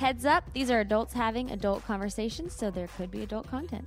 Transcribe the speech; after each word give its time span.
Heads 0.00 0.24
up, 0.24 0.50
these 0.54 0.70
are 0.70 0.80
adults 0.80 1.12
having 1.12 1.50
adult 1.50 1.84
conversations, 1.84 2.56
so 2.56 2.70
there 2.70 2.88
could 2.96 3.10
be 3.10 3.22
adult 3.22 3.46
content. 3.50 3.86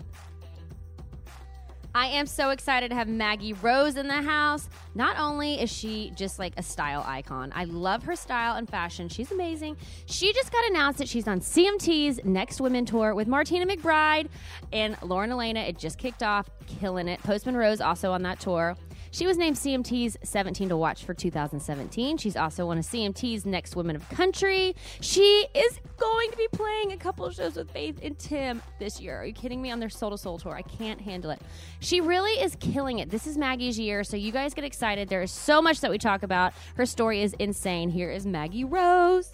I 1.96 2.06
am 2.06 2.28
so 2.28 2.52
excited 2.52 2.90
to 2.90 2.96
have 2.96 3.08
Maggie 3.08 3.54
Rose 3.54 3.98
in 3.98 4.08
the 4.08 4.22
house. 4.22 4.70
Not 4.94 5.18
only 5.18 5.60
is 5.60 5.72
she 5.72 6.12
just 6.16 6.38
like 6.38 6.54
a 6.56 6.62
style 6.62 7.04
icon, 7.08 7.52
I 7.56 7.64
love 7.64 8.04
her 8.04 8.16
style 8.16 8.58
and 8.58 8.70
fashion. 8.70 9.10
She's 9.10 9.32
amazing. 9.32 9.76
She 10.06 10.34
just 10.34 10.52
got 10.52 10.64
announced 10.70 11.00
that 11.00 11.10
she's 11.10 11.28
on 11.28 11.40
CMT's 11.40 12.24
Next 12.24 12.62
Women 12.62 12.86
Tour 12.86 13.16
with 13.16 13.28
Martina 13.28 13.66
McBride 13.66 14.28
and 14.72 14.96
Lauren 15.02 15.32
Alaina. 15.32 15.62
It 15.62 15.80
just 15.80 15.98
kicked 15.98 16.22
off, 16.22 16.48
killing 16.68 17.08
it. 17.08 17.24
Postman 17.24 17.58
Rose 17.58 17.82
also 17.82 18.12
on 18.12 18.22
that 18.22 18.40
tour. 18.40 18.78
She 19.14 19.28
was 19.28 19.38
named 19.38 19.58
CMT's 19.58 20.18
17 20.24 20.70
to 20.70 20.76
Watch 20.76 21.06
for 21.06 21.14
2017. 21.14 22.18
She's 22.18 22.36
also 22.36 22.66
one 22.66 22.80
of 22.80 22.84
CMT's 22.84 23.46
Next 23.46 23.76
Women 23.76 23.96
of 23.96 24.10
Country. 24.10 24.76
She 25.02 25.46
is 25.54 25.80
going 25.98 26.32
to 26.32 26.38
be 26.38 26.48
playing 26.52 26.94
a 26.94 26.98
couple 26.98 27.30
shows 27.30 27.56
with 27.56 27.70
Faith 27.70 28.00
and 28.02 28.18
Tim 28.18 28.60
this 28.80 29.00
year. 29.00 29.22
Are 29.22 29.24
you 29.24 29.32
kidding 29.32 29.62
me? 29.62 29.70
On 29.70 29.80
their 29.80 29.88
Soul 29.88 30.10
to 30.10 30.18
Soul 30.18 30.40
tour. 30.40 30.56
I 30.56 30.64
can't 30.64 31.00
handle 31.00 31.30
it. 31.30 31.40
She 31.80 32.02
really 32.02 32.32
is 32.42 32.56
killing 32.56 32.98
it. 32.98 33.12
This 33.12 33.28
is 33.28 33.38
Maggie's 33.38 33.78
year, 33.78 34.04
so 34.04 34.18
you 34.18 34.32
guys 34.32 34.56
get 34.56 34.64
excited. 34.64 35.10
There 35.10 35.22
is 35.22 35.32
so 35.32 35.62
much 35.62 35.82
that 35.82 35.92
we 35.92 36.00
talk 36.00 36.24
about. 36.24 36.54
Her 36.76 36.88
story 36.88 37.22
is 37.22 37.36
insane. 37.38 37.90
Here 37.90 38.10
is 38.10 38.26
Maggie 38.26 38.64
Rose. 38.64 39.32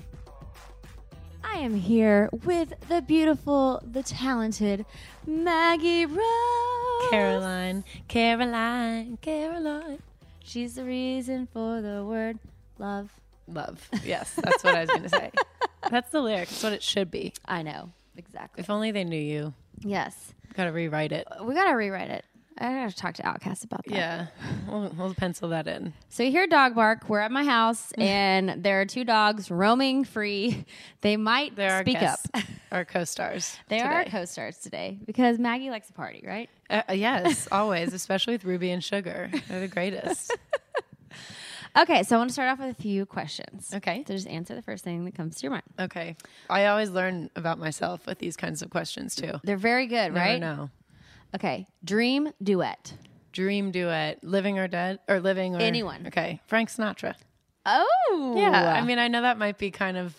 I 1.44 1.58
am 1.60 1.76
here 1.76 2.30
with 2.44 2.74
the 2.90 3.02
beautiful, 3.02 3.82
the 3.90 4.04
talented 4.04 4.86
Maggie 5.26 6.06
Rose. 6.06 7.10
Caroline, 7.10 7.84
Caroline, 8.08 9.18
Caroline. 9.22 10.00
She's 10.44 10.76
the 10.76 10.84
reason 10.84 11.48
for 11.52 11.82
the 11.82 12.04
word 12.04 12.40
love. 12.78 13.12
Love. 13.48 13.90
Yes, 14.04 14.34
that's 14.36 14.64
what 14.64 14.76
I 14.76 14.82
was 14.82 14.90
going 14.90 15.04
to 15.04 15.10
say. 15.10 15.32
That's 15.90 16.12
the 16.12 16.22
lyric. 16.22 16.52
It's 16.52 16.62
what 16.62 16.74
it 16.74 16.84
should 16.84 17.10
be. 17.10 17.34
I 17.46 17.64
know. 17.64 17.92
Exactly. 18.18 18.62
If 18.62 18.70
only 18.70 18.92
they 18.92 19.04
knew 19.06 19.20
you. 19.20 19.54
Yes. 19.80 20.34
Got 20.54 20.66
to 20.66 20.72
rewrite 20.72 21.12
it. 21.14 21.26
We 21.42 21.54
got 21.56 21.66
to 21.66 21.72
rewrite 21.74 22.10
it. 22.10 22.26
I 22.60 22.74
got 22.74 22.90
to 22.90 22.96
talk 22.96 23.14
to 23.16 23.24
OutKast 23.24 23.64
about 23.64 23.86
that. 23.86 23.94
Yeah, 23.96 24.28
we'll, 24.68 24.94
we'll 24.98 25.14
pencil 25.14 25.50
that 25.50 25.68
in. 25.68 25.94
So 26.10 26.24
you 26.24 26.32
hear 26.32 26.46
dog 26.46 26.76
bark. 26.76 27.08
We're 27.08 27.22
at 27.22 27.32
my 27.32 27.46
house, 27.46 27.92
and 27.98 28.64
there 28.64 28.82
are 28.82 28.86
two 28.86 29.04
dogs 29.06 29.50
roaming 29.50 30.04
free. 30.04 30.66
They 31.02 31.16
might 31.16 31.56
They're 31.56 31.72
our 31.72 31.82
speak 31.84 32.02
guests, 32.02 32.28
up. 32.34 32.44
our 32.74 32.84
co-stars. 32.84 33.56
They 33.70 33.80
are 33.80 33.90
our 33.90 34.04
co-stars 34.04 34.58
today 34.58 35.00
because 35.06 35.40
Maggie 35.40 35.70
likes 35.70 35.90
a 35.90 35.94
party, 35.94 36.22
right? 36.28 36.50
Uh, 36.70 36.82
yes, 36.92 37.48
always, 37.54 37.94
especially 37.94 38.34
with 38.34 38.44
Ruby 38.44 38.72
and 38.72 38.84
Sugar. 38.84 39.32
They're 39.48 39.62
the 39.62 39.70
greatest. 39.70 40.36
Okay, 41.78 42.04
so 42.04 42.16
I 42.16 42.20
want 42.20 42.30
to 42.32 42.34
start 42.34 42.50
off 42.50 42.60
with 42.60 42.78
a 42.78 42.82
few 42.82 43.06
questions. 43.06 43.72
Okay. 43.74 44.04
So 44.08 44.14
just 44.14 44.28
answer 44.28 44.56
the 44.56 44.62
first 44.62 44.84
thing 44.84 45.06
that 45.06 45.16
comes 45.16 45.38
to 45.38 45.44
your 45.44 45.52
mind. 45.52 45.64
Okay, 45.80 46.18
I 46.50 46.66
always 46.66 46.90
learn 46.90 47.30
about 47.36 47.60
myself 47.60 48.06
with 48.08 48.20
these 48.20 48.36
kinds 48.36 48.62
of 48.62 48.70
questions 48.70 49.16
too. 49.16 49.40
They're 49.44 49.56
very 49.56 49.88
good, 49.88 50.14
right? 50.14 50.40
No, 50.40 50.70
Okay. 51.36 51.68
Dream 51.84 52.32
duet. 52.42 52.94
dream 53.32 53.72
duet, 53.72 54.24
living 54.24 54.58
or 54.60 54.68
dead, 54.68 55.00
or 55.08 55.20
living 55.20 55.56
or 55.56 55.60
Anyone. 55.60 56.08
Okay, 56.08 56.42
Frank 56.48 56.70
Sinatra. 56.70 57.16
Oh. 57.66 58.36
Yeah, 58.38 58.74
I 58.74 58.82
mean, 58.82 59.00
I 59.00 59.08
know 59.08 59.22
that 59.22 59.38
might 59.38 59.58
be 59.58 59.72
kind 59.72 59.98
of 59.98 60.16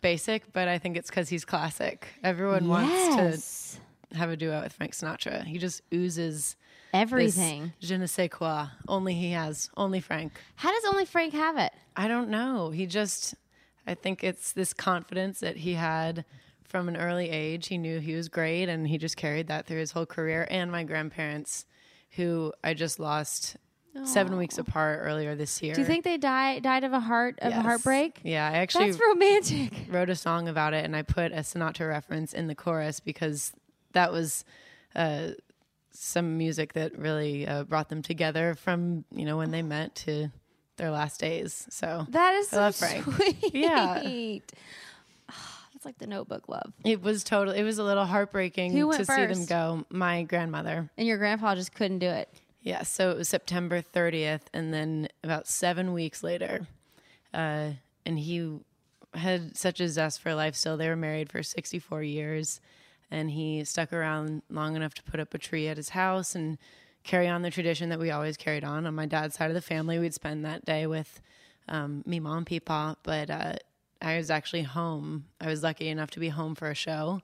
basic, 0.00 0.52
but 0.52 0.68
I 0.68 0.78
think 0.78 0.96
it's 0.96 1.10
because 1.10 1.28
he's 1.28 1.44
classic. 1.44 2.06
Everyone 2.22 2.68
wants 2.68 3.78
to 4.10 4.16
have 4.16 4.30
a 4.30 4.36
duet 4.36 4.62
with 4.62 4.72
Frank 4.72 4.92
Sinatra. 4.92 5.44
He 5.44 5.58
just 5.58 5.82
oozes 5.92 6.56
Everything. 6.92 7.72
Je 7.80 7.96
ne 7.96 8.06
sais 8.06 8.28
quoi. 8.28 8.66
Only 8.88 9.14
he 9.14 9.30
has. 9.30 9.70
Only 9.76 10.00
Frank. 10.00 10.32
How 10.56 10.72
does 10.72 10.84
only 10.92 11.04
Frank 11.04 11.32
have 11.34 11.56
it? 11.56 11.72
I 11.96 12.08
don't 12.08 12.28
know. 12.30 12.70
He 12.70 12.86
just. 12.86 13.34
I 13.86 13.94
think 13.94 14.22
it's 14.22 14.52
this 14.52 14.72
confidence 14.72 15.40
that 15.40 15.58
he 15.58 15.74
had 15.74 16.24
from 16.70 16.88
an 16.88 16.96
early 16.96 17.28
age. 17.30 17.66
He 17.66 17.76
knew 17.78 17.98
he 17.98 18.14
was 18.14 18.28
great, 18.28 18.68
and 18.68 18.86
he 18.86 18.96
just 18.96 19.16
carried 19.16 19.48
that 19.48 19.66
through 19.66 19.80
his 19.80 19.90
whole 19.90 20.06
career. 20.06 20.46
And 20.50 20.70
my 20.70 20.84
grandparents, 20.84 21.66
who 22.10 22.52
I 22.62 22.74
just 22.74 23.00
lost 23.00 23.56
seven 24.04 24.36
weeks 24.36 24.56
apart 24.56 25.00
earlier 25.02 25.34
this 25.34 25.60
year. 25.62 25.74
Do 25.74 25.80
you 25.80 25.86
think 25.86 26.04
they 26.04 26.16
died 26.16 26.62
died 26.62 26.84
of 26.84 26.92
a 26.92 27.00
heart 27.00 27.38
of 27.42 27.52
a 27.52 27.60
heartbreak? 27.60 28.20
Yeah, 28.22 28.48
I 28.48 28.58
actually 28.58 28.92
That's 28.92 29.02
romantic. 29.08 29.72
wrote 29.90 30.10
a 30.10 30.14
song 30.16 30.48
about 30.48 30.74
it 30.74 30.84
and 30.84 30.94
I 30.94 31.02
put 31.02 31.32
a 31.32 31.40
Sinatra 31.40 31.88
reference 31.88 32.32
in 32.32 32.46
the 32.46 32.54
chorus 32.54 33.00
because 33.00 33.52
that 33.92 34.12
was 34.12 34.44
uh, 34.94 35.30
some 35.90 36.38
music 36.38 36.74
that 36.74 36.96
really 36.96 37.48
uh, 37.48 37.64
brought 37.64 37.88
them 37.88 38.02
together 38.02 38.54
from 38.54 39.04
you 39.10 39.24
know 39.24 39.36
when 39.36 39.50
they 39.50 39.62
met 39.62 39.96
to 39.96 40.30
their 40.76 40.90
last 40.90 41.20
days. 41.20 41.66
So 41.70 42.06
That 42.10 42.34
is 42.34 42.48
so 42.48 42.70
sweet. 42.70 43.54
Yeah. 43.54 44.02
It's 45.80 45.86
like 45.86 45.96
the 45.96 46.06
notebook 46.06 46.46
love. 46.46 46.74
it 46.84 47.00
was 47.00 47.24
total. 47.24 47.54
It 47.54 47.62
was 47.62 47.78
a 47.78 47.82
little 47.82 48.04
heartbreaking 48.04 48.72
Who 48.72 48.88
went 48.88 48.98
to 48.98 49.06
see 49.06 49.24
them 49.24 49.46
go. 49.46 49.86
My 49.88 50.24
grandmother. 50.24 50.90
And 50.98 51.08
your 51.08 51.16
grandpa 51.16 51.54
just 51.54 51.74
couldn't 51.74 52.00
do 52.00 52.06
it. 52.10 52.28
Yeah, 52.60 52.82
so 52.82 53.10
it 53.12 53.16
was 53.16 53.30
September 53.30 53.80
30th, 53.80 54.42
and 54.52 54.74
then 54.74 55.08
about 55.24 55.48
seven 55.48 55.94
weeks 55.94 56.22
later, 56.22 56.66
uh, 57.32 57.70
and 58.04 58.18
he 58.18 58.58
had 59.14 59.56
such 59.56 59.80
a 59.80 59.88
zest 59.88 60.20
for 60.20 60.34
life 60.34 60.54
still. 60.54 60.76
They 60.76 60.86
were 60.86 60.96
married 60.96 61.32
for 61.32 61.42
64 61.42 62.02
years, 62.02 62.60
and 63.10 63.30
he 63.30 63.64
stuck 63.64 63.90
around 63.90 64.42
long 64.50 64.76
enough 64.76 64.92
to 64.96 65.02
put 65.02 65.18
up 65.18 65.32
a 65.32 65.38
tree 65.38 65.66
at 65.66 65.78
his 65.78 65.88
house 65.88 66.34
and 66.34 66.58
carry 67.04 67.26
on 67.26 67.40
the 67.40 67.50
tradition 67.50 67.88
that 67.88 67.98
we 67.98 68.10
always 68.10 68.36
carried 68.36 68.64
on. 68.64 68.84
On 68.84 68.94
my 68.94 69.06
dad's 69.06 69.36
side 69.36 69.48
of 69.48 69.54
the 69.54 69.62
family, 69.62 69.98
we'd 69.98 70.12
spend 70.12 70.44
that 70.44 70.66
day 70.66 70.86
with 70.86 71.22
um, 71.70 72.02
me, 72.04 72.20
mom, 72.20 72.44
peepaw, 72.44 72.96
but 73.02 73.30
uh, 73.30 73.54
I 74.02 74.16
was 74.16 74.30
actually 74.30 74.62
home. 74.62 75.26
I 75.40 75.46
was 75.46 75.62
lucky 75.62 75.88
enough 75.88 76.10
to 76.12 76.20
be 76.20 76.28
home 76.30 76.54
for 76.54 76.68
a 76.70 76.74
show 76.74 77.22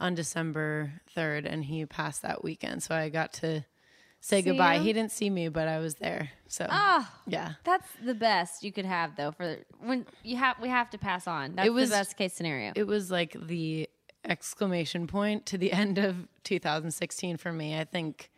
on 0.00 0.14
December 0.14 0.92
3rd, 1.16 1.46
and 1.50 1.64
he 1.64 1.86
passed 1.86 2.22
that 2.22 2.42
weekend. 2.44 2.82
So 2.82 2.94
I 2.94 3.08
got 3.08 3.32
to 3.34 3.64
say 4.20 4.42
See 4.42 4.50
goodbye. 4.50 4.76
him? 4.76 4.82
He 4.82 4.92
didn't 4.92 5.12
see 5.12 5.30
me, 5.30 5.48
but 5.48 5.68
I 5.68 5.78
was 5.78 5.94
there. 5.96 6.30
So 6.48 6.66
Oh, 6.68 7.08
yeah, 7.26 7.52
that's 7.64 7.88
the 8.04 8.14
best 8.14 8.62
you 8.64 8.72
could 8.72 8.84
have 8.86 9.14
though 9.16 9.30
for 9.32 9.58
when 9.80 10.04
you 10.22 10.36
have 10.36 10.56
we 10.60 10.68
have 10.68 10.90
to 10.90 10.98
pass 10.98 11.26
on. 11.26 11.54
That's 11.56 11.66
It 11.66 11.70
was- 11.70 11.90
the 11.90 11.96
best 11.96 12.16
case 12.16 12.34
scenario. 12.34 12.72
it 12.74 12.86
was 12.86 13.10
like 13.10 13.36
the 13.46 13.88
exclamation 14.24 15.06
point 15.06 15.46
to 15.46 15.58
the 15.58 15.72
end 15.82 15.98
of 15.98 16.26
2016 16.44 17.36
for 17.36 17.52
me. 17.52 17.78
I 17.78 17.84
think. 17.84 18.30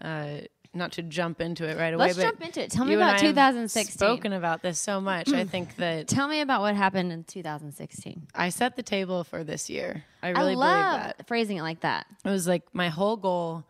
Uh, 0.00 0.38
not 0.72 0.92
to 0.92 1.02
jump 1.02 1.40
into 1.40 1.68
it 1.68 1.76
right 1.76 1.92
away. 1.92 2.06
Let's 2.06 2.18
jump 2.18 2.40
into 2.42 2.62
it. 2.62 2.70
Tell 2.70 2.84
me 2.84 2.94
about 2.94 3.20
I 3.20 3.24
have 3.24 3.34
2016. 3.34 3.98
Spoken 3.98 4.32
about 4.32 4.62
this 4.62 4.78
so 4.78 5.00
much. 5.00 5.32
I 5.32 5.44
think 5.44 5.76
that 5.78 6.06
Tell 6.06 6.28
me 6.28 6.40
about 6.40 6.60
what 6.60 6.76
happened 6.76 7.12
in 7.12 7.24
2016. 7.24 8.28
I 8.34 8.50
set 8.50 8.76
the 8.76 8.82
table 8.82 9.24
for 9.24 9.42
this 9.42 9.68
year. 9.68 10.04
I 10.22 10.28
really 10.30 10.52
I 10.52 10.54
love 10.54 11.00
believe 11.00 11.16
that. 11.16 11.26
phrasing 11.26 11.56
it 11.56 11.62
like 11.62 11.80
that. 11.80 12.06
It 12.24 12.30
was 12.30 12.46
like 12.46 12.62
my 12.72 12.88
whole 12.88 13.16
goal 13.16 13.64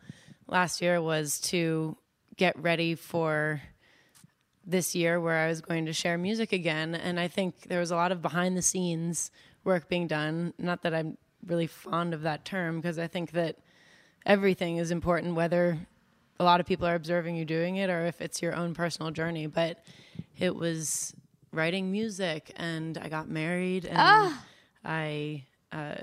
last 0.47 0.81
year 0.81 1.01
was 1.01 1.39
to 1.41 1.97
get 2.37 2.57
ready 2.59 2.95
for 2.95 3.61
this 4.65 4.93
year 4.93 5.19
where 5.19 5.37
I 5.37 5.47
was 5.47 5.61
going 5.61 5.87
to 5.87 5.93
share 5.93 6.17
music 6.17 6.53
again. 6.53 6.93
And 6.93 7.19
I 7.19 7.27
think 7.27 7.67
there 7.67 7.79
was 7.79 7.91
a 7.91 7.95
lot 7.95 8.11
of 8.11 8.21
behind 8.21 8.55
the 8.55 8.61
scenes 8.61 9.31
work 9.63 9.89
being 9.89 10.07
done. 10.07 10.53
Not 10.57 10.83
that 10.83 10.93
I'm 10.93 11.17
really 11.45 11.67
fond 11.67 12.13
of 12.13 12.21
that 12.21 12.45
term 12.45 12.79
because 12.79 12.99
I 12.99 13.07
think 13.07 13.31
that 13.31 13.57
everything 14.25 14.77
is 14.77 14.91
important, 14.91 15.35
whether 15.35 15.79
a 16.41 16.43
lot 16.43 16.59
of 16.59 16.65
people 16.65 16.87
are 16.87 16.95
observing 16.95 17.35
you 17.35 17.45
doing 17.45 17.75
it 17.75 17.89
or 17.89 18.05
if 18.07 18.19
it's 18.19 18.41
your 18.41 18.55
own 18.55 18.73
personal 18.73 19.11
journey. 19.11 19.45
But 19.45 19.83
it 20.39 20.55
was 20.55 21.15
writing 21.53 21.91
music 21.91 22.51
and 22.55 22.97
I 22.97 23.09
got 23.09 23.29
married 23.29 23.85
and 23.85 24.33
I 24.83 25.45
uh, 25.71 25.95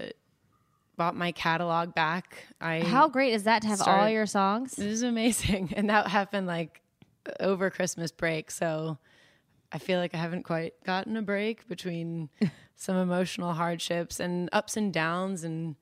bought 0.97 1.17
my 1.17 1.33
catalog 1.33 1.93
back. 1.93 2.47
I 2.61 2.81
How 2.81 3.09
great 3.09 3.33
is 3.33 3.43
that 3.45 3.63
to 3.63 3.69
have 3.69 3.83
all 3.83 4.09
your 4.09 4.27
songs? 4.27 4.79
it 4.79 4.87
was 4.87 5.03
amazing, 5.03 5.73
and 5.77 5.91
that 5.91 6.07
happened 6.07 6.47
like 6.47 6.83
over 7.41 7.69
Christmas 7.69 8.13
break. 8.13 8.53
So 8.53 8.99
I 9.73 9.79
feel 9.79 9.99
like 9.99 10.15
I 10.15 10.19
haven't 10.19 10.45
quite 10.45 10.75
gotten 10.85 11.17
a 11.17 11.23
break 11.23 11.67
between 11.67 12.29
some 12.77 12.97
emotional 12.97 13.55
hardships 13.55 14.21
and 14.21 14.49
ups 14.53 14.77
and 14.77 14.93
downs, 14.93 15.43
and 15.43 15.75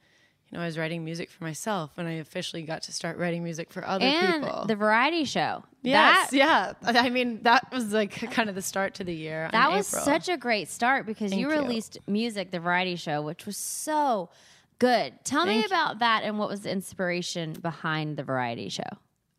you 0.50 0.56
know, 0.56 0.62
I 0.62 0.66
was 0.66 0.78
writing 0.78 1.04
music 1.04 1.30
for 1.30 1.42
myself 1.42 1.90
and 1.96 2.06
I 2.06 2.12
officially 2.12 2.62
got 2.62 2.82
to 2.84 2.92
start 2.92 3.18
writing 3.18 3.42
music 3.42 3.72
for 3.72 3.84
other 3.86 4.04
and 4.04 4.44
people. 4.44 4.64
the 4.66 4.76
variety 4.76 5.24
show. 5.24 5.64
yes, 5.82 6.30
that, 6.30 6.36
yeah. 6.36 6.72
I 6.84 7.10
mean, 7.10 7.42
that 7.42 7.72
was 7.72 7.92
like 7.92 8.12
kind 8.30 8.48
of 8.48 8.54
the 8.54 8.62
start 8.62 8.94
to 8.94 9.04
the 9.04 9.14
year. 9.14 9.48
That 9.50 9.72
was 9.72 9.92
April. 9.92 10.04
such 10.04 10.28
a 10.28 10.36
great 10.36 10.68
start 10.68 11.04
because 11.04 11.32
you 11.34 11.48
Thank 11.48 11.56
you. 11.58 11.62
released 11.62 11.98
music, 12.06 12.52
the 12.52 12.60
variety 12.60 12.94
show, 12.96 13.22
which 13.22 13.44
was 13.44 13.56
so 13.56 14.30
good. 14.78 15.14
Tell 15.24 15.46
me 15.46 15.54
Thank 15.54 15.70
you. 15.70 15.76
about 15.76 15.98
that 15.98 16.22
and 16.22 16.38
what 16.38 16.48
was 16.48 16.60
the 16.60 16.70
inspiration 16.70 17.54
behind 17.54 18.16
the 18.16 18.22
variety 18.22 18.68
show. 18.68 18.82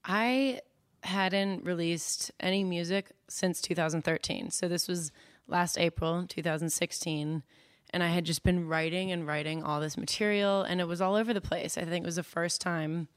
I 0.03 0.61
hadn't 1.03 1.63
released 1.63 2.31
any 2.39 2.63
music 2.63 3.11
since 3.29 3.61
2013. 3.61 4.51
So 4.51 4.67
this 4.67 4.87
was 4.87 5.11
last 5.47 5.77
April, 5.77 6.25
2016. 6.27 7.43
And 7.91 8.03
I 8.03 8.07
had 8.09 8.25
just 8.25 8.43
been 8.43 8.67
writing 8.67 9.11
and 9.11 9.25
writing 9.25 9.63
all 9.63 9.79
this 9.79 9.97
material, 9.97 10.61
and 10.63 10.81
it 10.81 10.87
was 10.87 11.01
all 11.01 11.15
over 11.15 11.33
the 11.33 11.41
place. 11.41 11.77
I 11.77 11.83
think 11.85 12.03
it 12.03 12.05
was 12.05 12.17
the 12.17 12.23
first 12.23 12.59
time 12.59 13.07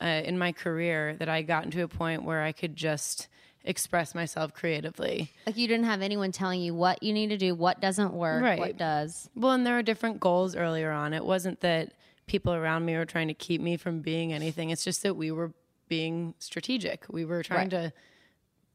uh, 0.00 0.06
in 0.24 0.38
my 0.38 0.52
career 0.52 1.14
that 1.18 1.28
I 1.28 1.42
gotten 1.42 1.70
to 1.72 1.82
a 1.82 1.88
point 1.88 2.24
where 2.24 2.42
I 2.42 2.52
could 2.52 2.76
just 2.76 3.28
express 3.62 4.14
myself 4.14 4.52
creatively. 4.54 5.30
Like 5.46 5.56
you 5.56 5.68
didn't 5.68 5.84
have 5.86 6.02
anyone 6.02 6.32
telling 6.32 6.60
you 6.60 6.74
what 6.74 7.02
you 7.02 7.12
need 7.12 7.28
to 7.28 7.36
do, 7.36 7.54
what 7.54 7.80
doesn't 7.80 8.12
work, 8.12 8.42
Right. 8.42 8.58
what 8.58 8.76
does. 8.76 9.28
Well, 9.34 9.52
and 9.52 9.66
there 9.66 9.74
were 9.74 9.82
different 9.82 10.20
goals 10.20 10.54
earlier 10.56 10.90
on. 10.90 11.12
It 11.14 11.24
wasn't 11.24 11.60
that 11.60 11.92
people 12.26 12.52
around 12.54 12.84
me 12.84 12.96
were 12.96 13.04
trying 13.06 13.28
to 13.28 13.34
keep 13.34 13.60
me 13.60 13.76
from 13.76 14.00
being 14.00 14.32
anything. 14.32 14.70
It's 14.70 14.84
just 14.84 15.02
that 15.02 15.14
we 15.14 15.30
were 15.30 15.52
being 15.88 16.34
strategic. 16.38 17.04
We 17.10 17.24
were 17.24 17.42
trying 17.42 17.68
Right. 17.70 17.70
to, 17.70 17.92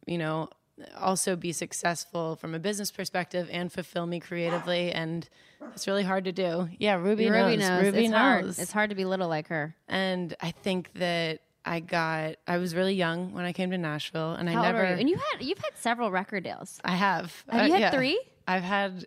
you 0.07 0.17
know, 0.19 0.49
also 0.97 1.35
be 1.35 1.51
successful 1.51 2.35
from 2.35 2.53
a 2.55 2.59
business 2.59 2.91
perspective 2.91 3.47
and 3.51 3.71
fulfill 3.71 4.05
me 4.05 4.19
creatively. 4.19 4.91
And 4.91 5.27
it's 5.73 5.87
really 5.87 6.03
hard 6.03 6.25
to 6.25 6.31
do. 6.31 6.69
Yeah, 6.77 6.95
Ruby, 6.95 7.29
Ruby 7.29 7.57
knows. 7.57 7.69
knows. 7.69 7.83
Ruby 7.83 7.99
it's 8.05 8.09
knows. 8.11 8.17
hard. 8.19 8.45
It's 8.59 8.71
hard 8.71 8.89
to 8.91 8.95
be 8.95 9.05
little 9.05 9.27
like 9.27 9.47
her. 9.49 9.75
And 9.87 10.35
I 10.41 10.51
think 10.51 10.93
that 10.93 11.41
I 11.65 11.81
got. 11.81 12.35
I 12.47 12.57
was 12.57 12.73
really 12.73 12.93
young 12.93 13.33
when 13.33 13.45
I 13.45 13.51
came 13.53 13.71
to 13.71 13.77
Nashville, 13.77 14.31
and 14.33 14.47
How 14.49 14.61
I 14.61 14.65
never. 14.71 14.85
are 14.85 14.93
you? 14.93 14.99
And 15.01 15.09
you 15.09 15.17
had 15.17 15.43
you've 15.43 15.57
had 15.59 15.77
several 15.77 16.09
record 16.09 16.43
deals. 16.43 16.79
I 16.85 16.95
have. 16.95 17.43
Have 17.49 17.67
you 17.67 17.73
Uh, 17.73 17.77
had 17.77 17.81
yeah. 17.81 17.91
three? 17.91 18.19
I've 18.47 18.63
had 18.63 19.05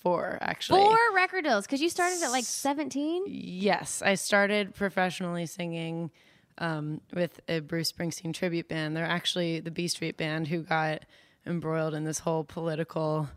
four 0.00 0.38
actually. 0.40 0.80
Four 0.80 0.96
record 1.14 1.44
deals 1.44 1.66
because 1.66 1.80
you 1.80 1.88
started 1.88 2.22
at 2.22 2.30
like 2.30 2.44
seventeen. 2.44 3.22
Yes, 3.26 4.02
I 4.02 4.14
started 4.14 4.74
professionally 4.74 5.46
singing 5.46 6.10
um, 6.58 7.00
with 7.14 7.40
a 7.48 7.60
Bruce 7.60 7.90
Springsteen 7.92 8.34
tribute 8.34 8.68
band. 8.68 8.96
They're 8.96 9.04
actually 9.04 9.60
the 9.60 9.70
B 9.70 9.88
Street 9.88 10.16
Band 10.16 10.48
who 10.48 10.62
got 10.62 11.04
embroiled 11.46 11.94
in 11.94 12.04
this 12.04 12.18
whole 12.20 12.44
political 12.44 13.28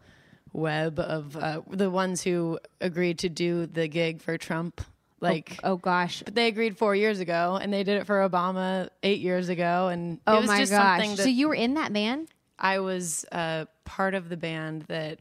web 0.53 0.99
of 0.99 1.37
uh, 1.37 1.61
the 1.69 1.89
ones 1.89 2.23
who 2.23 2.59
agreed 2.81 3.19
to 3.19 3.29
do 3.29 3.65
the 3.67 3.87
gig 3.87 4.21
for 4.21 4.37
Trump. 4.37 4.81
Like, 5.21 5.59
Oh 5.63 5.77
gosh. 5.77 6.23
but 6.23 6.33
they 6.33 6.47
agreed 6.47 6.77
four 6.77 6.95
years 6.95 7.19
ago, 7.19 7.57
and 7.61 7.71
they 7.71 7.83
did 7.83 7.97
it 8.01 8.07
for 8.07 8.27
Obama 8.27 8.89
eight 9.03 9.19
years 9.21 9.49
ago, 9.49 9.87
and 9.89 10.19
Oh 10.25 10.37
it 10.37 10.41
was 10.41 10.47
my 10.47 10.59
just 10.59 10.71
gosh. 10.71 11.15
so 11.17 11.25
you 11.29 11.47
were 11.47 11.53
in 11.55 11.75
that 11.75 11.93
band? 11.93 12.27
I 12.57 12.79
was 12.79 13.23
uh, 13.31 13.65
part 13.85 14.13
of 14.15 14.29
the 14.29 14.37
band 14.37 14.83
that 14.83 15.19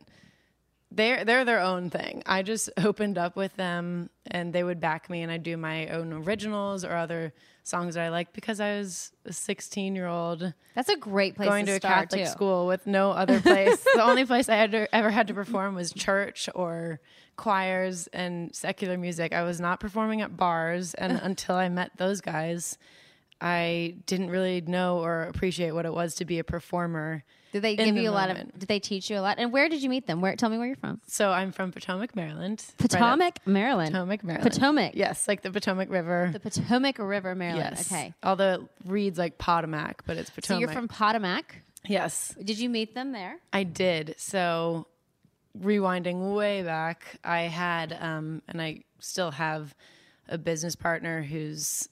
they're 0.93 1.25
they're 1.25 1.45
their 1.45 1.61
own 1.61 1.91
thing. 1.91 2.23
I 2.27 2.43
just 2.43 2.71
opened 2.85 3.19
up 3.19 3.37
with 3.37 3.55
them, 3.57 4.11
and 4.27 4.53
they 4.53 4.63
would 4.63 4.81
back 4.81 5.09
me, 5.09 5.23
and 5.23 5.31
I'd 5.31 5.43
do 5.43 5.57
my 5.57 5.89
own 5.89 6.13
originals 6.13 6.85
or 6.85 6.95
other 6.95 7.33
songs 7.63 7.95
that 7.95 8.05
I 8.05 8.09
liked 8.09 8.33
because 8.33 8.59
I 8.61 8.79
was 8.79 9.13
a 9.25 9.33
16 9.33 9.95
year 9.95 10.07
old 10.07 10.55
That's 10.75 10.89
a 10.89 10.97
great 10.97 11.37
place 11.37 11.49
going 11.49 11.67
to, 11.67 11.79
to 11.79 11.87
a 11.87 11.91
Catholic 11.91 12.25
too. 12.25 12.31
school 12.31 12.67
with 12.67 12.87
no 12.87 13.11
other 13.11 13.41
place. 13.41 13.85
the 13.95 14.03
only 14.03 14.25
place 14.25 14.49
I 14.49 14.57
had 14.57 14.73
to, 14.73 14.93
ever 14.95 15.11
had 15.11 15.29
to 15.29 15.35
perform 15.35 15.75
was 15.75 15.93
church 15.93 16.49
or 16.55 17.01
choirs 17.37 18.07
and 18.09 18.55
secular 18.55 18.99
music. 18.99 19.33
I 19.33 19.43
was 19.43 19.61
not 19.61 19.79
performing 19.81 20.21
at 20.21 20.37
bars, 20.37 20.95
and 20.95 21.13
until 21.23 21.57
I 21.57 21.69
met 21.69 21.93
those 21.97 22.21
guys, 22.21 22.79
I 23.41 23.95
didn't 24.07 24.31
really 24.31 24.61
know 24.61 24.99
or 24.99 25.23
appreciate 25.23 25.73
what 25.73 25.87
it 25.87 25.93
was 25.93 26.17
to 26.17 26.25
be 26.25 26.39
a 26.39 26.45
performer. 26.45 27.25
Did 27.53 27.63
they 27.63 27.75
give 27.75 27.95
the 27.95 28.03
you 28.03 28.11
a 28.11 28.13
lot 28.13 28.31
of? 28.31 28.37
Did 28.59 28.69
they 28.69 28.79
teach 28.79 29.11
you 29.11 29.19
a 29.19 29.21
lot? 29.21 29.39
And 29.39 29.53
where 29.53 29.69
did 29.69 29.83
you 29.83 29.89
meet 29.89 30.07
them? 30.07 30.21
Where? 30.21 30.37
Tell 30.37 30.51
me 30.51 30.59
where 30.59 30.67
you're 30.69 30.77
from. 30.77 31.01
So 31.09 31.33
I'm 31.33 31.51
from 31.51 31.73
Potomac, 31.73 32.15
Maryland. 32.15 32.65
Right 32.69 32.91
Potomac, 32.91 33.47
Maryland. 33.47 33.93
Potomac, 33.93 34.23
Maryland. 34.23 34.53
Potomac. 34.53 34.93
Yes, 34.95 35.27
like 35.27 35.43
the 35.43 35.51
Potomac 35.51 35.91
River. 35.91 36.31
The 36.33 36.39
Potomac 36.41 36.99
River, 36.99 37.35
Maryland. 37.35 37.77
yes. 37.77 37.91
Okay. 37.91 38.15
Although 38.23 38.53
it 38.55 38.61
reads 38.85 39.19
like 39.19 39.39
Potomac, 39.39 40.05
but 40.07 40.17
it's 40.17 40.31
Potomac. 40.31 40.57
So 40.57 40.61
you're 40.61 40.73
from 40.73 40.87
Potomac. 40.87 41.57
Yes, 41.89 42.35
Did 42.43 42.59
you 42.59 42.69
meet 42.69 42.95
them 42.95 43.13
there? 43.13 43.37
I 43.55 43.65
did. 43.65 44.15
So 44.19 44.87
rewinding 45.59 46.35
way 46.35 46.63
back, 46.63 47.19
I 47.25 47.43
had, 47.43 47.97
um, 47.99 48.43
and 48.49 48.61
I 48.61 48.85
still 48.99 49.31
have 49.31 49.75
a 50.29 50.39
business 50.39 50.77
partner 50.77 51.23
who's 51.23 51.89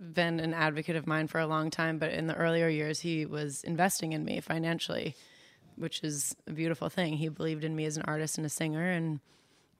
been 0.00 0.40
an 0.40 0.54
advocate 0.54 0.96
of 0.96 1.06
mine 1.06 1.26
for 1.26 1.38
a 1.38 1.46
long 1.46 1.70
time, 1.70 1.98
but 1.98 2.10
in 2.12 2.26
the 2.26 2.34
earlier 2.34 2.68
years, 2.68 3.00
he 3.00 3.26
was 3.26 3.62
investing 3.64 4.12
in 4.12 4.24
me 4.24 4.40
financially, 4.40 5.14
which 5.76 6.02
is 6.02 6.34
a 6.46 6.52
beautiful 6.52 6.88
thing. 6.88 7.14
He 7.14 7.28
believed 7.28 7.64
in 7.64 7.76
me 7.76 7.84
as 7.84 7.96
an 7.96 8.04
artist 8.06 8.38
and 8.38 8.46
a 8.46 8.50
singer, 8.50 8.90
and 8.90 9.20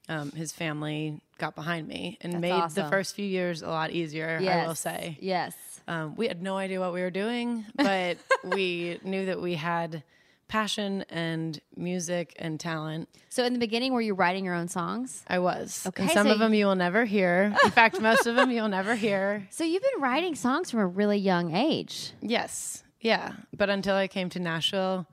um, 0.09 0.31
his 0.31 0.51
family 0.51 1.21
got 1.37 1.55
behind 1.55 1.87
me 1.87 2.17
and 2.21 2.33
That's 2.33 2.41
made 2.41 2.83
the 2.83 2.89
first 2.89 3.15
few 3.15 3.25
years 3.25 3.61
a 3.61 3.69
lot 3.69 3.91
easier, 3.91 4.39
I 4.63 4.67
will 4.67 4.75
say. 4.75 5.17
Yes. 5.19 5.55
Um, 5.87 6.15
we 6.15 6.27
had 6.27 6.41
no 6.41 6.57
idea 6.57 6.79
what 6.79 6.93
we 6.93 7.01
were 7.01 7.11
doing, 7.11 7.65
but 7.75 8.17
we 8.43 8.99
knew 9.03 9.25
that 9.25 9.41
we 9.41 9.55
had 9.55 10.03
passion 10.51 11.05
and 11.09 11.61
music 11.77 12.33
and 12.37 12.59
talent. 12.59 13.07
So 13.29 13.45
in 13.45 13.53
the 13.53 13.59
beginning, 13.59 13.93
were 13.93 14.01
you 14.01 14.13
writing 14.13 14.43
your 14.43 14.53
own 14.53 14.67
songs? 14.67 15.23
I 15.25 15.39
was. 15.39 15.85
Okay, 15.87 16.03
And 16.03 16.11
some 16.11 16.27
so 16.27 16.33
of 16.33 16.39
them 16.39 16.53
you 16.53 16.65
will 16.65 16.75
never 16.75 17.05
hear. 17.05 17.55
In 17.63 17.71
fact, 17.71 18.01
most 18.01 18.27
of 18.27 18.35
them 18.35 18.51
you'll 18.51 18.67
never 18.67 18.95
hear. 18.95 19.47
So 19.51 19.63
you've 19.63 19.83
been 19.83 20.01
writing 20.01 20.35
songs 20.35 20.69
from 20.69 20.81
a 20.81 20.87
really 20.87 21.17
young 21.19 21.55
age. 21.55 22.11
Yes. 22.21 22.83
Yeah. 22.99 23.33
But 23.55 23.69
until 23.69 23.95
I 23.95 24.07
came 24.07 24.29
to 24.31 24.39
Nashville, 24.39 25.07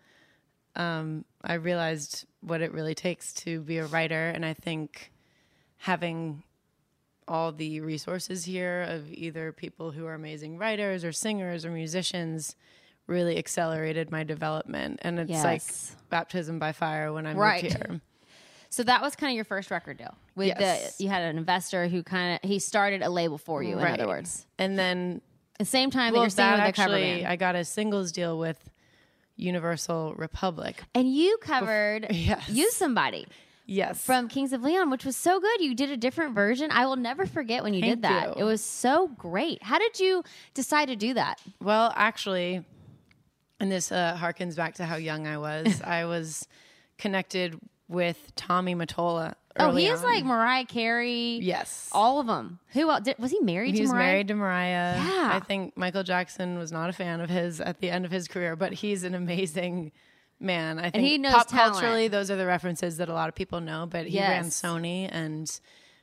um, 0.75 1.25
I 1.45 1.55
realized 1.55 2.27
what 2.41 2.61
it 2.61 2.73
really 2.73 2.95
takes 2.95 3.33
to 3.35 3.61
be 3.61 3.79
a 3.79 3.87
writer. 3.87 4.31
And 4.31 4.45
I 4.45 4.55
think 4.55 5.13
having 5.77 6.43
all 7.29 7.53
the 7.53 7.81
resources 7.81 8.45
here 8.45 8.83
of 8.89 9.13
either 9.13 9.53
people 9.53 9.93
who 9.93 10.07
are 10.07 10.15
amazing 10.15 10.59
writers 10.59 11.05
or 11.05 11.13
singers 11.13 11.65
or 11.65 11.71
musicians 11.71 12.57
really 13.09 13.37
accelerated 13.39 14.13
my 14.13 14.23
development. 14.23 15.01
And 15.03 15.19
it's 15.19 15.43
like 15.43 15.63
baptism 16.11 16.59
by 16.61 16.71
fire 16.73 17.13
when 17.13 17.27
I 17.27 17.31
moved 17.31 17.41
Right. 17.41 17.65
here. 17.65 18.01
So 18.71 18.83
that 18.85 19.01
was 19.03 19.17
kind 19.17 19.31
of 19.31 19.35
your 19.35 19.45
first 19.47 19.71
record 19.71 19.97
deal. 19.97 20.15
With 20.37 20.49
Yes. 20.49 20.97
the 20.99 21.05
you 21.05 21.09
had 21.11 21.23
an 21.23 21.37
investor 21.39 21.89
who 21.89 22.03
kind 22.03 22.39
of 22.43 22.49
he 22.49 22.59
started 22.59 23.03
a 23.03 23.09
label 23.11 23.39
for 23.39 23.63
you. 23.63 23.79
In 23.79 23.83
Right. 23.85 23.95
other 23.99 24.07
words, 24.07 24.47
And 24.59 24.79
then 24.79 25.23
at 25.55 25.59
the 25.61 25.65
same 25.65 25.91
time 25.91 26.13
well, 26.13 26.21
that 26.23 26.27
you're 26.27 26.31
singing 26.31 26.51
that 26.59 26.67
with 26.67 26.77
the 26.77 26.83
cover 26.83 26.95
band, 26.95 27.27
I 27.27 27.37
got 27.37 27.57
a 27.57 27.65
singles 27.65 28.13
deal 28.13 28.39
with 28.39 28.69
Universal 29.37 30.15
Republic. 30.17 30.83
and 30.95 31.13
you 31.15 31.39
covered 31.39 32.09
Yes. 32.11 32.49
"Use 32.49 32.75
Somebody" 32.75 33.27
Yes. 33.67 34.05
from 34.05 34.29
Kings 34.29 34.53
of 34.53 34.63
Leon, 34.63 34.91
which 34.91 35.05
was 35.05 35.17
so 35.17 35.41
good. 35.41 35.61
You 35.61 35.75
did 35.75 35.91
a 35.91 35.97
different 35.97 36.35
version. 36.35 36.71
I 36.73 36.87
will 36.87 36.97
never 36.97 37.25
forget 37.27 37.63
when 37.63 37.73
you 37.75 37.81
did 37.83 38.03
that. 38.03 38.37
you. 38.37 38.43
It 38.43 38.45
was 38.45 38.63
so 38.63 39.09
great. 39.09 39.63
How 39.63 39.79
did 39.79 39.99
you 40.01 40.25
decide 40.55 40.87
to 40.89 40.97
do 40.97 41.15
that? 41.15 41.41
Well, 41.61 41.93
actually, 41.97 42.65
and 43.61 43.71
this 43.73 43.91
uh, 43.93 44.17
harkens 44.21 44.57
back 44.57 44.75
to 44.77 44.85
how 44.85 44.97
young 44.97 45.27
I 45.27 45.39
was. 45.39 45.81
I 45.85 46.05
was 46.05 46.47
connected 46.99 47.59
with 47.89 48.33
Tommy 48.37 48.75
Mottola. 48.75 49.35
Oh, 49.61 49.75
he 49.75 49.87
is 49.89 50.01
on. 50.05 50.07
like 50.07 50.25
Mariah 50.25 50.67
Carey. 50.67 51.39
yes. 51.43 51.89
all 51.91 52.21
of 52.21 52.29
them. 52.29 52.61
Who 52.75 52.89
else? 52.91 53.03
Did, 53.03 53.19
was 53.19 53.33
he 53.33 53.41
married 53.41 53.73
he 53.73 53.79
to 53.79 53.83
was 53.85 53.93
Mariah? 53.93 54.07
married 54.07 54.29
to 54.29 54.35
Mariah. 54.35 54.97
Yeah. 54.99 55.31
I 55.33 55.41
think 55.41 55.77
Michael 55.77 56.05
Jackson 56.05 56.59
was 56.59 56.71
not 56.71 56.91
a 56.91 56.93
fan 56.93 57.21
of 57.21 57.29
his 57.29 57.61
at 57.61 57.81
the 57.81 57.91
end 57.91 58.05
of 58.05 58.13
his 58.13 58.29
career, 58.29 58.55
but 58.55 58.73
he's 58.73 59.03
an 59.03 59.15
amazing 59.17 59.91
man. 60.39 60.79
I 60.79 60.91
think 60.91 61.03
he 61.05 61.19
knows 61.19 61.33
pop 61.33 61.49
talent. 61.49 61.73
culturally, 61.73 62.07
those 62.07 62.31
are 62.31 62.37
the 62.37 62.47
references 62.47 62.99
that 62.99 63.09
a 63.09 63.13
lot 63.13 63.29
of 63.29 63.35
people 63.35 63.61
know. 63.61 63.87
But 63.91 64.07
he 64.07 64.21
ran 64.21 64.45
Yes. 64.45 64.63
Sony, 64.63 65.09
and 65.11 65.51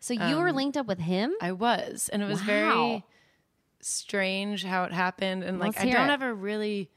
so 0.01 0.13
you 0.13 0.35
were 0.37 0.51
linked 0.51 0.75
up 0.75 0.87
with 0.87 0.99
him. 0.99 1.33
I 1.41 1.53
was, 1.53 2.09
and 2.11 2.21
it 2.21 2.25
was 2.25 2.41
Wow. 2.41 2.45
very 2.45 3.03
strange 3.81 4.63
how 4.63 4.83
it 4.83 4.91
happened. 4.91 5.43
And 5.43 5.59
like, 5.59 5.75
Let's 5.75 5.85
I 5.85 5.91
don't 5.91 6.09
it. 6.09 6.13
ever 6.13 6.33
really 6.33 6.89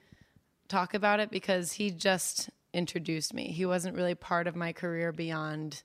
talk 0.68 0.94
about 0.94 1.20
it 1.20 1.30
because 1.30 1.72
he 1.72 1.90
just 1.90 2.50
introduced 2.72 3.34
me. 3.34 3.48
He 3.48 3.66
wasn't 3.66 3.96
really 3.96 4.14
part 4.14 4.46
of 4.46 4.54
my 4.54 4.72
career 4.72 5.12
beyond 5.12 5.82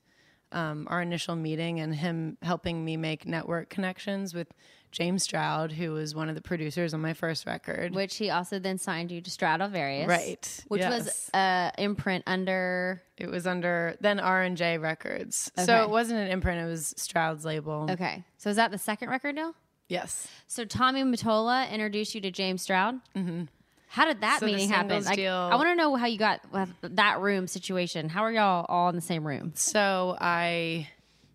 um, 0.52 0.86
our 0.88 1.02
initial 1.02 1.34
meeting 1.34 1.80
and 1.80 1.94
him 1.94 2.38
helping 2.42 2.84
me 2.84 2.96
make 2.96 3.26
network 3.26 3.70
connections 3.70 4.32
with 4.32 4.48
James 4.92 5.24
Stroud, 5.24 5.72
who 5.72 5.90
was 5.90 6.14
one 6.14 6.28
of 6.28 6.36
the 6.36 6.40
producers 6.40 6.94
on 6.94 7.00
my 7.00 7.14
first 7.14 7.46
record. 7.46 7.92
which 7.92 8.14
he 8.16 8.30
also 8.30 8.60
then 8.60 8.78
signed 8.78 9.10
you 9.10 9.20
to 9.20 9.28
Stroudavarious, 9.28 10.06
Right, 10.06 10.64
Which 10.68 10.82
was 10.82 11.30
an 11.34 11.40
uh, 11.40 11.70
imprint 11.78 12.22
under. 12.28 13.02
It 13.16 13.28
was 13.28 13.44
under 13.44 13.96
then 14.00 14.20
R 14.20 14.42
and 14.42 14.56
J 14.56 14.78
Records, 14.78 15.50
so 15.56 15.82
it 15.82 15.90
wasn't 15.90 16.20
an 16.20 16.28
imprint. 16.28 16.60
It 16.60 16.70
was 16.70 16.94
Stroud's 16.96 17.44
label. 17.44 17.88
Okay, 17.90 18.22
so 18.38 18.50
is 18.50 18.56
that 18.56 18.70
the 18.70 18.78
second 18.78 19.08
record 19.08 19.34
now? 19.34 19.54
Yes. 19.88 20.28
So 20.46 20.64
Tommy 20.64 21.02
Mottola 21.02 21.68
introduced 21.70 22.14
you 22.14 22.20
to 22.20 22.30
James 22.30 22.62
Stroud. 22.62 23.00
Mm-hmm. 23.16 23.44
How 23.94 24.06
did 24.06 24.22
that 24.22 24.40
So 24.40 24.46
meeting 24.46 24.68
happen? 24.68 25.04
Like, 25.04 25.14
deal- 25.14 25.32
I 25.32 25.54
want 25.54 25.68
to 25.68 25.76
know 25.76 25.94
how 25.94 26.06
you 26.06 26.18
got 26.18 26.40
with 26.50 26.68
that 26.82 27.20
room 27.20 27.46
situation. 27.46 28.08
How 28.08 28.24
are 28.24 28.32
y'all 28.32 28.66
all 28.68 28.88
in 28.88 28.96
the 28.96 29.00
same 29.00 29.24
room? 29.24 29.52
So 29.54 30.16
I 30.20 30.88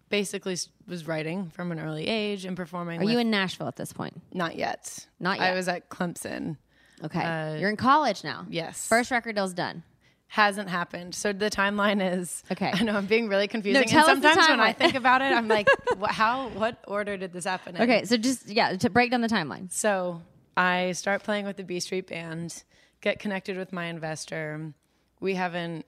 basically 0.09 0.57
was 0.85 1.07
writing 1.07 1.51
from 1.51 1.71
an 1.71 1.79
early 1.79 2.05
age 2.05 2.43
and 2.43 2.57
performing. 2.57 2.99
Are 2.99 3.05
with, 3.05 3.13
you 3.13 3.19
in 3.19 3.31
Nashville 3.31 3.69
at 3.69 3.77
this 3.77 3.93
point? 3.93 4.21
Not 4.33 4.57
yet. 4.57 5.07
Not 5.21 5.39
yet. 5.39 5.53
I 5.53 5.55
was 5.55 5.69
at 5.69 5.87
Clemson. 5.89 6.57
Okay. 7.01 7.23
Uh, 7.23 7.55
You're 7.55 7.69
in 7.69 7.77
college 7.77 8.25
now. 8.25 8.45
Yes. 8.49 8.85
First 8.89 9.09
record 9.09 9.35
deal's 9.37 9.53
done. 9.53 9.83
hasn't 10.27 10.69
happened. 10.69 11.15
So 11.15 11.31
the 11.31 11.49
timeline 11.49 12.05
is 12.17 12.43
Okay. 12.51 12.71
I 12.73 12.83
know 12.83 12.97
I'm 12.97 13.05
being 13.05 13.29
really 13.29 13.47
confusing. 13.47 13.83
No, 13.83 13.87
tell 13.87 14.05
us 14.05 14.15
and 14.15 14.21
sometimes 14.21 14.49
when 14.49 14.59
I 14.59 14.73
think 14.73 14.95
about 14.95 15.21
it, 15.21 15.31
I'm 15.31 15.47
like, 15.47 15.69
how? 16.09 16.49
What 16.49 16.83
order 16.89 17.15
did 17.15 17.31
this 17.31 17.45
happen? 17.45 17.77
in? 17.77 17.83
Okay, 17.83 18.03
so 18.03 18.17
just 18.17 18.49
yeah, 18.49 18.75
to 18.75 18.89
break 18.89 19.11
down 19.11 19.21
the 19.21 19.29
timeline. 19.29 19.71
So 19.71 20.21
I 20.59 20.91
start 20.91 21.23
playing 21.23 21.45
with 21.45 21.55
the 21.55 21.63
B 21.63 21.79
Street 21.79 22.07
Band, 22.07 22.63
get 22.99 23.17
connected 23.17 23.55
with 23.55 23.71
my 23.71 23.85
investor. 23.85 24.73
We 25.21 25.35
haven't 25.35 25.85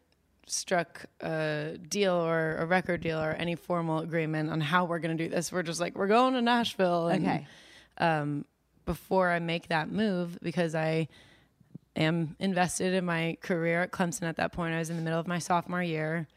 struck 0.48 1.08
a 1.20 1.78
deal 1.90 2.14
or 2.14 2.56
a 2.56 2.66
record 2.66 3.02
deal 3.02 3.20
or 3.20 3.32
any 3.32 3.56
formal 3.56 4.00
agreement 4.00 4.50
on 4.50 4.62
how 4.62 4.86
we're 4.86 5.00
going 5.00 5.18
to 5.18 5.22
do 5.22 5.30
this. 5.30 5.52
We're 5.52 5.64
just 5.64 5.82
like, 5.82 5.98
we're 5.98 6.08
going 6.08 6.36
to 6.36 6.42
Nashville. 6.42 7.10
And, 7.10 7.28
Okay. 7.28 7.48
Um, 7.98 8.46
before 8.86 9.30
I 9.30 9.40
make 9.40 9.68
that 9.68 9.92
move, 9.92 10.40
because 10.42 10.74
I 10.74 11.10
am 11.98 12.38
invested 12.40 12.94
in 12.94 13.04
my 13.04 13.38
career 13.42 13.82
at 13.82 13.92
Clemson 13.92 14.24
at 14.24 14.38
that 14.38 14.54
point, 14.54 14.74
I 14.74 14.80
was 14.80 14.90
in 14.90 14.96
the 14.96 15.04
middle 15.04 15.20
of 15.20 15.28
my 15.28 15.40
sophomore 15.40 15.84
year. 15.84 16.28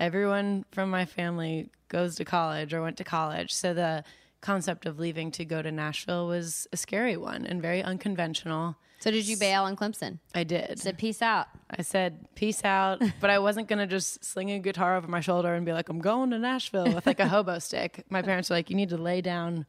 Everyone 0.00 0.64
from 0.72 0.90
my 0.90 1.04
family 1.04 1.70
goes 1.88 2.16
to 2.16 2.24
college 2.24 2.74
or 2.74 2.82
went 2.82 2.96
to 2.96 3.04
college. 3.04 3.54
So 3.54 3.72
the 3.74 4.02
concept 4.46 4.86
of 4.86 5.00
leaving 5.00 5.32
to 5.32 5.44
go 5.44 5.60
to 5.60 5.72
Nashville 5.72 6.28
was 6.28 6.68
a 6.72 6.76
scary 6.76 7.16
one 7.16 7.44
and 7.46 7.60
very 7.60 7.82
unconventional. 7.82 8.76
So 9.00 9.10
did 9.10 9.26
you 9.26 9.36
bail 9.36 9.64
on 9.64 9.74
Clemson? 9.74 10.20
I 10.36 10.44
did. 10.44 10.78
Said 10.78 10.96
peace 10.98 11.20
out. 11.20 11.48
I 11.68 11.82
said, 11.82 12.28
peace 12.36 12.64
out. 12.64 13.02
But 13.20 13.30
I 13.30 13.40
wasn't 13.40 13.66
going 13.66 13.80
to 13.80 13.88
just 13.88 14.24
sling 14.24 14.52
a 14.52 14.60
guitar 14.60 14.96
over 14.96 15.08
my 15.08 15.20
shoulder 15.20 15.52
and 15.52 15.66
be 15.66 15.72
like, 15.72 15.88
I'm 15.88 15.98
going 15.98 16.30
to 16.30 16.38
Nashville 16.38 16.94
with 16.94 17.06
like 17.06 17.18
a 17.18 17.26
hobo 17.26 17.58
stick. 17.58 18.04
My 18.08 18.22
parents 18.22 18.48
were 18.48 18.56
like, 18.56 18.70
you 18.70 18.76
need 18.76 18.90
to 18.90 18.96
lay 18.96 19.20
down 19.20 19.66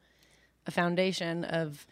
a 0.68 0.72
foundation 0.72 1.44
of, 1.44 1.88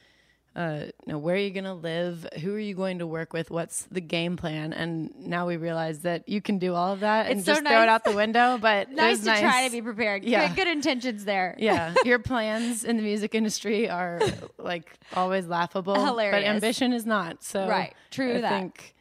uh, 0.55 0.85
you 1.05 1.11
know, 1.11 1.17
where 1.17 1.35
are 1.35 1.39
you 1.39 1.51
going 1.51 1.65
to 1.65 1.73
live? 1.73 2.25
Who 2.41 2.53
are 2.55 2.59
you 2.59 2.75
going 2.75 2.99
to 2.99 3.07
work 3.07 3.33
with? 3.33 3.51
What's 3.51 3.83
the 3.91 3.99
game 3.99 4.37
plan? 4.37 4.71
And 4.71 5.13
now 5.17 5.45
we 5.47 5.57
realize 5.57 5.99
that 5.99 6.29
you 6.29 6.41
can 6.41 6.59
do 6.59 6.73
all 6.73 6.93
of 6.93 7.01
that 7.01 7.27
and 7.29 7.39
It's 7.39 7.45
so 7.45 7.55
just 7.55 7.65
throw 7.67 7.83
it 7.83 7.89
out 7.89 8.05
the 8.05 8.13
window. 8.13 8.57
But 8.61 8.89
Nice 8.91 9.19
to 9.19 9.25
nice. 9.25 9.41
try 9.41 9.65
to 9.65 9.71
be 9.71 9.81
prepared. 9.81 10.23
Yeah. 10.23 10.47
Good, 10.47 10.55
good 10.55 10.67
intentions 10.69 11.25
there. 11.25 11.55
yeah, 11.59 11.93
your 12.05 12.19
plans 12.19 12.85
in 12.85 12.95
the 12.95 13.03
music 13.03 13.35
industry 13.35 13.89
are 13.89 14.21
like 14.57 14.93
always 15.13 15.45
laughable, 15.45 15.93
hilarious, 15.95 16.43
but 16.43 16.49
ambition 16.49 16.93
is 16.93 17.05
not. 17.05 17.43
So 17.43 17.67
Right. 17.67 17.93
True 18.11 18.37
I 18.37 18.41
that. 18.41 18.49
think 18.49 18.95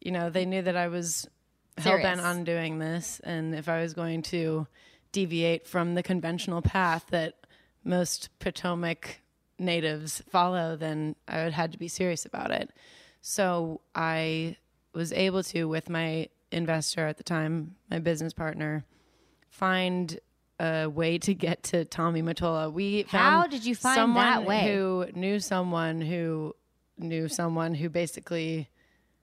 you 0.00 0.12
know 0.12 0.30
they 0.30 0.44
knew 0.46 0.62
that 0.62 0.76
I 0.76 0.86
was 0.88 1.26
hell 1.76 1.98
bent 2.00 2.20
on 2.20 2.44
doing 2.44 2.78
this, 2.78 3.20
and 3.24 3.52
if 3.54 3.68
I 3.68 3.80
was 3.82 3.94
going 3.94 4.22
to 4.22 4.68
deviate 5.10 5.66
from 5.66 5.94
the 5.94 6.02
conventional 6.04 6.62
path 6.62 7.06
that 7.10 7.34
most 7.82 8.28
Potomac 8.38 9.20
natives 9.64 10.22
follow, 10.28 10.76
then 10.76 11.16
I 11.26 11.44
would 11.44 11.52
had 11.52 11.72
to 11.72 11.78
be 11.78 11.88
serious 11.88 12.24
about 12.24 12.50
it. 12.50 12.70
So 13.20 13.80
I 13.94 14.56
was 14.92 15.12
able 15.12 15.42
to, 15.44 15.64
with 15.64 15.88
my 15.88 16.28
investor 16.52 17.06
at 17.06 17.16
the 17.16 17.24
time, 17.24 17.74
my 17.90 17.98
business 17.98 18.32
partner, 18.32 18.84
find 19.48 20.18
a 20.60 20.86
way 20.88 21.18
to 21.18 21.34
get 21.34 21.64
to 21.64 21.84
Tommy 21.84 22.22
Mottola. 22.22 22.72
We 22.72 23.02
How 23.08 23.40
found 23.40 23.50
did 23.50 23.64
you 23.64 23.74
find 23.74 23.96
someone 23.96 24.24
that 24.24 24.44
way? 24.44 24.72
Who 24.72 25.06
knew 25.14 25.40
someone 25.40 26.00
who 26.00 26.54
knew 26.96 27.26
someone 27.26 27.74
who 27.74 27.88
basically 27.88 28.68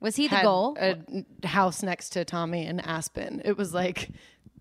Was 0.00 0.16
he 0.16 0.28
the 0.28 0.40
goal? 0.42 0.76
A 0.78 1.46
house 1.46 1.82
next 1.82 2.10
to 2.10 2.24
Tommy 2.24 2.66
in 2.66 2.80
Aspen. 2.80 3.40
It 3.44 3.56
was 3.56 3.72
like 3.72 4.10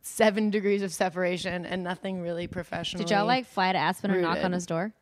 seven 0.01 0.49
degrees 0.49 0.81
of 0.81 0.93
separation 0.93 1.65
and 1.65 1.83
nothing 1.83 2.21
really 2.21 2.47
professional. 2.47 3.03
Did 3.03 3.11
y'all 3.11 3.25
like 3.25 3.47
fly 3.47 3.71
to 3.71 3.77
Aspen 3.77 4.11
or 4.11 4.21
knock 4.21 4.43
on 4.43 4.51
his 4.51 4.65
door? 4.65 4.93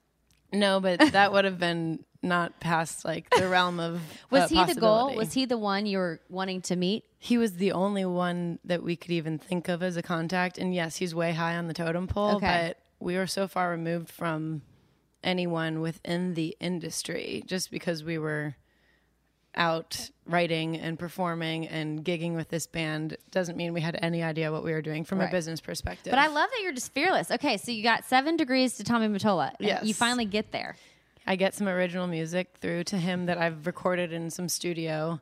No, 0.52 0.80
but 0.80 1.00
that 1.12 1.32
would 1.32 1.46
have 1.46 1.60
been 1.60 2.04
not 2.22 2.60
past 2.60 3.06
like 3.06 3.30
the 3.30 3.48
realm 3.48 3.80
of 3.80 4.02
Was 4.32 4.52
uh, 4.52 4.66
he 4.66 4.74
the 4.74 4.80
goal? 4.80 5.16
Was 5.16 5.34
he 5.34 5.46
the 5.46 5.58
one 5.58 5.86
you 5.86 5.98
were 5.98 6.20
wanting 6.30 6.62
to 6.64 6.76
meet? 6.76 7.06
He 7.18 7.38
was 7.38 7.54
the 7.54 7.72
only 7.72 8.06
one 8.06 8.60
that 8.66 8.84
we 8.84 8.96
could 8.96 9.12
even 9.12 9.38
think 9.38 9.68
of 9.70 9.84
as 9.84 9.98
a 9.98 10.02
contact. 10.02 10.58
And 10.58 10.74
yes, 10.74 10.98
he's 10.98 11.14
way 11.14 11.34
high 11.34 11.56
on 11.56 11.68
the 11.68 11.74
totem 11.74 12.08
pole, 12.08 12.38
Okay. 12.38 12.68
but 12.70 12.78
we 13.00 13.16
were 13.16 13.28
so 13.28 13.48
far 13.48 13.70
removed 13.72 14.10
from 14.10 14.62
anyone 15.24 15.82
within 15.82 16.34
the 16.34 16.56
industry 16.60 17.44
just 17.46 17.72
because 17.72 18.04
we 18.04 18.18
were 18.18 18.56
out 19.60 20.10
writing 20.26 20.78
and 20.78 20.98
performing 20.98 21.68
and 21.68 22.04
gigging 22.04 22.36
with 22.36 22.50
this 22.50 22.66
band 22.66 23.18
doesn't 23.32 23.58
mean 23.58 23.74
we 23.74 23.82
had 23.82 24.00
any 24.02 24.24
idea 24.24 24.52
what 24.52 24.64
we 24.64 24.72
were 24.72 24.82
doing 24.82 25.04
from 25.04 25.20
Right. 25.20 25.28
a 25.28 25.32
business 25.32 25.60
perspective. 25.60 26.12
But 26.12 26.20
I 26.20 26.28
love 26.28 26.50
that 26.50 26.62
you're 26.64 26.72
just 26.72 26.94
fearless. 26.94 27.30
Okay, 27.30 27.58
so 27.58 27.72
you 27.72 27.84
got 27.84 28.06
seven 28.06 28.38
degrees 28.38 28.78
to 28.78 28.84
Tommy 28.84 29.08
Mottola. 29.08 29.50
and 29.60 29.68
Yes. 29.68 29.84
You 29.84 29.94
finally 29.94 30.26
get 30.26 30.52
there. 30.52 30.78
I 31.28 31.36
get 31.36 31.54
some 31.54 31.68
original 31.68 32.08
music 32.08 32.56
through 32.62 32.86
to 32.86 32.98
him 32.98 33.26
that 33.28 33.38
I've 33.38 33.68
recorded 33.68 34.14
in 34.14 34.30
some 34.32 34.48
studio 34.50 35.20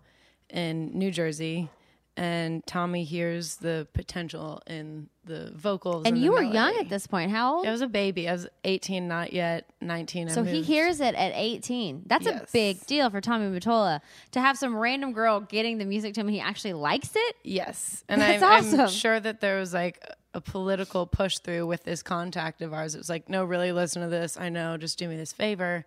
in 0.49 0.97
New 0.97 1.11
Jersey. 1.11 1.69
And 2.17 2.65
Tommy 2.65 3.03
hears 3.03 3.57
the 3.57 3.87
potential 3.93 4.61
in 4.65 5.07
the 5.23 5.51
vocals. 5.55 6.03
And 6.07 6.17
the 6.17 6.21
you 6.21 6.31
were 6.31 6.41
young 6.41 6.75
at 6.79 6.89
this 6.89 7.05
point. 7.05 7.29
How 7.29 7.57
old? 7.57 7.67
I 7.67 7.71
was 7.71 7.81
a 7.81 7.87
baby. 7.87 8.27
I 8.27 8.31
was 8.31 8.47
18, 8.63 9.07
not 9.07 9.33
yet 9.33 9.69
19. 9.81 10.29
I 10.29 10.31
So 10.31 10.43
he 10.43 10.63
hears 10.63 10.99
it 10.99 11.13
at 11.13 11.31
18. 11.35 12.03
That's 12.07 12.25
a 12.25 12.45
big 12.51 12.83
deal 12.87 13.11
for 13.11 13.21
Tommy 13.21 13.45
Mottola 13.55 14.01
to 14.31 14.41
have 14.41 14.57
some 14.57 14.75
random 14.75 15.13
girl 15.13 15.41
getting 15.41 15.77
the 15.77 15.85
music 15.85 16.15
to 16.15 16.21
him. 16.21 16.27
He 16.27 16.39
actually 16.39 16.73
likes 16.73 17.11
it. 17.15 17.35
Yes. 17.43 18.03
And 18.09 18.19
That's 18.19 18.73
I'm, 18.73 18.79
I'm 18.79 18.89
sure 18.89 19.19
that 19.19 19.41
there 19.41 19.59
was 19.59 19.73
like 19.73 20.03
a 20.33 20.41
political 20.41 21.05
push 21.05 21.37
through 21.37 21.67
with 21.67 21.83
this 21.83 22.01
contact 22.01 22.61
of 22.63 22.73
ours. 22.73 22.95
It 22.95 22.97
was 22.97 23.09
like, 23.09 23.29
no, 23.29 23.43
really 23.45 23.71
listen 23.71 24.01
to 24.01 24.07
this. 24.07 24.37
I 24.37 24.49
know, 24.49 24.77
just 24.77 24.97
do 24.97 25.07
me 25.07 25.17
this 25.17 25.33
favor. 25.33 25.85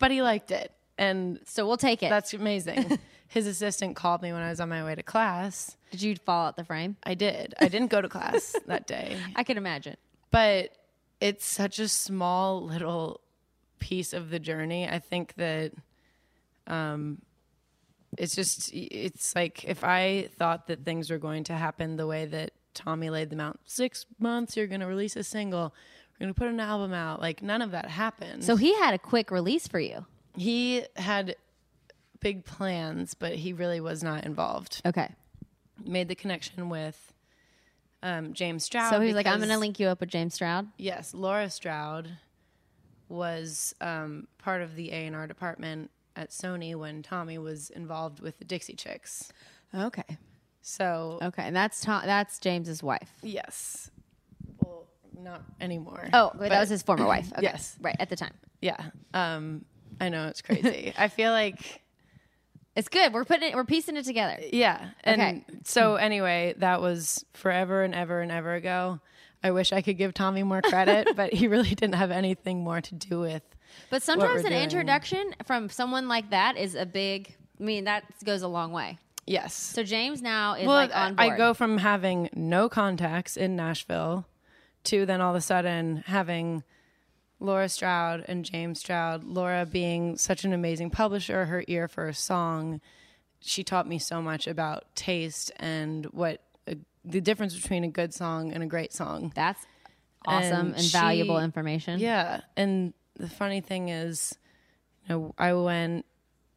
But 0.00 0.10
he 0.10 0.20
liked 0.22 0.50
it. 0.50 0.72
And 0.98 1.38
So 1.46 1.66
we'll 1.66 1.76
take 1.76 2.02
it. 2.02 2.10
that's 2.10 2.34
amazing. 2.34 2.98
His 3.30 3.46
assistant 3.46 3.94
called 3.94 4.22
me 4.22 4.32
when 4.32 4.42
I 4.42 4.50
was 4.50 4.60
on 4.60 4.68
my 4.68 4.84
way 4.84 4.96
to 4.96 5.04
class. 5.04 5.76
Did 5.92 6.02
you 6.02 6.16
fall 6.16 6.48
out 6.48 6.56
the 6.56 6.64
frame? 6.64 6.96
I 7.04 7.14
did. 7.14 7.54
I 7.60 7.68
didn't 7.68 7.88
go 7.88 8.00
to 8.02 8.08
class 8.08 8.56
that 8.66 8.88
day. 8.88 9.16
I 9.36 9.44
can 9.44 9.56
imagine. 9.56 9.96
But 10.32 10.70
it's 11.20 11.46
such 11.46 11.78
a 11.78 11.86
small 11.86 12.60
little 12.60 13.20
piece 13.78 14.12
of 14.12 14.30
the 14.30 14.40
journey. 14.40 14.88
I 14.88 14.98
think 14.98 15.34
that 15.36 15.72
um 16.66 17.22
it's 18.18 18.34
just 18.34 18.70
it's 18.74 19.34
like 19.36 19.64
if 19.64 19.84
I 19.84 20.28
thought 20.36 20.66
that 20.66 20.84
things 20.84 21.08
were 21.08 21.18
going 21.18 21.44
to 21.44 21.52
happen 21.52 21.96
the 21.96 22.08
way 22.08 22.26
that 22.26 22.50
Tommy 22.74 23.10
laid 23.10 23.30
them 23.30 23.38
out, 23.40 23.60
six 23.64 24.06
months 24.18 24.56
you're 24.56 24.66
gonna 24.66 24.88
release 24.88 25.14
a 25.14 25.22
single, 25.22 25.72
we're 26.18 26.24
gonna 26.24 26.34
put 26.34 26.48
an 26.48 26.58
album 26.58 26.92
out. 26.92 27.20
Like 27.20 27.42
none 27.42 27.62
of 27.62 27.70
that 27.70 27.88
happened. 27.90 28.42
So 28.42 28.56
he 28.56 28.74
had 28.74 28.92
a 28.92 28.98
quick 28.98 29.30
release 29.30 29.68
for 29.68 29.78
you. 29.78 30.04
he 30.36 30.82
had 30.96 31.36
big 32.20 32.44
plans, 32.44 33.14
but 33.14 33.34
he 33.34 33.52
really 33.52 33.80
was 33.80 34.02
not 34.02 34.24
involved. 34.24 34.82
Okay. 34.84 35.08
Made 35.84 36.08
the 36.08 36.14
connection 36.14 36.68
with 36.68 37.12
um, 38.02 38.32
James 38.34 38.64
Stroud. 38.64 38.90
So 38.90 39.00
he 39.00 39.06
was 39.08 39.16
like, 39.16 39.26
I'm 39.26 39.38
going 39.38 39.48
to 39.50 39.58
link 39.58 39.80
you 39.80 39.88
up 39.88 40.00
with 40.00 40.08
James 40.10 40.34
Stroud. 40.34 40.68
Yes, 40.78 41.14
Laura 41.14 41.48
Stroud 41.50 42.10
was 43.08 43.74
um, 43.80 44.28
part 44.38 44.62
of 44.62 44.76
the 44.76 44.90
A 44.92 45.06
and 45.06 45.16
R 45.16 45.26
department 45.26 45.90
at 46.16 46.30
Sony 46.30 46.74
when 46.76 47.02
Tommy 47.02 47.38
was 47.38 47.70
involved 47.70 48.20
with 48.20 48.38
the 48.38 48.44
Dixie 48.44 48.74
Chicks. 48.74 49.32
Okay. 49.74 50.18
So 50.62 51.18
Okay. 51.22 51.42
And 51.42 51.56
that's 51.56 51.80
Tom, 51.80 52.02
that's 52.04 52.38
James's 52.38 52.82
wife. 52.82 53.10
yes, 53.22 53.90
well, 54.62 54.86
not 55.18 55.42
anymore. 55.60 56.08
Oh, 56.12 56.30
but 56.34 56.50
that 56.50 56.60
was 56.60 56.68
his 56.68 56.82
former 56.82 57.06
wife. 57.06 57.30
Okay. 57.32 57.42
Yes. 57.42 57.76
Right. 57.80 57.96
At 57.98 58.10
the 58.10 58.16
time. 58.16 58.34
Yeah, 58.60 58.76
um, 59.14 59.64
I 60.00 60.10
know 60.10 60.26
it's 60.28 60.42
crazy. 60.42 60.92
I 60.98 61.08
feel 61.08 61.32
like 61.32 61.79
It's 62.80 62.88
good. 62.88 63.12
We're 63.12 63.26
putting 63.26 63.50
it, 63.50 63.54
we're 63.54 63.64
piecing 63.64 63.98
it 63.98 64.06
together. 64.06 64.38
yeah. 64.54 64.88
And 65.04 65.20
Okay. 65.20 65.44
so 65.64 65.96
anyway, 65.96 66.54
that 66.58 66.80
was 66.80 67.26
forever 67.34 67.82
and 67.82 67.94
ever 67.94 68.22
and 68.22 68.32
ever 68.32 68.54
ago. 68.54 69.00
I 69.44 69.50
wish 69.50 69.70
I 69.70 69.82
could 69.82 69.98
give 69.98 70.14
Tommy 70.14 70.42
more 70.42 70.62
credit, 70.62 71.08
but 71.16 71.34
he 71.34 71.46
really 71.46 71.74
didn't 71.74 71.96
have 71.96 72.10
anything 72.10 72.64
more 72.64 72.80
to 72.80 72.94
do 72.94 73.20
with. 73.20 73.42
But 73.90 74.02
sometimes 74.02 74.44
an 74.44 74.52
doing. 74.52 74.62
introduction 74.62 75.34
from 75.44 75.68
someone 75.68 76.08
like 76.08 76.30
that 76.30 76.56
is 76.56 76.74
a 76.74 76.86
big, 76.86 77.34
I 77.60 77.62
mean, 77.62 77.84
that 77.84 78.04
goes 78.24 78.40
a 78.40 78.48
long 78.48 78.72
way. 78.72 78.98
Yes. 79.26 79.52
So 79.54 79.82
James 79.82 80.22
now 80.22 80.54
is 80.54 80.66
well, 80.66 80.76
like 80.76 80.96
on 80.96 81.16
board. 81.16 81.32
I 81.32 81.36
go 81.36 81.52
from 81.52 81.76
having 81.76 82.30
no 82.34 82.70
contacts 82.70 83.36
in 83.36 83.56
Nashville 83.56 84.26
to 84.84 85.04
then 85.04 85.20
all 85.20 85.30
of 85.32 85.36
a 85.36 85.42
sudden 85.42 86.02
having 86.06 86.64
Laura 87.40 87.68
Stroud 87.68 88.24
and 88.28 88.44
James 88.44 88.78
Stroud. 88.80 89.24
Laura 89.24 89.66
being 89.66 90.16
such 90.16 90.44
an 90.44 90.52
amazing 90.52 90.90
publisher, 90.90 91.46
her 91.46 91.64
ear 91.66 91.88
for 91.88 92.06
a 92.06 92.14
song. 92.14 92.80
She 93.40 93.64
taught 93.64 93.88
me 93.88 93.98
so 93.98 94.20
much 94.20 94.46
about 94.46 94.94
taste 94.94 95.50
and 95.56 96.04
what 96.06 96.42
a, 96.66 96.76
the 97.04 97.20
difference 97.20 97.58
between 97.58 97.82
a 97.84 97.88
good 97.88 98.12
song 98.12 98.52
and 98.52 98.62
a 98.62 98.66
great 98.66 98.92
song. 98.92 99.32
That's 99.34 99.66
awesome 100.26 100.68
And 100.68 100.76
and, 100.76 100.84
valuable 100.84 101.38
information. 101.38 101.98
Yeah, 101.98 102.42
and 102.56 102.92
the 103.16 103.28
funny 103.28 103.62
thing 103.62 103.88
is, 103.88 104.36
you 105.08 105.14
know, 105.14 105.34
I 105.38 105.54
went 105.54 106.04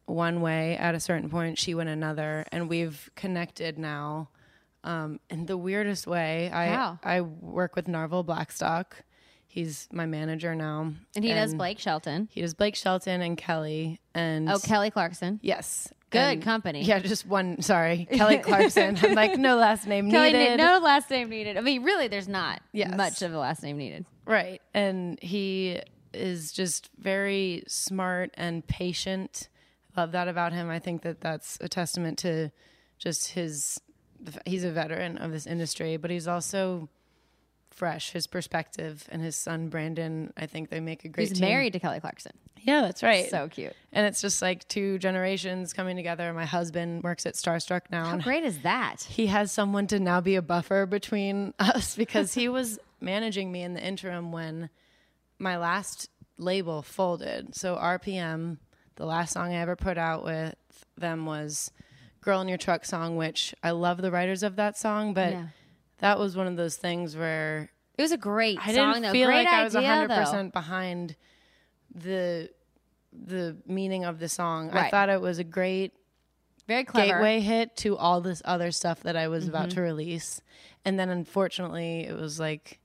one 0.06 0.42
way 0.42 0.76
at 0.76 0.94
a 0.94 1.00
certain 1.00 1.30
point, 1.30 1.58
she 1.58 1.74
went 1.74 1.88
another, 1.88 2.44
and 2.52 2.68
we've 2.68 3.10
connected 3.16 3.78
now 3.78 4.28
um, 4.84 5.18
in 5.30 5.46
the 5.46 5.56
weirdest 5.56 6.06
way. 6.06 6.50
I 6.52 6.66
How? 6.66 6.98
I 7.02 7.22
work 7.22 7.74
with 7.74 7.86
Narvel 7.86 8.24
Blackstock. 8.24 9.02
He's 9.54 9.86
my 9.92 10.04
manager 10.04 10.56
now, 10.56 10.92
And 11.14 11.24
he 11.24 11.32
does 11.32 11.54
Blake 11.54 11.78
Shelton. 11.78 12.28
He 12.32 12.40
does 12.40 12.54
Blake 12.54 12.74
Shelton 12.74 13.22
and 13.22 13.38
Kelly 13.38 14.00
and 14.12 14.50
Oh, 14.50 14.58
Kelly 14.58 14.90
Clarkson. 14.90 15.38
yes, 15.44 15.92
Good 16.10 16.18
And- 16.18 16.42
company. 16.42 16.82
Yeah, 16.82 16.98
just 16.98 17.24
one. 17.24 17.62
Sorry, 17.62 18.08
Kelly 18.10 18.38
Clarkson. 18.48 18.98
I'm 19.00 19.14
like 19.14 19.38
no 19.38 19.54
last 19.56 19.86
name 19.86 20.10
Kelly, 20.10 20.32
needed. 20.32 20.58
no 20.58 20.80
last 20.80 21.08
name 21.08 21.28
needed. 21.30 21.56
I 21.56 21.60
mean, 21.60 21.84
really, 21.84 22.08
there's 22.08 22.26
not 22.26 22.62
Yes. 22.72 22.96
much 22.96 23.22
of 23.22 23.32
a 23.32 23.38
last 23.38 23.62
name 23.62 23.78
needed. 23.78 24.04
Right. 24.26 24.60
And 24.74 25.20
he 25.22 25.80
is 26.12 26.50
just 26.50 26.90
very 26.98 27.62
smart 27.68 28.32
and 28.34 28.66
patient. 28.66 29.48
Love 29.96 30.10
that 30.12 30.26
about 30.26 30.52
him. 30.52 30.68
I 30.68 30.80
think 30.80 31.02
that 31.02 31.20
that's 31.20 31.58
a 31.60 31.68
testament 31.68 32.18
to 32.18 32.50
just 32.98 33.28
his, 33.30 33.80
he's 34.46 34.64
a 34.64 34.72
veteran 34.72 35.16
of 35.18 35.30
this 35.30 35.46
industry, 35.46 35.96
but 35.96 36.10
he's 36.10 36.26
also 36.26 36.88
fresh, 37.74 38.10
his 38.12 38.26
perspective 38.26 39.06
and 39.10 39.22
his 39.22 39.36
son, 39.36 39.68
Brandon. 39.68 40.32
I 40.36 40.46
think 40.46 40.70
they 40.70 40.80
make 40.80 41.04
a 41.04 41.08
great 41.08 41.28
He's 41.28 41.38
team. 41.38 41.48
married 41.48 41.72
to 41.74 41.80
Kelly 41.80 42.00
Clarkson. 42.00 42.32
Yeah, 42.62 42.80
that's 42.80 43.02
right. 43.02 43.28
So 43.28 43.48
cute. 43.48 43.74
and 43.92 44.06
it's 44.06 44.22
just 44.22 44.40
like 44.40 44.66
two 44.68 44.98
generations 44.98 45.72
coming 45.74 45.96
together. 45.96 46.32
My 46.32 46.46
husband 46.46 47.02
works 47.02 47.26
at 47.26 47.34
Starstruck 47.34 47.82
now. 47.90 48.06
How 48.06 48.16
great 48.18 48.42
is 48.44 48.60
that? 48.62 49.02
he 49.02 49.26
has 49.26 49.52
someone 49.52 49.86
to 49.88 50.00
now 50.00 50.20
be 50.22 50.34
a 50.36 50.42
buffer 50.42 50.86
between 50.86 51.52
us 51.58 51.94
because 51.94 52.32
he 52.34 52.48
was 52.48 52.78
managing 53.00 53.52
me 53.52 53.62
in 53.62 53.74
the 53.74 53.84
interim 53.86 54.32
when 54.32 54.70
my 55.38 55.58
last 55.58 56.08
label 56.38 56.80
folded. 56.80 57.54
So 57.54 57.76
RPM, 57.76 58.56
the 58.96 59.04
last 59.04 59.32
song 59.34 59.52
I 59.52 59.56
ever 59.60 59.76
put 59.76 59.98
out 59.98 60.24
with 60.24 60.54
them 60.96 61.26
was 61.26 61.70
Girl 62.22 62.40
in 62.40 62.48
Your 62.48 62.56
Truck 62.56 62.86
song, 62.86 63.16
which 63.16 63.54
I 63.62 63.72
love 63.72 64.00
the 64.00 64.10
writers 64.10 64.42
of 64.42 64.56
that 64.56 64.78
song, 64.78 65.12
but 65.12 65.32
Yeah. 65.32 65.46
That 65.98 66.18
was 66.18 66.36
one 66.36 66.46
of 66.46 66.56
those 66.56 66.76
things 66.76 67.16
where 67.16 67.70
It 67.96 68.02
was 68.02 68.12
a 68.12 68.16
great 68.16 68.58
I 68.60 68.72
song, 68.74 68.92
didn't 68.94 69.02
though. 69.02 69.12
feel 69.12 69.26
great 69.28 69.44
like 69.44 69.54
I 69.54 69.64
was 69.64 69.76
idea, 69.76 70.08
100% 70.08 70.52
behind 70.52 71.16
the 71.94 72.50
the 73.12 73.56
meaning 73.66 74.04
of 74.04 74.18
the 74.18 74.28
song. 74.28 74.70
I 74.70 74.74
Right. 74.74 74.90
thought 74.90 75.08
it 75.08 75.20
was 75.20 75.38
a 75.38 75.44
great. 75.44 75.92
Very 76.66 76.84
clever. 76.84 77.06
gateway 77.14 77.40
hit 77.40 77.76
to 77.78 77.96
all 77.96 78.20
this 78.22 78.40
other 78.44 78.70
stuff 78.72 79.02
that 79.02 79.16
I 79.16 79.28
was 79.28 79.46
about 79.46 79.68
Mm-hmm. 79.68 79.74
to 79.76 79.80
release. 79.82 80.40
And 80.84 80.98
then 80.98 81.10
unfortunately, 81.10 82.00
it 82.06 82.16
was 82.16 82.40
like 82.40 82.80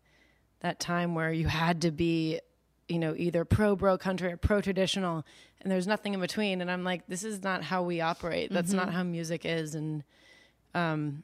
that 0.59 0.79
time 0.79 1.15
where 1.15 1.31
you 1.31 1.47
had 1.47 1.81
to 1.83 1.91
be, 1.91 2.41
you 2.89 2.99
know, 2.99 3.15
either 3.17 3.45
pro 3.45 3.75
bro 3.77 3.97
country 3.97 4.31
or 4.33 4.37
pro 4.37 4.59
traditional, 4.61 5.25
and 5.61 5.71
there's 5.71 5.87
nothing 5.87 6.13
in 6.13 6.19
between. 6.19 6.59
And 6.61 6.69
I'm 6.69 6.83
like, 6.83 7.07
this 7.07 7.23
is 7.23 7.41
not 7.41 7.63
how 7.63 7.81
we 7.83 8.01
operate. 8.01 8.51
That's 8.51 8.67
Mm-hmm. 8.69 8.77
not 8.77 8.93
how 8.93 9.03
music 9.03 9.45
is. 9.45 9.73
And 9.75 10.03
um, 10.75 11.23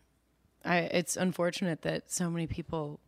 I, 0.65 0.77
it's 0.79 1.15
unfortunate 1.15 1.83
that 1.83 2.11
so 2.11 2.29
many 2.29 2.47
people 2.47 2.99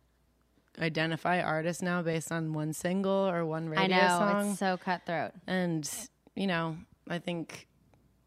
identify 0.80 1.40
artists 1.40 1.82
now 1.82 2.02
based 2.02 2.30
on 2.30 2.52
one 2.52 2.72
single 2.72 3.28
or 3.28 3.44
one 3.44 3.68
radio 3.68 3.82
I 3.82 3.86
know. 3.88 4.08
song. 4.08 4.50
It's 4.50 4.58
so 4.60 4.76
cutthroat. 4.76 5.32
And, 5.46 5.90
you 6.34 6.46
know, 6.46 6.76
I 7.08 7.18
think 7.18 7.66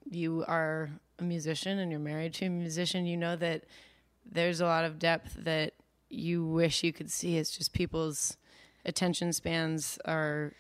you 0.10 0.44
are 0.48 0.90
a 1.20 1.24
musician 1.24 1.80
and 1.80 1.92
you're 1.92 2.00
married 2.00 2.34
to 2.36 2.46
a 2.46 2.50
musician, 2.50 3.06
you 3.06 3.16
know 3.16 3.36
that 3.38 3.64
there's 4.30 4.60
a 4.60 4.66
lot 4.66 4.84
of 4.84 5.00
depth 5.00 5.36
that 5.44 5.74
you 6.10 6.46
wish 6.46 6.84
you 6.84 6.92
could 6.92 7.10
see. 7.10 7.38
It's 7.38 7.56
just 7.58 7.74
people's 7.74 8.38
attention 8.86 9.32
spans 9.32 9.98
are 10.06 10.54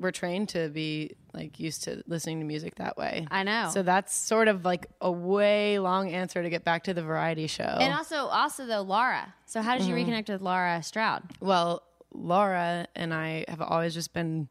we're 0.00 0.10
trained 0.10 0.48
to 0.50 0.68
be 0.68 1.12
like 1.32 1.58
used 1.60 1.84
to 1.84 2.02
listening 2.06 2.40
to 2.40 2.44
music 2.44 2.74
that 2.76 2.96
way. 2.96 3.26
I 3.30 3.42
know. 3.44 3.70
So 3.72 3.82
that's 3.82 4.14
sort 4.14 4.48
of 4.48 4.64
like 4.64 4.86
a 5.00 5.10
way 5.10 5.78
long 5.78 6.10
answer 6.10 6.42
to 6.42 6.50
get 6.50 6.64
back 6.64 6.84
to 6.84 6.94
the 6.94 7.02
variety 7.02 7.46
show. 7.46 7.62
And 7.80 7.92
also, 7.94 8.16
also 8.26 8.66
though, 8.66 8.82
Laura. 8.82 9.34
So 9.46 9.62
how 9.62 9.78
did 9.78 9.86
you 9.86 9.94
Mm-hmm. 9.94 10.10
reconnect 10.10 10.28
with 10.30 10.42
Laura 10.42 10.82
Stroud? 10.82 11.22
Well, 11.40 11.82
Laura 12.12 12.86
and 12.94 13.14
I 13.14 13.44
have 13.48 13.60
always 13.60 13.94
just 13.94 14.12
been 14.12 14.48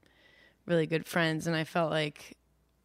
really 0.65 0.85
good 0.87 1.05
friends, 1.05 1.45
and 1.47 1.55
I 1.55 1.65
felt 1.65 1.91
like 1.91 2.37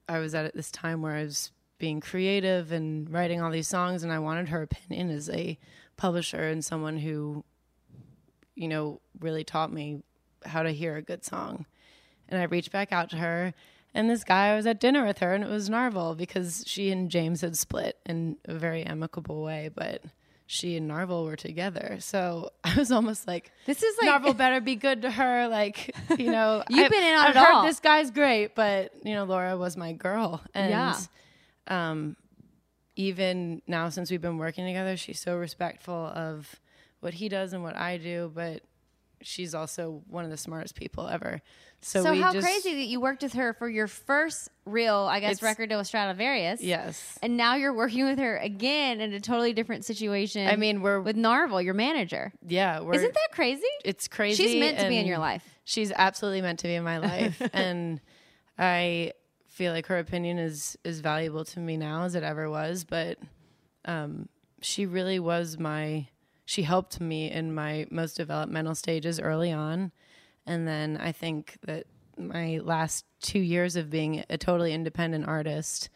I 0.08 0.18
was 0.18 0.34
at 0.34 0.54
this 0.54 0.70
time 0.70 1.00
where 1.02 1.14
I 1.14 1.22
was 1.24 1.52
being 1.78 2.00
creative 2.00 2.72
and 2.72 3.08
writing 3.10 3.40
all 3.40 3.50
these 3.52 3.68
songs, 3.68 4.02
and 4.02 4.12
I 4.12 4.18
wanted 4.18 4.48
her 4.48 4.62
opinion 4.62 5.10
as 5.10 5.30
a 5.30 5.58
publisher 5.96 6.42
and 6.48 6.64
someone 6.64 6.96
who, 6.98 7.44
you 8.54 8.66
know, 8.68 9.00
really 9.20 9.44
taught 9.44 9.72
me 9.72 10.02
how 10.44 10.62
to 10.64 10.70
hear 10.70 10.96
a 10.96 11.02
good 11.02 11.24
song. 11.24 11.66
And 12.28 12.40
I 12.40 12.44
reached 12.44 12.72
back 12.72 12.92
out 12.92 13.10
to 13.10 13.16
her, 13.16 13.54
and 13.94 14.08
this 14.10 14.22
guy 14.24 14.48
I 14.48 14.56
was 14.56 14.66
at 14.66 14.80
dinner 14.80 15.04
with 15.06 15.18
her, 15.18 15.32
and 15.34 15.42
it 15.42 15.50
was 15.50 15.68
Narvel 15.70 16.16
because 16.16 16.62
she 16.66 16.90
and 16.90 17.10
James 17.10 17.40
had 17.40 17.56
split 17.56 17.96
in 18.06 18.36
a 18.44 18.54
very 18.54 18.82
amicable 18.84 19.42
way, 19.42 19.70
but. 19.74 20.02
She 20.50 20.78
and 20.78 20.90
Narvel 20.90 21.26
were 21.26 21.36
together, 21.36 21.98
so 22.00 22.52
I 22.64 22.74
was 22.74 22.90
almost 22.90 23.26
like, 23.26 23.52
This 23.66 23.82
is 23.82 23.98
like 24.00 24.08
Narvel 24.22 24.34
better 24.34 24.62
be 24.62 24.76
good 24.76 25.02
to 25.02 25.10
her. 25.10 25.46
Like, 25.46 25.94
you 26.18 26.30
know, 26.32 26.64
You've 26.70 26.84
I've- 26.86 26.88
been 26.88 27.04
in 27.04 27.14
on 27.14 27.26
I've 27.26 27.36
it 27.36 27.38
heard 27.38 27.52
all. 27.52 27.64
this 27.64 27.80
guy's 27.80 28.10
great, 28.10 28.54
but 28.54 28.90
you 29.04 29.12
know, 29.14 29.24
Laura 29.24 29.58
was 29.58 29.76
my 29.76 29.92
girl, 29.92 30.40
and 30.54 30.70
Yeah. 30.70 30.96
um, 31.66 32.16
even 32.96 33.62
now 33.66 33.88
since 33.90 34.10
we've 34.10 34.22
been 34.22 34.38
working 34.38 34.66
together, 34.66 34.96
she's 34.96 35.20
so 35.20 35.36
respectful 35.36 35.94
of 36.14 36.56
what 37.00 37.12
he 37.14 37.28
does 37.28 37.52
and 37.52 37.62
what 37.62 37.76
I 37.76 37.98
do, 37.98 38.32
but 38.34 38.62
she's 39.20 39.54
also 39.54 40.02
one 40.08 40.24
of 40.24 40.30
the 40.30 40.36
smartest 40.38 40.74
people 40.74 41.08
ever. 41.08 41.42
So, 41.80 42.02
So 42.02 42.14
how 42.14 42.32
just, 42.32 42.44
crazy 42.44 42.74
that 42.74 42.86
you 42.86 43.00
worked 43.00 43.22
with 43.22 43.34
her 43.34 43.52
for 43.52 43.68
your 43.68 43.86
first 43.86 44.48
real, 44.64 44.96
I 44.96 45.20
guess, 45.20 45.40
record 45.42 45.68
deal 45.68 45.78
with 45.78 45.90
Stroudavarious. 45.90 46.58
Yes, 46.60 47.18
And 47.22 47.36
now 47.36 47.54
you're 47.54 47.72
working 47.72 48.04
with 48.04 48.18
her 48.18 48.36
again 48.36 49.00
in 49.00 49.12
a 49.12 49.20
totally 49.20 49.52
different 49.52 49.84
situation. 49.84 50.48
I 50.48 50.56
mean 50.56 50.82
we're 50.82 51.00
with 51.00 51.16
Narvel, 51.16 51.62
your 51.64 51.74
manager. 51.74 52.32
yeah, 52.46 52.80
we're 52.80 52.94
Isn't 52.94 53.14
that 53.14 53.28
crazy? 53.30 53.62
it's 53.84 54.08
crazy. 54.08 54.42
She's 54.44 54.60
meant 54.60 54.78
to 54.80 54.88
be 54.88 54.98
in 54.98 55.06
your 55.06 55.18
life. 55.18 55.44
She's 55.64 55.92
absolutely 55.92 56.42
meant 56.42 56.58
to 56.60 56.66
be 56.66 56.74
in 56.74 56.82
my 56.84 56.98
life, 56.98 57.40
and 57.52 58.00
I 58.58 59.12
feel 59.46 59.72
like 59.72 59.86
her 59.86 59.98
opinion 59.98 60.38
is 60.38 60.76
is 60.82 61.00
valuable 61.00 61.44
to 61.44 61.60
me 61.60 61.76
now 61.76 62.02
as 62.04 62.14
it 62.14 62.22
ever 62.24 62.50
was. 62.50 62.84
But 62.84 63.18
um, 63.84 64.28
she 64.62 64.84
really 64.86 65.18
was 65.20 65.58
my. 65.58 66.08
She 66.44 66.62
helped 66.62 67.00
me 67.00 67.30
in 67.30 67.54
my 67.54 67.86
most 67.90 68.14
developmental 68.16 68.74
stages 68.74 69.20
early 69.20 69.52
on, 69.52 69.92
and 70.48 70.66
then 70.66 70.96
I 70.96 71.12
think 71.12 71.58
that 71.66 71.86
my 72.16 72.58
last 72.62 73.04
two 73.20 73.38
years 73.38 73.76
of 73.76 73.90
being 73.90 74.24
a 74.28 74.36
totally 74.38 74.72
independent 74.72 75.28
artist 75.28 75.88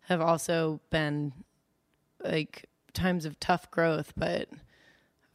have 0.00 0.20
also 0.20 0.80
been 0.90 1.32
like 2.24 2.66
times 2.94 3.24
of 3.24 3.38
tough 3.38 3.70
growth, 3.70 4.12
but 4.16 4.48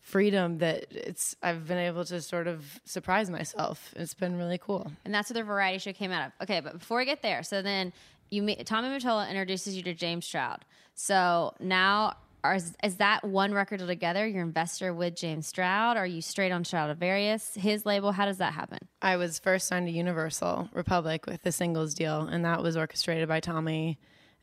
freedom 0.01 0.57
that 0.57 0.85
it's 0.91 1.35
I've 1.41 1.67
been 1.67 1.77
able 1.77 2.03
to 2.05 2.21
sort 2.21 2.47
of 2.47 2.81
surprise 2.83 3.29
myself. 3.29 3.93
It's 3.95 4.13
been 4.13 4.37
really 4.37 4.57
cool. 4.57 4.91
And 5.05 5.13
that's 5.13 5.29
what 5.29 5.35
the 5.35 5.43
variety 5.43 5.77
show 5.77 5.93
came 5.93 6.11
out 6.11 6.27
of. 6.27 6.33
Okay, 6.43 6.59
but 6.59 6.79
before 6.79 6.97
we 6.97 7.05
get 7.05 7.21
there, 7.21 7.43
so 7.43 7.61
then 7.61 7.93
you 8.29 8.41
meet 8.43 8.65
Tommy 8.65 8.89
Mottola 8.89 9.29
introduces 9.29 9.77
you 9.77 9.83
to 9.83 9.93
James 9.93 10.25
Stroud. 10.25 10.65
So 10.95 11.53
now 11.59 12.15
are, 12.43 12.55
is 12.55 12.95
that 12.97 13.23
one 13.23 13.53
record 13.53 13.79
together? 13.79 14.27
Your 14.27 14.43
investor 14.43 14.93
with 14.93 15.15
James 15.15 15.47
Stroud? 15.47 15.95
Are 15.97 16.05
you 16.05 16.21
straight 16.21 16.51
on 16.51 16.63
Stroudavarious, 16.63 17.55
his 17.55 17.85
label? 17.85 18.11
How 18.11 18.25
does 18.25 18.37
that 18.37 18.53
happen? 18.53 18.79
I 19.01 19.15
was 19.15 19.39
first 19.39 19.67
signed 19.67 19.87
to 19.87 19.93
Universal 19.93 20.69
Republic 20.73 21.25
with 21.25 21.43
the 21.43 21.51
singles 21.51 21.93
deal, 21.93 22.21
and 22.21 22.43
that 22.43 22.61
was 22.61 22.75
orchestrated 22.75 23.27
by 23.27 23.39
Tommy 23.39 23.97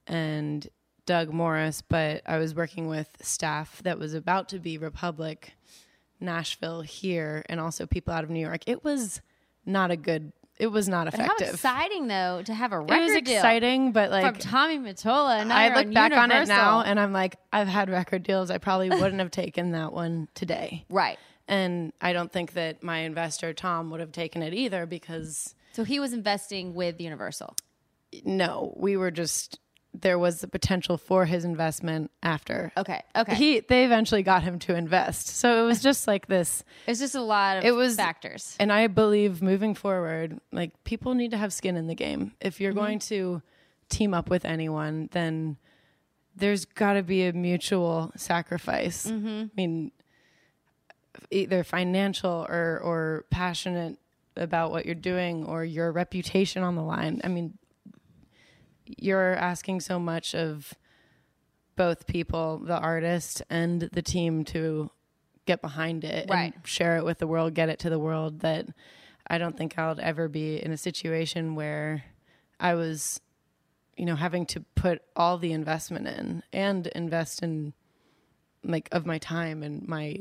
and 0.06 0.66
Doug 1.04 1.32
Morris. 1.32 1.82
But 1.82 2.22
I 2.26 2.38
was 2.38 2.54
working 2.54 2.88
with 2.88 3.08
staff 3.20 3.82
that 3.82 3.98
was 3.98 4.14
about 4.14 4.48
to 4.50 4.58
be 4.58 4.78
Republic, 4.78 5.52
Nashville 6.20 6.82
here, 6.82 7.44
and 7.48 7.60
also 7.60 7.86
people 7.86 8.14
out 8.14 8.24
of 8.24 8.30
New 8.30 8.40
York. 8.40 8.62
It 8.66 8.82
was 8.82 9.20
not 9.66 9.90
a 9.90 9.96
good. 9.96 10.32
It 10.60 10.66
was 10.68 10.88
not 10.88 11.06
But 11.10 11.14
how 11.18 11.24
effective. 11.24 11.54
exciting 11.54 12.06
though 12.08 12.42
to 12.44 12.52
have 12.54 12.72
a 12.72 12.78
record 12.80 12.88
deal. 12.94 13.02
it 13.02 13.20
was 13.22 13.28
exciting, 13.36 13.92
but 13.92 14.10
like 14.10 14.24
from 14.26 14.34
Tommy 14.36 14.78
Mottola. 14.78 15.50
I 15.50 15.68
look 15.74 15.86
on 15.86 15.92
back 15.94 16.12
on 16.12 16.30
it 16.30 16.48
now, 16.48 16.82
and 16.82 17.00
I'm 17.00 17.12
like, 17.12 17.36
I've 17.52 17.66
had 17.68 17.88
record 17.88 18.22
deals. 18.22 18.50
I 18.50 18.58
probably 18.58 18.90
wouldn't 18.90 19.18
have 19.20 19.30
taken 19.30 19.72
that 19.72 19.92
one 19.92 20.28
today. 20.34 20.84
right. 20.90 21.18
And 21.48 21.92
I 22.00 22.12
don't 22.12 22.30
think 22.30 22.52
that 22.52 22.82
my 22.82 22.98
investor 22.98 23.52
Tom 23.54 23.90
would 23.90 24.00
have 24.00 24.12
taken 24.12 24.42
it 24.42 24.52
either 24.54 24.86
because 24.86 25.54
So 25.72 25.82
he 25.82 25.98
was 25.98 26.12
investing 26.12 26.74
with 26.74 27.00
Universal. 27.00 27.56
no, 28.24 28.74
we 28.76 28.96
were 28.96 29.10
just 29.10 29.58
there 29.92 30.18
was 30.18 30.40
the 30.40 30.46
potential 30.48 30.96
for 30.96 31.24
his 31.24 31.44
investment 31.44 32.10
after. 32.22 32.72
Okay. 32.76 33.02
Okay. 33.16 33.34
He 33.34 33.60
they 33.60 33.84
eventually 33.84 34.22
got 34.22 34.42
him 34.42 34.58
to 34.60 34.74
invest. 34.76 35.28
So 35.28 35.64
it 35.64 35.66
was 35.66 35.82
just 35.82 36.06
like 36.06 36.26
this. 36.26 36.62
it's 36.86 37.00
just 37.00 37.14
a 37.16 37.20
lot 37.22 37.56
of 37.58 37.64
It 37.64 37.72
was- 37.72 37.96
factors. 37.96 38.56
And 38.60 38.72
I 38.72 38.86
believe 38.86 39.42
moving 39.42 39.74
forward, 39.74 40.40
like 40.52 40.72
people 40.84 41.14
need 41.14 41.32
to 41.32 41.36
have 41.36 41.52
skin 41.52 41.76
in 41.76 41.86
the 41.88 41.94
game. 41.96 42.32
If 42.40 42.54
Mm-hmm. 42.54 42.62
you're 42.62 42.72
going 42.72 42.98
to 43.00 43.42
team 43.88 44.14
up 44.14 44.30
with 44.30 44.44
anyone, 44.44 45.08
then 45.12 45.56
there's 46.36 46.64
got 46.64 46.92
to 46.92 47.02
be 47.02 47.26
a 47.26 47.32
mutual 47.32 48.12
sacrifice. 48.16 49.06
Mm-hmm. 49.06 49.28
I 49.42 49.50
mean, 49.56 49.90
either 51.30 51.64
financial 51.64 52.46
or 52.48 52.80
or 52.82 53.24
passionate 53.30 53.98
about 54.36 54.70
what 54.70 54.86
you're 54.86 54.94
doing 54.94 55.44
or 55.44 55.64
your 55.64 55.90
reputation 55.92 56.62
on 56.62 56.76
the 56.76 56.82
line. 56.82 57.20
I 57.24 57.28
mean, 57.28 57.58
you're 58.98 59.34
asking 59.34 59.80
so 59.80 59.98
much 59.98 60.34
of 60.34 60.74
both 61.76 62.06
people, 62.06 62.58
the 62.58 62.78
artist 62.78 63.42
and 63.48 63.82
the 63.82 64.02
team, 64.02 64.44
to 64.46 64.90
get 65.46 65.62
behind 65.62 66.04
it 66.04 66.28
Right. 66.28 66.54
and 66.54 66.66
share 66.66 66.96
it 66.98 67.04
with 67.04 67.18
the 67.18 67.26
world, 67.26 67.54
get 67.54 67.68
it 67.68 67.78
to 67.80 67.90
the 67.90 67.98
world. 67.98 68.40
That 68.40 68.66
I 69.28 69.38
don't 69.38 69.56
think 69.56 69.78
I'll 69.78 69.98
ever 70.00 70.28
be 70.28 70.62
in 70.62 70.72
a 70.72 70.76
situation 70.76 71.54
where 71.54 72.04
I 72.58 72.74
was, 72.74 73.20
you 73.96 74.04
know, 74.04 74.16
having 74.16 74.44
to 74.46 74.60
put 74.74 75.02
all 75.16 75.38
the 75.38 75.52
investment 75.52 76.06
in 76.08 76.42
and 76.52 76.86
invest 76.88 77.42
in 77.42 77.72
like 78.62 78.88
of 78.92 79.06
my 79.06 79.18
time 79.18 79.62
and 79.62 79.86
my 79.88 80.18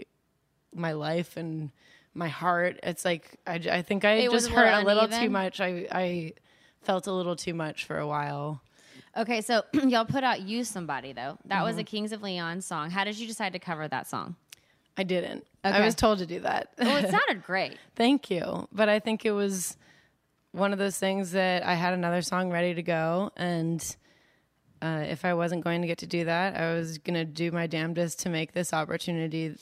my 0.73 0.93
life 0.93 1.35
and 1.35 1.71
my 2.13 2.27
heart. 2.29 2.79
It's 2.83 3.03
like 3.03 3.35
I, 3.45 3.55
I 3.55 3.81
think 3.81 4.05
I 4.05 4.13
It 4.13 4.31
just 4.31 4.49
hurt 4.49 4.81
a 4.81 4.85
little 4.85 5.03
uneven? 5.03 5.25
too 5.25 5.29
much. 5.29 5.59
I 5.59 5.87
I 5.91 6.33
felt 6.81 7.07
a 7.07 7.11
little 7.13 7.35
too 7.35 7.53
much 7.53 7.85
for 7.85 7.97
a 7.97 8.07
while. 8.07 8.61
Okay, 9.17 9.41
so 9.41 9.63
y'all 9.73 10.05
put 10.05 10.23
out 10.23 10.41
"Use 10.41 10.69
Somebody" 10.69 11.13
though. 11.13 11.37
That 11.45 11.55
Mm-hmm. 11.57 11.63
was 11.65 11.77
a 11.77 11.83
Kings 11.83 12.11
of 12.11 12.21
Leon 12.21 12.61
song. 12.61 12.89
How 12.91 13.03
did 13.03 13.17
you 13.17 13.27
decide 13.27 13.53
to 13.53 13.59
cover 13.59 13.87
that 13.87 14.07
song? 14.07 14.35
I 14.97 15.03
didn't. 15.03 15.45
Okay. 15.65 15.75
I 15.75 15.85
was 15.85 15.95
told 15.95 16.19
to 16.19 16.25
do 16.25 16.41
that. 16.41 16.73
Well, 16.77 16.97
it 17.03 17.09
sounded 17.11 17.43
great. 17.43 17.77
Thank 17.95 18.29
you. 18.29 18.67
But 18.71 18.89
I 18.89 18.99
think 18.99 19.25
it 19.25 19.31
was 19.31 19.77
one 20.51 20.73
of 20.73 20.79
those 20.79 20.97
things 20.97 21.31
that 21.31 21.63
I 21.65 21.75
had 21.75 21.93
another 21.93 22.21
song 22.21 22.49
ready 22.51 22.73
to 22.73 22.83
go. 22.83 23.31
And 23.37 23.81
uh, 24.81 25.03
if 25.07 25.23
I 25.25 25.33
wasn't 25.35 25.63
going 25.63 25.81
to 25.81 25.87
get 25.87 25.99
to 25.99 26.07
do 26.07 26.25
that, 26.25 26.55
I 26.57 26.73
was 26.73 26.97
going 26.97 27.13
to 27.15 27.23
do 27.25 27.51
my 27.51 27.65
damnedest 27.67 28.19
to 28.21 28.29
make 28.29 28.51
this 28.53 28.73
opportunity 28.73 29.55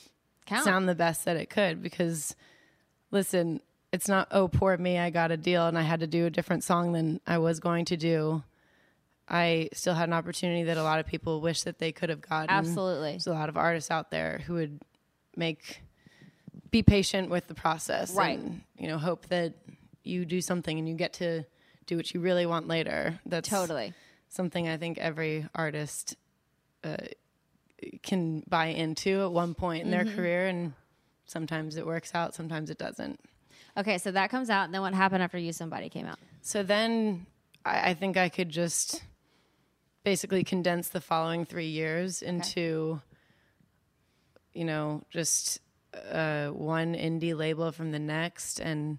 Count. 0.46 0.64
sound 0.64 0.88
the 0.88 0.94
best 0.96 1.24
that 1.24 1.36
it 1.36 1.50
could. 1.50 1.82
Because, 1.82 2.34
listen, 3.12 3.60
it's 3.92 4.08
not, 4.08 4.28
oh, 4.30 4.48
poor 4.48 4.76
me, 4.76 4.98
I 4.98 5.10
got 5.10 5.30
a 5.30 5.36
deal 5.36 5.66
and 5.66 5.78
I 5.78 5.82
had 5.82 6.00
to 6.00 6.06
do 6.06 6.26
a 6.26 6.30
different 6.30 6.62
song 6.64 6.92
than 6.92 7.20
I 7.26 7.38
was 7.38 7.58
going 7.60 7.84
to 7.86 7.96
do. 7.96 8.42
I 9.28 9.68
still 9.72 9.94
had 9.94 10.08
an 10.08 10.12
opportunity 10.14 10.64
that 10.64 10.76
a 10.76 10.82
lot 10.82 11.00
of 11.00 11.06
people 11.06 11.40
wish 11.40 11.62
that 11.62 11.78
they 11.78 11.92
could 11.92 12.08
have 12.08 12.20
gotten. 12.22 12.50
Absolutely. 12.50 13.12
There's 13.12 13.26
a 13.26 13.32
lot 13.32 13.48
of 13.48 13.56
artists 13.56 13.90
out 13.90 14.10
there 14.10 14.40
who 14.46 14.54
would 14.54 14.80
make 15.36 15.82
be 16.70 16.82
patient 16.82 17.30
with 17.30 17.46
the 17.46 17.54
process 17.54 18.14
Right. 18.14 18.38
and 18.38 18.60
you 18.76 18.88
know 18.88 18.98
hope 18.98 19.26
that 19.28 19.54
you 20.02 20.24
do 20.26 20.40
something 20.42 20.78
and 20.78 20.86
you 20.88 20.94
get 20.94 21.14
to 21.14 21.44
do 21.86 21.96
what 21.96 22.12
you 22.12 22.20
really 22.20 22.44
want 22.44 22.66
later 22.68 23.18
that's 23.24 23.48
Totally. 23.48 23.94
something 24.28 24.68
i 24.68 24.76
think 24.76 24.98
every 24.98 25.46
artist 25.54 26.16
uh, 26.84 26.96
can 28.02 28.42
buy 28.48 28.66
into 28.66 29.22
at 29.22 29.32
one 29.32 29.54
point 29.54 29.84
in 29.84 29.90
their 29.90 30.04
Mm-hmm. 30.04 30.16
career 30.16 30.46
and 30.48 30.72
sometimes 31.26 31.76
it 31.76 31.86
works 31.86 32.14
out 32.14 32.34
sometimes 32.34 32.68
it 32.68 32.76
doesn't 32.78 33.18
Okay, 33.78 33.98
so 33.98 34.10
that 34.10 34.28
comes 34.30 34.50
out. 34.50 34.64
And 34.64 34.74
then 34.74 34.80
what 34.82 34.92
happened 34.92 35.22
after 35.22 35.38
You 35.38 35.52
Somebody" 35.52 35.88
came 35.88 36.06
out? 36.06 36.18
so 36.42 36.62
then 36.62 37.26
I, 37.64 37.90
I 37.90 37.94
think 37.94 38.16
i 38.16 38.28
could 38.28 38.48
just 38.48 39.02
basically 40.04 40.44
condense 40.44 40.88
the 40.88 41.00
following 41.00 41.44
three 41.44 41.66
years 41.66 42.22
into 42.22 43.00
you 44.54 44.64
know 44.64 45.02
just 45.10 45.60
uh, 46.12 46.48
one 46.48 46.94
indie 46.94 47.36
label 47.36 47.72
from 47.72 47.90
the 47.90 47.98
next 47.98 48.60
and 48.60 48.98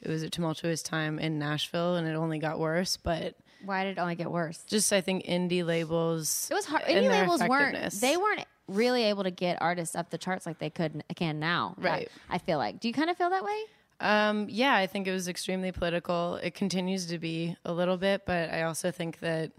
it 0.00 0.08
was 0.08 0.22
a 0.22 0.28
tumultuous 0.30 0.82
time 0.82 1.18
in 1.18 1.38
nashville 1.38 1.94
and 1.96 2.08
it 2.08 2.14
only 2.14 2.38
got 2.38 2.58
worse 2.58 2.96
but 2.96 3.36
Why 3.64 3.84
did 3.84 3.98
it 3.98 4.00
only 4.00 4.16
get 4.16 4.30
worse? 4.30 4.58
just 4.66 4.92
i 4.92 5.00
think 5.00 5.24
indie 5.26 5.64
labels 5.64 6.48
It 6.50 6.54
was 6.54 6.66
hard. 6.66 6.82
Indie 6.84 7.08
labels 7.08 7.42
weren't. 7.44 7.92
They 8.00 8.16
weren't 8.16 8.44
really 8.66 9.04
able 9.04 9.22
to 9.24 9.30
get 9.30 9.58
artists 9.60 9.94
up 9.96 10.10
the 10.10 10.18
charts 10.18 10.44
like 10.46 10.58
they 10.58 10.70
could 10.70 11.02
can 11.16 11.38
now. 11.40 11.74
Right. 11.78 12.08
I, 12.28 12.36
I 12.36 12.38
feel 12.38 12.58
like. 12.58 12.78
Do 12.80 12.86
you 12.88 12.94
kind 12.94 13.10
of 13.10 13.16
feel 13.16 13.30
that 13.30 13.44
way? 13.44 13.60
Um, 14.00 14.46
yeah, 14.48 14.74
I 14.74 14.86
think 14.86 15.06
it 15.06 15.12
was 15.12 15.28
extremely 15.28 15.72
political. 15.72 16.36
It 16.36 16.54
continues 16.54 17.06
to 17.06 17.18
be 17.18 17.56
a 17.64 17.72
little 17.72 17.96
bit, 17.98 18.22
but 18.26 18.50
I 18.50 18.62
also 18.62 18.90
think 18.90 19.20
that 19.20 19.52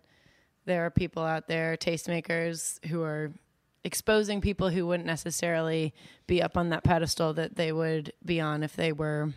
there 0.65 0.85
are 0.85 0.89
people 0.89 1.23
out 1.23 1.47
there, 1.47 1.77
tastemakers, 1.77 2.83
who 2.87 3.03
are 3.03 3.31
exposing 3.83 4.41
people 4.41 4.69
who 4.69 4.85
wouldn't 4.87 5.07
necessarily 5.07 5.93
be 6.27 6.41
up 6.41 6.57
on 6.57 6.69
that 6.69 6.83
pedestal 6.83 7.33
that 7.33 7.55
they 7.55 7.71
would 7.71 8.13
be 8.23 8.39
on 8.39 8.63
if 8.63 8.75
they 8.75 8.91
were 8.91 9.31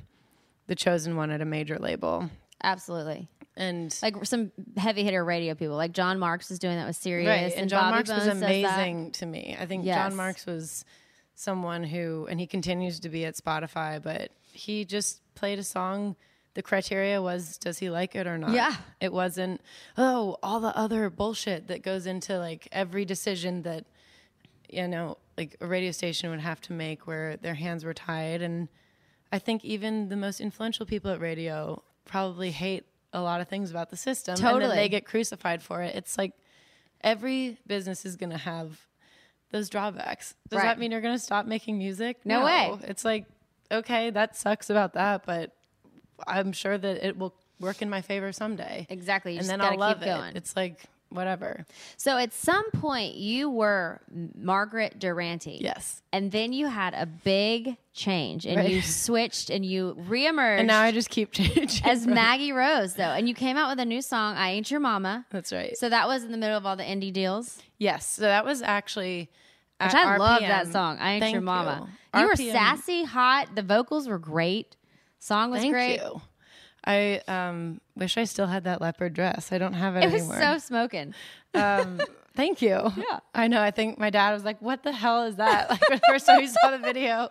the 0.67 0.75
chosen 0.75 1.17
one 1.17 1.31
at 1.31 1.41
a 1.41 1.45
major 1.47 1.79
label. 1.79 2.29
Absolutely. 2.63 3.29
And 3.57 3.97
Like 4.03 4.25
some 4.25 4.53
heavy 4.77 5.05
hitter 5.05 5.25
radio 5.25 5.55
people, 5.55 5.77
like 5.77 5.93
John 5.93 6.19
Marks 6.19 6.51
is 6.51 6.59
doing 6.59 6.77
that 6.77 6.87
with 6.87 6.97
Sirius, 6.97 7.29
right, 7.29 7.53
and, 7.57 7.71
John 7.71 7.85
Bobby 7.85 7.93
Marks 7.95 8.11
was 8.11 8.27
Bones 8.27 8.41
that. 8.41 8.47
amazing 8.47 9.13
to 9.13 9.27
me. 9.27 9.57
I 9.59 9.67
think 9.67 9.85
Yes. 9.85 9.97
John 9.97 10.17
Marks 10.17 10.45
was 10.47 10.85
someone 11.35 11.85
who, 11.85 12.27
and 12.31 12.41
he 12.41 12.47
continues 12.47 13.01
to 13.01 13.09
be 13.09 13.25
at 13.25 13.35
Spotify, 13.35 14.03
but 14.03 14.31
he 14.53 14.85
just 14.85 15.21
played 15.35 15.59
a 15.59 15.65
song. 15.65 16.17
The 16.55 16.63
criteria 16.63 17.21
was, 17.21 17.59
does 17.59 17.79
he 17.79 17.91
like 17.91 18.15
it 18.15 18.27
or 18.27 18.39
not? 18.39 18.53
Yeah. 18.53 18.75
It 19.01 19.13
wasn't, 19.13 19.61
oh, 19.99 20.39
all 20.43 20.61
the 20.61 20.77
other 20.77 21.11
bullshit 21.11 21.67
that 21.69 21.83
goes 21.83 22.07
into 22.07 22.39
like 22.39 22.69
every 22.71 23.05
decision 23.05 23.63
that, 23.63 23.85
you 24.69 24.87
know, 24.87 25.19
like 25.37 25.57
a 25.61 25.67
radio 25.67 25.91
station 25.91 26.31
would 26.31 26.41
have 26.41 26.61
to 26.63 26.73
make 26.73 27.07
where 27.07 27.37
their 27.37 27.55
hands 27.55 27.85
were 27.85 27.95
tied. 27.95 28.41
And 28.41 28.69
I 29.33 29.41
think 29.41 29.65
even 29.65 30.09
the 30.09 30.17
most 30.17 30.41
influential 30.41 30.87
people 30.87 31.11
at 31.11 31.21
radio 31.21 31.83
probably 32.05 32.53
hate 32.53 32.85
a 33.13 33.21
lot 33.21 33.41
of 33.41 33.49
things 33.49 33.71
about 33.73 33.91
the 33.91 33.97
system. 33.97 34.35
And 34.35 34.41
Totally. 34.41 34.69
then 34.69 34.77
they 34.77 34.89
get 34.89 35.05
crucified 35.05 35.63
for 35.63 35.83
it. 35.83 35.97
It's 35.97 36.17
like 36.17 36.35
every 37.01 37.59
business 37.67 38.05
is 38.05 38.15
going 38.15 38.31
to 38.31 38.39
have 38.39 38.81
those 39.55 39.69
drawbacks. 39.69 40.35
Does 40.49 40.57
Right. 40.59 40.65
that 40.67 40.79
mean 40.81 40.91
you're 40.91 41.01
going 41.01 41.15
to 41.15 41.23
stop 41.23 41.47
making 41.47 41.79
music? 41.79 42.19
No 42.25 42.45
way. 42.45 42.77
It's 42.83 43.05
like, 43.05 43.25
okay, 43.71 44.11
that 44.11 44.37
sucks 44.37 44.69
about 44.69 44.95
that, 44.95 45.25
but 45.25 45.53
I'm 46.27 46.53
sure 46.53 46.77
that 46.77 47.07
it 47.07 47.17
will 47.17 47.35
work 47.61 47.81
in 47.81 47.89
my 47.89 48.03
favor 48.03 48.33
someday. 48.33 48.87
Exactly. 48.91 49.35
You 49.35 49.39
and 49.39 49.49
then 49.49 49.61
I'll 49.61 49.79
love 49.79 49.99
keep 49.99 50.09
it. 50.09 50.11
going. 50.11 50.37
It's 50.37 50.57
like, 50.57 50.83
whatever. 51.11 51.65
So 51.97 52.17
at 52.19 52.33
some 52.33 52.69
point, 52.73 53.15
you 53.15 53.49
were 53.49 54.01
Margaret 54.35 54.99
Durante. 54.99 55.59
Yes. 55.63 56.03
And 56.13 56.33
then 56.33 56.53
you 56.53 56.67
had 56.67 56.93
a 56.95 57.07
big 57.07 57.77
change 57.93 58.45
and 58.47 58.57
Right. 58.57 58.71
you 58.71 58.83
switched 59.07 59.51
and 59.51 59.65
you 59.65 59.97
reemerged 60.09 60.59
And 60.59 60.67
now 60.67 60.81
I 60.81 60.91
just 60.91 61.11
keep 61.11 61.31
changing. 61.41 61.87
as 61.87 62.05
Maggie 62.09 62.51
Rose, 62.51 62.95
though. 62.95 63.05
And 63.05 63.29
you 63.29 63.35
came 63.37 63.57
out 63.57 63.71
with 63.71 63.79
a 63.79 63.85
new 63.85 64.03
song, 64.03 64.35
I 64.37 64.51
Ain't 64.51 64.69
Your 64.73 64.81
Mama. 64.81 65.25
That's 65.31 65.53
right. 65.53 65.77
So 65.77 65.89
that 65.89 66.09
was 66.09 66.25
in 66.25 66.33
the 66.33 66.39
middle 66.39 66.57
of 66.57 66.67
all 66.67 66.75
the 66.75 66.83
indie 66.83 67.13
deals. 67.13 67.63
yes. 67.79 68.09
So 68.09 68.23
that 68.23 68.45
was 68.45 68.61
actually. 68.63 69.31
Which 69.81 69.95
I 69.95 70.17
love 70.17 70.41
that 70.41 70.69
song. 70.69 70.99
I 70.99 71.13
Ain't 71.15 71.23
Thank 71.23 71.33
Your 71.35 71.43
Mama. 71.43 71.89
You, 72.15 72.21
You, 72.21 72.27
were 72.29 72.37
sassy, 72.37 73.05
hot. 73.05 73.55
The 73.55 73.63
vocals 73.63 74.09
were 74.09 74.19
great. 74.19 74.77
Song 75.19 75.51
was 75.51 75.61
Thank 75.63 75.73
great. 75.73 76.01
you. 76.01 76.21
I 76.87 77.23
um, 77.29 77.81
wish 77.97 78.17
I 78.19 78.25
still 78.25 78.47
had 78.47 78.65
that 78.65 78.81
leopard 78.81 79.15
dress. 79.15 79.53
I 79.53 79.59
don't 79.59 79.73
have 79.73 79.97
it, 79.97 80.05
It 80.05 80.13
was 80.13 80.23
anymore. 80.23 80.39
so 80.41 80.59
smoking. 80.59 81.15
um, 81.55 81.99
thank 82.37 82.61
you. 82.63 82.93
Yeah. 82.97 83.21
I 83.35 83.49
know. 83.49 83.63
I 83.63 83.71
think 83.71 83.99
my 83.99 84.11
dad 84.11 84.33
was 84.35 84.45
like, 84.45 84.61
"What 84.61 84.83
the 84.83 84.93
hell 84.93 85.25
is 85.25 85.37
that?" 85.37 85.71
Like 85.71 85.81
the 85.81 86.01
first 86.09 86.27
time 86.27 86.41
he 86.43 86.47
saw 86.47 86.71
the 86.71 86.79
video. 86.79 87.31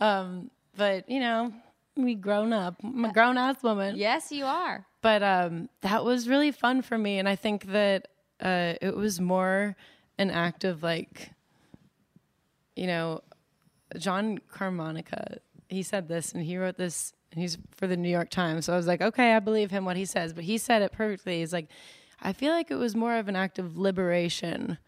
Um, 0.00 0.50
but 0.76 1.08
you 1.10 1.18
know, 1.20 1.52
we 1.96 2.14
grown 2.14 2.52
up. 2.52 2.76
I'm 2.84 3.04
a 3.04 3.12
grown 3.12 3.36
ass 3.36 3.62
woman. 3.64 3.96
Yes, 3.96 4.30
you 4.30 4.44
are. 4.44 4.86
But 5.02 5.22
um, 5.24 5.68
that 5.82 6.04
was 6.04 6.28
really 6.28 6.52
fun 6.52 6.80
for 6.80 6.96
me, 6.96 7.18
and 7.18 7.28
I 7.28 7.34
think 7.36 7.66
that 7.72 8.08
uh, 8.40 8.74
it 8.80 8.96
was 8.96 9.20
more 9.20 9.76
an 10.18 10.30
act 10.30 10.62
of 10.62 10.82
like, 10.84 11.30
you 12.76 12.86
know, 12.86 13.22
Jon 13.98 14.38
Caramanica. 14.52 15.38
He 15.68 15.82
said 15.82 16.08
this, 16.08 16.32
and 16.32 16.44
he 16.44 16.56
wrote 16.56 16.76
this. 16.76 17.12
And 17.32 17.40
he's 17.40 17.58
for 17.72 17.88
the 17.88 17.96
New 17.96 18.08
York 18.08 18.30
Times, 18.30 18.66
so 18.66 18.72
I 18.72 18.76
was 18.76 18.86
like, 18.86 19.02
okay, 19.02 19.34
I 19.34 19.40
believe 19.40 19.72
him 19.72 19.84
what 19.84 19.96
he 19.96 20.04
says. 20.04 20.32
But 20.32 20.44
he 20.44 20.56
said 20.56 20.82
it 20.82 20.92
perfectly. 20.92 21.40
He's 21.40 21.52
like, 21.52 21.68
I 22.22 22.32
feel 22.32 22.52
like 22.52 22.70
it 22.70 22.76
was 22.76 22.94
more 22.94 23.16
of 23.16 23.26
an 23.26 23.34
act 23.34 23.58
of 23.58 23.76
liberation 23.76 24.78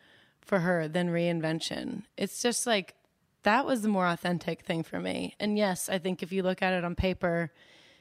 for 0.41 0.61
her 0.61 0.87
than 0.87 1.11
reinvention. 1.11 2.05
It's 2.17 2.41
just 2.41 2.65
like 2.67 2.95
that 3.43 3.67
was 3.67 3.83
the 3.83 3.89
more 3.89 4.07
authentic 4.07 4.63
thing 4.63 4.83
for 4.83 5.01
me. 5.01 5.35
And 5.39 5.59
yes, 5.59 5.89
I 5.89 5.99
think 5.99 6.23
if 6.23 6.33
you 6.33 6.43
look 6.43 6.63
at 6.63 6.73
it 6.73 6.85
on 6.85 6.95
paper, 6.95 7.53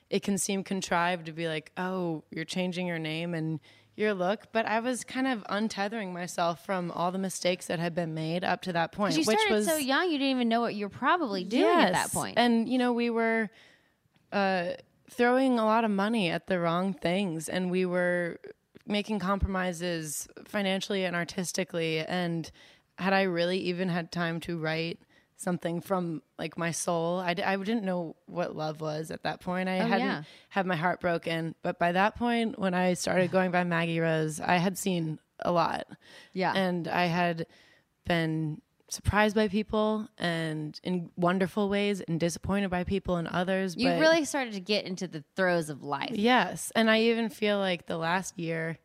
it 0.10 0.24
can 0.24 0.38
seem 0.38 0.64
contrived 0.64 1.26
to 1.26 1.32
be 1.32 1.48
like, 1.48 1.72
oh, 1.78 2.24
you're 2.32 2.46
changing 2.46 2.88
your 2.88 3.00
name 3.00 3.34
and 3.34 3.60
your 3.96 4.14
look. 4.14 4.52
But 4.52 4.66
I 4.66 4.80
was 4.80 5.04
kind 5.04 5.28
of 5.28 5.44
untethering 5.44 6.12
myself 6.14 6.66
from 6.66 6.92
all 6.92 7.12
the 7.12 7.18
mistakes 7.18 7.68
that 7.68 7.80
had 7.80 7.96
been 7.96 8.14
made 8.14 8.44
up 8.44 8.62
to 8.64 8.74
that 8.74 8.92
point, 8.92 9.14
You 9.16 9.24
which 9.24 9.38
started 9.40 9.54
was 9.54 9.68
so 9.68 9.78
young, 9.78 10.06
you 10.12 10.18
didn't 10.18 10.32
even 10.36 10.50
know 10.50 10.62
what 10.62 10.76
you 10.76 10.86
were 10.86 10.90
probably 10.90 11.44
doing 11.44 11.66
at 11.66 11.94
that 11.94 12.12
point. 12.12 12.38
And 12.38 12.68
you 12.68 12.78
know, 12.78 12.94
we 12.94 13.10
were 13.10 13.50
uh, 14.32 14.72
throwing 15.10 15.58
a 15.60 15.66
lot 15.66 15.86
of 15.86 15.92
money 15.92 16.30
at 16.30 16.48
the 16.48 16.60
wrong 16.60 16.94
things, 16.94 17.50
and 17.50 17.72
we 17.72 17.86
were 17.86 18.40
making 18.88 19.20
compromises 19.20 20.28
financially 20.46 21.06
and 21.06 21.16
artistically. 21.16 22.00
And 22.00 22.50
had 22.98 23.14
I 23.14 23.24
really 23.24 23.58
even 23.60 23.90
had 23.90 24.12
time 24.12 24.40
to 24.42 24.58
write 24.58 25.00
something 25.38 25.82
from 25.82 26.22
like 26.40 26.58
my 26.58 26.72
soul, 26.72 27.20
I, 27.20 27.34
d- 27.34 27.44
I 27.44 27.56
didn't 27.58 27.84
know 27.84 28.16
what 28.26 28.56
love 28.56 28.82
was 28.82 29.12
at 29.12 29.24
that 29.24 29.42
point. 29.42 29.68
I 29.70 29.80
Oh, 29.80 29.86
hadn't 29.88 30.08
yeah. 30.08 30.24
had 30.50 30.66
my 30.66 30.76
heart 30.76 31.02
broken, 31.02 31.56
but 31.62 31.78
by 31.80 31.92
that 31.92 32.16
point, 32.16 32.58
when 32.58 32.74
I 32.74 32.94
started 32.94 33.32
going 33.32 33.52
by 33.52 33.64
Maggie 33.64 34.00
Rose, 34.00 34.40
I 34.40 34.58
had 34.58 34.78
seen 34.78 35.20
a 35.40 35.52
lot. 35.52 35.86
Yeah. 36.34 36.54
and 36.56 36.88
I 36.88 37.06
had 37.06 37.48
been 38.06 38.62
surprised 38.88 39.36
by 39.36 39.48
people 39.48 40.08
and 40.18 40.80
in 40.84 41.10
wonderful 41.18 41.68
ways 41.70 42.02
and 42.02 42.20
disappointed 42.20 42.70
by 42.70 42.84
people 42.84 43.16
and 43.18 43.28
others 43.28 43.76
you 43.76 43.90
really 43.90 44.24
started 44.24 44.54
to 44.54 44.60
get 44.60 44.86
into 44.86 45.08
the 45.08 45.24
throes 45.36 45.72
of 45.72 45.82
life. 45.82 46.12
yes 46.14 46.72
and 46.76 46.88
i 46.90 47.02
even 47.02 47.28
feel 47.28 47.58
like 47.58 47.88
the 47.88 47.98
last 47.98 48.38
year 48.38 48.78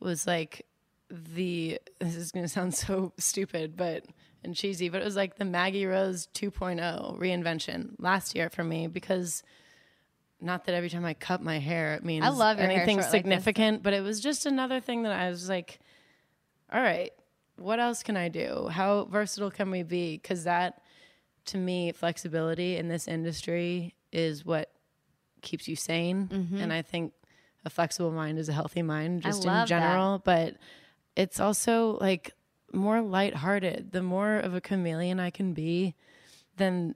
was 0.00 0.26
like 0.26 0.64
the 1.10 1.78
this 2.00 2.16
is 2.16 2.32
going 2.32 2.44
to 2.44 2.48
sound 2.48 2.74
so 2.86 3.12
stupid, 3.18 3.76
but 3.76 4.06
and 4.44 4.54
cheesy, 4.54 4.88
but 4.88 5.00
it 5.00 5.04
was 5.04 5.16
like 5.16 5.36
the 5.36 5.44
Maggie 5.44 5.86
Rose 5.86 6.28
2.0 6.34 7.18
reinvention 7.18 7.94
last 7.98 8.34
year 8.34 8.50
for 8.50 8.64
me 8.64 8.86
because 8.86 9.42
not 10.40 10.64
that 10.64 10.74
every 10.74 10.90
time 10.90 11.04
I 11.04 11.14
cut 11.14 11.42
my 11.42 11.58
hair 11.58 11.94
it 11.94 12.04
means 12.04 12.24
I 12.24 12.28
love 12.30 12.58
anything 12.58 12.98
short 12.98 13.12
like 13.12 13.22
significant, 13.22 13.82
but 13.82 13.92
it 13.92 14.02
was 14.02 14.20
just 14.20 14.46
another 14.46 14.80
thing 14.80 15.04
that 15.04 15.12
I 15.12 15.28
was 15.28 15.48
like, 15.48 15.78
all 16.72 16.82
right, 16.82 17.12
what 17.56 17.78
else 17.78 18.02
can 18.02 18.16
I 18.16 18.28
do? 18.28 18.68
How 18.70 19.04
versatile 19.04 19.50
can 19.50 19.70
we 19.70 19.82
be? 19.82 20.16
Because 20.16 20.44
that, 20.44 20.82
to 21.46 21.58
me, 21.58 21.92
flexibility 21.92 22.76
in 22.76 22.88
this 22.88 23.06
industry 23.06 23.94
is 24.10 24.44
what 24.44 24.70
keeps 25.42 25.68
you 25.68 25.76
sane. 25.76 26.28
Mm-hmm. 26.28 26.58
And 26.58 26.72
I 26.72 26.82
think 26.82 27.12
a 27.64 27.70
flexible 27.70 28.10
mind 28.10 28.38
is 28.38 28.48
a 28.48 28.52
healthy 28.52 28.82
mind, 28.82 29.22
just 29.22 29.42
in 29.42 29.48
love 29.48 29.68
that. 29.68 29.80
general. 29.80 30.20
But 30.24 30.56
it's 31.16 31.38
also 31.38 31.98
like 32.00 32.32
more 32.72 33.00
lighthearted. 33.00 33.92
The 33.92 34.02
more 34.02 34.36
of 34.36 34.54
a 34.54 34.60
chameleon 34.60 35.20
I 35.20 35.30
can 35.30 35.52
be, 35.52 35.94
then 36.56 36.94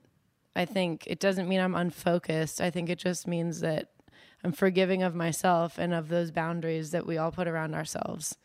I 0.54 0.64
think 0.64 1.04
it 1.06 1.20
doesn't 1.20 1.48
mean 1.48 1.60
I'm 1.60 1.74
unfocused. 1.74 2.60
I 2.60 2.70
think 2.70 2.88
it 2.88 2.98
just 2.98 3.26
means 3.26 3.60
that 3.60 3.90
I'm 4.42 4.52
forgiving 4.52 5.02
of 5.02 5.14
myself 5.14 5.78
and 5.78 5.92
of 5.92 6.08
those 6.08 6.30
boundaries 6.30 6.90
that 6.92 7.06
we 7.06 7.18
all 7.18 7.32
put 7.32 7.48
around 7.48 7.74
ourselves. 7.74 8.36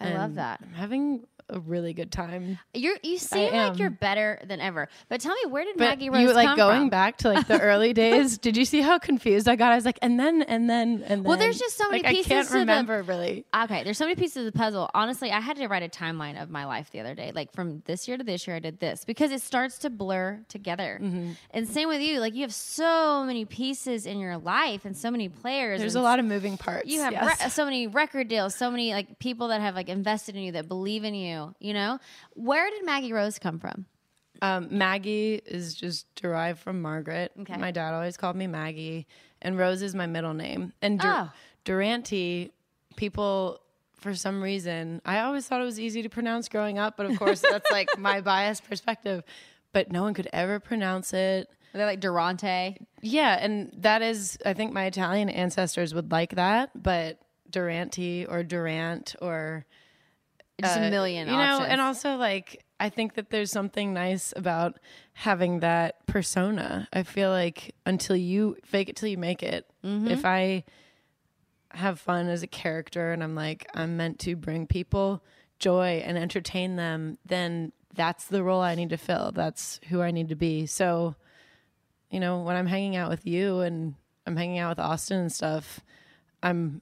I 0.00 0.14
love 0.14 0.34
that. 0.36 0.62
Having 0.74 1.26
a 1.52 1.60
really 1.60 1.92
good 1.92 2.10
time. 2.12 2.58
You're 2.74 2.96
you 3.02 3.18
seem 3.18 3.52
like 3.52 3.78
you're 3.78 3.90
better 3.90 4.40
than 4.46 4.60
ever. 4.60 4.88
But 5.08 5.20
tell 5.20 5.34
me, 5.34 5.50
where 5.50 5.64
did 5.64 5.76
But 5.76 5.84
Maggie 5.84 6.10
Rose 6.10 6.22
you 6.22 6.32
like 6.32 6.56
going 6.56 6.82
from? 6.82 6.88
back 6.90 7.18
to 7.18 7.32
like 7.32 7.46
the 7.46 7.60
early 7.60 7.92
days. 8.04 8.38
Did 8.38 8.56
you 8.56 8.64
see 8.64 8.80
how 8.80 8.98
confused 8.98 9.48
I 9.48 9.56
got? 9.56 9.72
I 9.72 9.74
was 9.74 9.84
like, 9.84 9.98
and 10.02 10.18
then, 10.18 10.42
and 10.42 10.68
then, 10.68 11.02
and 11.06 11.08
then. 11.08 11.22
Well, 11.24 11.36
there's 11.38 11.58
just 11.58 11.76
so 11.76 11.88
many 11.90 12.02
like, 12.02 12.14
pieces 12.16 12.30
I 12.30 12.34
can't 12.34 12.46
to 12.48 12.52
the- 12.52 12.58
remember 12.60 13.02
really. 13.02 13.44
Okay, 13.54 13.84
there's 13.84 13.98
so 13.98 14.04
many 14.04 14.16
pieces 14.16 14.46
of 14.46 14.52
the 14.52 14.58
puzzle. 14.58 14.90
Honestly, 14.94 15.30
I 15.30 15.40
had 15.40 15.56
to 15.56 15.66
write 15.68 15.82
a 15.82 15.88
timeline 15.88 16.40
of 16.40 16.50
my 16.50 16.64
life 16.66 16.90
the 16.90 17.00
other 17.00 17.14
day. 17.14 17.32
Like 17.34 17.52
from 17.52 17.82
this 17.86 18.06
year 18.08 18.16
to 18.16 18.24
this 18.24 18.46
year, 18.46 18.56
I 18.56 18.60
did 18.60 18.80
this 18.80 19.04
because 19.04 19.32
it 19.32 19.42
starts 19.42 19.78
to 19.78 19.90
blur 19.90 20.40
together. 20.48 20.98
Mm-hmm. 21.02 21.32
And 21.52 21.68
same 21.68 21.88
with 21.88 22.00
you. 22.00 22.20
Like 22.20 22.34
you 22.34 22.42
have 22.42 22.54
so 22.54 23.24
many 23.24 23.44
pieces 23.44 24.06
in 24.06 24.18
your 24.18 24.38
life 24.38 24.84
and 24.84 24.96
so 24.96 25.10
many 25.10 25.28
players. 25.28 25.80
There's 25.80 25.94
a 25.94 26.00
lot 26.00 26.18
of 26.18 26.24
moving 26.24 26.56
parts. 26.56 26.88
You 26.88 27.00
have 27.00 27.12
yes. 27.12 27.40
re- 27.42 27.50
so 27.50 27.64
many 27.64 27.86
record 27.86 28.28
deals, 28.28 28.54
so 28.54 28.70
many 28.70 28.92
like 28.92 29.18
people 29.18 29.48
that 29.48 29.60
have 29.60 29.74
like 29.74 29.88
invested 29.88 30.36
in 30.36 30.42
you 30.42 30.52
that 30.52 30.68
believe 30.68 31.04
in 31.04 31.14
you. 31.14 31.39
You 31.60 31.74
know, 31.74 31.98
where 32.34 32.68
did 32.70 32.84
Maggie 32.84 33.12
Rose 33.12 33.38
come 33.38 33.58
from? 33.58 33.86
Um, 34.42 34.68
Maggie 34.70 35.34
is 35.44 35.74
just 35.74 36.06
derived 36.14 36.60
from 36.60 36.80
Margaret. 36.80 37.32
Okay. 37.40 37.56
My 37.58 37.70
dad 37.70 37.92
always 37.94 38.16
called 38.16 38.36
me 38.36 38.46
Maggie, 38.46 39.06
and 39.42 39.58
Rose 39.58 39.82
is 39.82 39.94
my 39.94 40.06
middle 40.06 40.34
name. 40.34 40.72
And 40.80 40.98
Dur- 40.98 41.08
Oh. 41.08 41.32
Durante, 41.64 42.50
people 42.96 43.60
for 43.98 44.14
some 44.14 44.42
reason, 44.42 45.02
I 45.04 45.20
always 45.20 45.46
thought 45.46 45.60
it 45.60 45.64
was 45.64 45.78
easy 45.78 46.00
to 46.02 46.08
pronounce 46.08 46.48
growing 46.48 46.78
up, 46.78 46.96
but 46.96 47.04
of 47.04 47.18
course 47.18 47.40
that's 47.42 47.70
like 47.70 47.88
my 47.98 48.20
biased 48.22 48.64
perspective. 48.64 49.22
But 49.72 49.92
no 49.92 50.02
one 50.02 50.14
could 50.14 50.28
ever 50.32 50.58
pronounce 50.58 51.12
it. 51.12 51.48
They're 51.74 51.86
like 51.86 52.00
Durante. 52.00 52.78
Yeah, 53.02 53.36
and 53.38 53.70
that 53.78 54.00
is, 54.02 54.38
I 54.44 54.54
think 54.54 54.72
my 54.72 54.86
Italian 54.86 55.28
ancestors 55.28 55.94
would 55.94 56.10
like 56.10 56.34
that, 56.36 56.70
but 56.82 57.18
Durante 57.50 58.24
or 58.26 58.42
Durant 58.42 59.14
or 59.20 59.66
Just 60.62 60.78
uh, 60.78 60.82
a 60.82 60.90
million 60.90 61.28
you 61.28 61.34
options. 61.34 61.60
know, 61.60 61.66
and 61.66 61.80
also 61.80 62.16
like 62.16 62.64
I 62.78 62.88
think 62.88 63.14
that 63.14 63.30
there's 63.30 63.50
something 63.50 63.92
nice 63.92 64.32
about 64.36 64.78
having 65.12 65.60
that 65.60 66.06
persona. 66.06 66.88
I 66.92 67.02
feel 67.02 67.30
like 67.30 67.74
until 67.84 68.16
you 68.16 68.56
fake 68.64 68.88
it 68.88 68.96
till 68.96 69.08
you 69.08 69.18
make 69.18 69.42
it. 69.42 69.66
Mm-hmm. 69.84 70.08
If 70.08 70.24
I 70.24 70.64
have 71.72 72.00
fun 72.00 72.28
as 72.28 72.42
a 72.42 72.46
character 72.46 73.12
and 73.12 73.22
I'm 73.22 73.34
like 73.34 73.68
I'm 73.74 73.96
meant 73.96 74.18
to 74.20 74.36
bring 74.36 74.66
people 74.66 75.22
joy 75.58 76.02
and 76.04 76.16
entertain 76.18 76.76
them, 76.76 77.18
then 77.24 77.72
that's 77.94 78.26
the 78.26 78.42
role 78.42 78.60
I 78.60 78.74
need 78.74 78.90
to 78.90 78.96
fill. 78.96 79.32
That's 79.32 79.80
who 79.88 80.00
I 80.00 80.10
need 80.10 80.28
to 80.30 80.36
be. 80.36 80.66
So, 80.66 81.14
you 82.10 82.20
know, 82.20 82.42
when 82.42 82.56
I'm 82.56 82.66
hanging 82.66 82.96
out 82.96 83.10
with 83.10 83.26
you 83.26 83.60
and 83.60 83.94
I'm 84.26 84.36
hanging 84.36 84.58
out 84.58 84.70
with 84.70 84.80
Austin 84.80 85.18
and 85.18 85.32
stuff, 85.32 85.80
I'm 86.42 86.80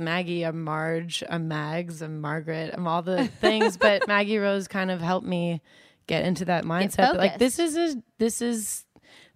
Maggie, 0.00 0.44
I'm 0.44 0.64
Marge, 0.64 1.22
I'm 1.28 1.48
Mags, 1.48 2.02
I'm 2.02 2.20
Margaret, 2.20 2.72
I'm 2.74 2.86
all 2.86 3.02
the 3.02 3.26
things. 3.26 3.76
but 3.76 4.06
Maggie 4.08 4.38
Rose 4.38 4.66
kind 4.68 4.90
of 4.90 5.00
helped 5.00 5.26
me 5.26 5.60
get 6.06 6.24
into 6.24 6.44
that 6.46 6.64
mindset. 6.64 6.96
that, 6.96 7.16
like 7.16 7.38
this 7.38 7.58
is 7.58 7.76
a, 7.76 8.02
this 8.18 8.42
is 8.42 8.84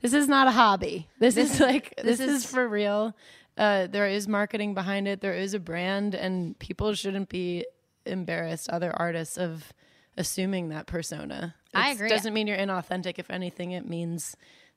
this 0.00 0.12
is 0.12 0.28
not 0.28 0.48
a 0.48 0.50
hobby. 0.50 1.08
This, 1.18 1.36
is 1.36 1.60
like 1.60 1.94
this, 2.02 2.18
this 2.18 2.20
is, 2.28 2.44
is- 2.44 2.46
for 2.46 2.68
real. 2.68 3.14
Uh, 3.56 3.86
there 3.86 4.08
is 4.08 4.26
marketing 4.26 4.74
behind 4.74 5.06
it. 5.06 5.20
There 5.20 5.32
is 5.34 5.54
a 5.54 5.60
brand, 5.60 6.14
and 6.14 6.58
people 6.58 6.92
shouldn't 6.94 7.28
be 7.28 7.64
embarrassed. 8.04 8.68
Other 8.68 8.92
artists 8.94 9.38
of 9.38 9.72
assuming 10.16 10.70
that 10.70 10.86
persona. 10.86 11.54
I 11.72 11.90
agree. 11.90 12.08
Doesn't 12.08 12.34
mean 12.34 12.46
you're 12.48 12.56
inauthentic. 12.58 13.18
If 13.18 13.30
anything, 13.30 13.70
it 13.70 13.88
means 13.88 14.36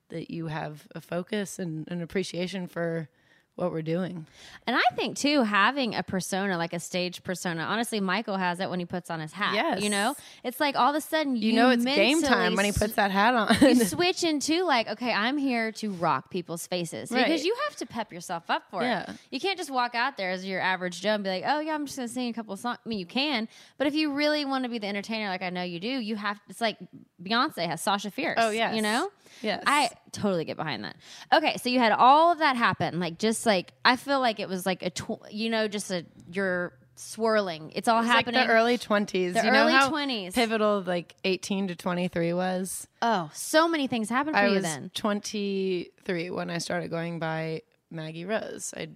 that 0.09 0.29
you 0.31 0.47
have 0.47 0.87
a 0.95 1.01
focus 1.01 1.59
and 1.59 1.87
an 1.89 2.01
appreciation 2.01 2.67
for 2.67 3.09
what 3.57 3.71
we're 3.71 3.81
doing. 3.81 4.25
And 4.65 4.75
I 4.75 4.95
think 4.95 5.17
too, 5.17 5.41
having 5.43 5.95
a 5.95 6.03
persona 6.03 6.57
like 6.57 6.73
a 6.73 6.79
stage 6.79 7.23
persona. 7.23 7.63
Honestly, 7.63 7.99
Michael 7.99 8.37
has 8.37 8.59
it 8.59 8.69
when 8.69 8.79
he 8.79 8.85
puts 8.85 9.09
on 9.09 9.19
his 9.19 9.33
hat. 9.33 9.55
Yes. 9.55 9.81
you 9.81 9.89
know, 9.89 10.15
it's 10.43 10.59
like 10.59 10.75
all 10.75 10.91
of 10.91 10.95
a 10.95 11.01
sudden 11.01 11.35
you, 11.35 11.49
You, 11.49 11.53
know 11.53 11.69
it's 11.71 11.83
game 11.83 12.21
time 12.21 12.55
when 12.55 12.65
he 12.65 12.71
puts 12.71 12.93
that 12.93 13.11
hat 13.11 13.33
on. 13.33 13.55
you 13.61 13.75
switch 13.85 14.23
into 14.23 14.63
like, 14.63 14.87
okay, 14.87 15.11
I'm 15.11 15.37
here 15.37 15.71
to 15.73 15.91
rock 15.93 16.29
people's 16.29 16.65
faces 16.67 17.09
because 17.09 17.43
you 17.43 17.55
have 17.67 17.75
to 17.77 17.85
pep 17.87 18.13
yourself 18.13 18.43
up 18.49 18.63
for 18.69 18.83
Yeah. 18.83 19.09
it. 19.11 19.17
You 19.31 19.39
can't 19.39 19.57
just 19.57 19.71
walk 19.71 19.95
out 19.95 20.17
there 20.17 20.29
as 20.31 20.45
your 20.45 20.61
average 20.61 21.01
Joe 21.01 21.15
and 21.15 21.23
be 21.23 21.29
like, 21.31 21.43
oh 21.45 21.59
yeah, 21.59 21.73
I'm 21.73 21.85
just 21.87 21.97
gonna 21.97 22.07
sing 22.07 22.29
a 22.29 22.33
couple 22.33 22.53
of 22.53 22.59
songs. 22.59 22.77
I 22.85 22.89
mean, 22.89 22.99
you 22.99 23.05
can, 23.07 23.47
but 23.79 23.87
if 23.87 23.95
you 23.95 24.13
really 24.13 24.45
want 24.45 24.63
to 24.65 24.69
be 24.69 24.77
the 24.77 24.87
entertainer, 24.87 25.29
like 25.29 25.41
I 25.41 25.49
know 25.49 25.63
you 25.63 25.79
do, 25.79 25.87
you 25.87 26.15
have. 26.15 26.39
It's 26.47 26.61
like 26.61 26.77
Beyonce 27.21 27.65
has 27.67 27.81
Sasha 27.81 28.11
Fierce. 28.11 28.35
Oh, 28.39 28.49
yeah, 28.51 28.73
you 28.73 28.81
know. 28.81 29.09
Yes. 29.41 29.63
I 29.67 29.89
totally 30.11 30.45
get 30.45 30.57
behind 30.57 30.83
that. 30.83 30.95
Okay, 31.33 31.57
so 31.57 31.69
you 31.69 31.79
had 31.79 31.91
all 31.91 32.31
of 32.31 32.39
that 32.39 32.55
happen, 32.55 32.99
like 32.99 33.17
just 33.19 33.45
like 33.45 33.73
I 33.85 33.95
feel 33.95 34.19
like 34.19 34.39
it 34.39 34.49
was 34.49 34.65
like 34.65 34.81
a, 34.83 34.89
tw- 34.89 35.21
you 35.31 35.49
know, 35.49 35.67
just 35.67 35.91
a 35.91 36.05
you're 36.31 36.73
swirling. 36.95 37.71
It's 37.75 37.87
all 37.87 37.99
It's 37.99 38.07
like 38.07 38.25
happening. 38.25 38.47
the 38.47 38.51
early 38.53 38.77
twenties. 38.79 39.35
The 39.35 39.43
you 39.45 39.51
know 39.51 39.63
early 39.67 39.73
20s. 39.73 40.33
pivotal 40.33 40.81
like 40.81 41.15
eighteen 41.23 41.67
to 41.67 41.75
twenty 41.75 42.07
three 42.07 42.33
was. 42.33 42.87
oh, 43.03 43.29
so 43.33 43.67
many 43.67 43.85
things 43.87 44.09
happened 44.09 44.35
for 44.35 44.41
I 44.41 44.47
you 44.47 44.59
then. 44.59 44.89
twenty 44.95 45.91
three 46.03 46.31
when 46.31 46.49
I 46.49 46.57
started 46.57 46.89
going 46.89 47.19
by 47.19 47.61
Maggie 47.91 48.25
Rose. 48.25 48.73
I 48.75 48.87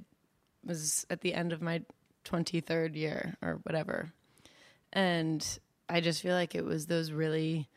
was 0.65 1.05
at 1.11 1.21
the 1.21 1.35
end 1.35 1.53
of 1.53 1.61
my 1.61 1.81
twenty 2.23 2.61
third 2.61 2.95
year 2.95 3.35
or 3.43 3.59
whatever, 3.63 4.11
and 4.93 5.45
I 5.87 6.01
just 6.01 6.21
feel 6.21 6.33
like 6.35 6.55
it 6.55 6.65
was 6.65 6.87
those 6.87 7.11
really 7.11 7.69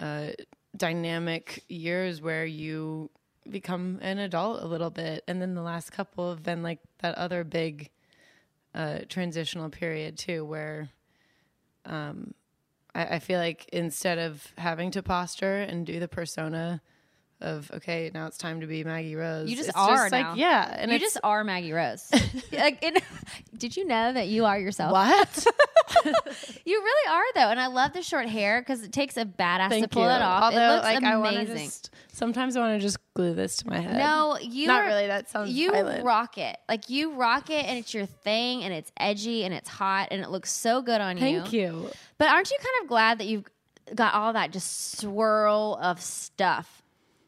uh, 0.00 0.28
dynamic 0.76 1.64
years 1.68 2.20
where 2.20 2.44
you 2.44 3.10
become 3.48 3.98
an 4.02 4.18
adult 4.18 4.62
a 4.62 4.66
little 4.66 4.90
bit, 4.90 5.22
and 5.28 5.40
then 5.40 5.54
the 5.54 5.62
last 5.62 5.92
couple 5.92 6.30
have 6.30 6.42
been 6.42 6.62
like 6.62 6.78
that 6.98 7.14
other 7.16 7.44
big 7.44 7.90
uh, 8.74 9.00
transitional 9.08 9.68
period 9.68 10.16
too, 10.16 10.44
where 10.44 10.88
um, 11.84 12.34
I, 12.94 13.16
I 13.16 13.18
feel 13.18 13.38
like 13.38 13.68
instead 13.72 14.18
of 14.18 14.46
having 14.58 14.90
to 14.92 15.02
posture 15.02 15.56
and 15.56 15.86
do 15.86 16.00
the 16.00 16.08
persona 16.08 16.80
of 17.40 17.70
okay, 17.74 18.10
now 18.12 18.26
it's 18.26 18.36
time 18.38 18.60
to 18.60 18.66
be 18.66 18.84
Maggie 18.84 19.16
Rose, 19.16 19.48
You 19.48 19.56
just 19.56 19.68
it's 19.70 19.78
are 19.78 20.08
like 20.10 20.26
now. 20.26 20.34
yeah, 20.34 20.74
and 20.78 20.90
you 20.92 20.98
just 20.98 21.18
are 21.22 21.42
Maggie 21.44 21.72
Rose. 21.72 22.08
like, 22.52 22.78
it, 22.82 23.02
did 23.58 23.76
you 23.76 23.86
know 23.86 24.12
that 24.12 24.28
you 24.28 24.44
are 24.44 24.58
yourself? 24.58 24.92
what? 24.92 25.46
You 26.64 26.80
really 26.80 27.12
are 27.12 27.24
though, 27.34 27.50
and 27.50 27.60
I 27.60 27.66
love 27.66 27.92
the 27.92 28.02
short 28.02 28.26
hair 28.28 28.60
because 28.60 28.82
it 28.84 28.92
takes 28.92 29.16
a 29.16 29.24
badass 29.24 29.80
to 29.80 29.88
pull 29.88 30.04
you. 30.04 30.08
it 30.08 30.22
off. 30.22 30.44
Although, 30.44 30.56
it 30.60 30.74
looks 30.74 30.84
like, 30.84 31.02
I 31.02 31.14
amazing. 31.14 31.56
just- 31.56 31.90
sometimes 32.12 32.56
I 32.56 32.60
want 32.60 32.74
to 32.74 32.78
just 32.80 32.98
glue 33.14 33.34
this 33.34 33.56
to 33.58 33.68
my 33.68 33.80
head. 33.80 33.96
no, 33.98 34.38
you 34.40 34.68
not 34.68 34.84
really. 34.86 35.08
That 35.08 35.28
sounds 35.28 35.50
You 35.50 35.72
violent. 35.72 36.04
rock 36.04 36.38
it, 36.38 36.56
like 36.68 36.88
you 36.90 37.14
rock 37.14 37.50
it, 37.50 37.64
and 37.66 37.76
it's 37.78 37.92
your 37.92 38.06
thing, 38.06 38.62
and 38.62 38.72
it's 38.72 38.92
edgy, 38.98 39.44
and 39.44 39.52
it's 39.52 39.68
hot, 39.68 40.08
and 40.12 40.22
it 40.22 40.30
looks 40.30 40.52
so 40.52 40.80
good 40.80 41.00
on 41.00 41.16
you. 41.16 41.40
Thank 41.40 41.52
you. 41.52 41.90
But 42.18 42.28
aren't 42.28 42.50
you 42.50 42.56
kind 42.58 42.82
of 42.84 42.88
glad 42.88 43.18
that 43.18 43.26
you've 43.26 43.44
got 43.94 44.14
all 44.14 44.32
that 44.34 44.52
just 44.52 44.96
swirl 44.98 45.76
of 45.82 46.00
stuff? 46.00 46.79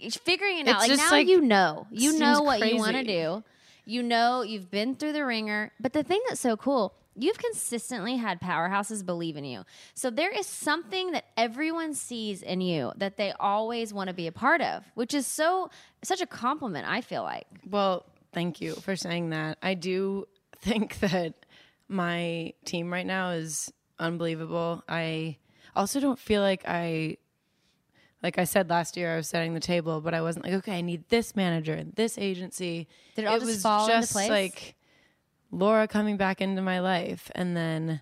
It's 0.03 0.17
figuring 0.17 0.59
it 0.59 0.69
out. 0.69 0.77
It's 0.77 0.81
Like 0.81 0.91
just, 0.91 1.03
now 1.03 1.11
like, 1.11 1.29
you 1.29 1.41
know. 1.41 1.87
You 1.91 2.19
know 2.19 2.43
what 2.43 2.67
you 2.67 2.77
want 2.77 2.97
to 2.97 3.05
do. 3.05 3.45
You 3.85 4.03
know 4.03 4.43
you've 4.43 4.71
been 4.71 4.95
through 4.95 5.13
the 5.13 5.25
ringer. 5.25 5.73
But 5.81 5.93
the 5.93 6.03
thing 6.03 6.21
that's 6.29 6.41
so 6.41 6.57
cool, 6.57 6.95
you've 7.17 7.39
consistently 7.39 8.17
had 8.17 8.41
powerhouses 8.41 9.05
believe 9.05 9.37
in 9.37 9.45
you. 9.45 9.65
So 9.95 10.11
there 10.11 10.31
is 10.31 10.47
something 10.47 11.13
that 11.13 11.25
everyone 11.37 11.95
sees 11.95 12.43
in 12.43 12.61
you 12.61 12.93
that 12.97 13.17
they 13.17 13.33
always 13.39 13.93
want 13.93 14.09
to 14.09 14.15
be 14.15 14.27
a 14.27 14.33
part 14.33 14.61
of, 14.61 14.85
which 14.95 15.15
is 15.15 15.27
so 15.27 15.71
such 16.03 16.21
a 16.21 16.27
compliment, 16.27 16.89
I 16.89 17.01
feel 17.01 17.23
like. 17.23 17.47
Well, 17.69 18.07
thank 18.33 18.61
you 18.61 18.75
for 18.75 18.97
saying 18.97 19.31
that. 19.31 19.59
I 19.63 19.75
do 19.75 20.27
think 20.61 21.01
that 21.01 21.35
my 21.89 22.55
team 22.65 22.93
right 22.93 23.07
now 23.07 23.31
is 23.31 23.73
unbelievable. 23.99 24.83
I 24.89 25.39
also 25.75 26.01
don't 26.01 26.19
feel 26.19 26.43
like 26.43 26.63
I 26.67 27.19
like 28.23 28.39
I 28.39 28.45
said 28.45 28.71
last 28.71 28.97
year 28.97 29.13
I 29.13 29.17
was 29.17 29.29
setting 29.29 29.55
the 29.55 29.61
table, 29.61 30.01
but 30.01 30.15
I 30.15 30.23
wasn't 30.23 30.45
like, 30.45 30.55
okay, 30.55 30.79
I 30.79 30.81
need 30.81 31.09
this 31.09 31.35
manager 31.35 31.75
and 31.75 31.93
this 31.95 32.19
agency. 32.19 32.89
Did 33.17 33.25
it 33.25 33.29
all 33.29 33.35
just 33.39 33.47
was 33.47 33.63
fall 33.63 33.87
into 33.87 34.01
just 34.01 34.13
place? 34.13 34.31
like 34.31 34.75
Laura 35.51 35.89
coming 35.89 36.17
back 36.17 36.41
into 36.41 36.63
my 36.63 36.81
life 36.81 37.31
and 37.35 37.57
then 37.57 38.01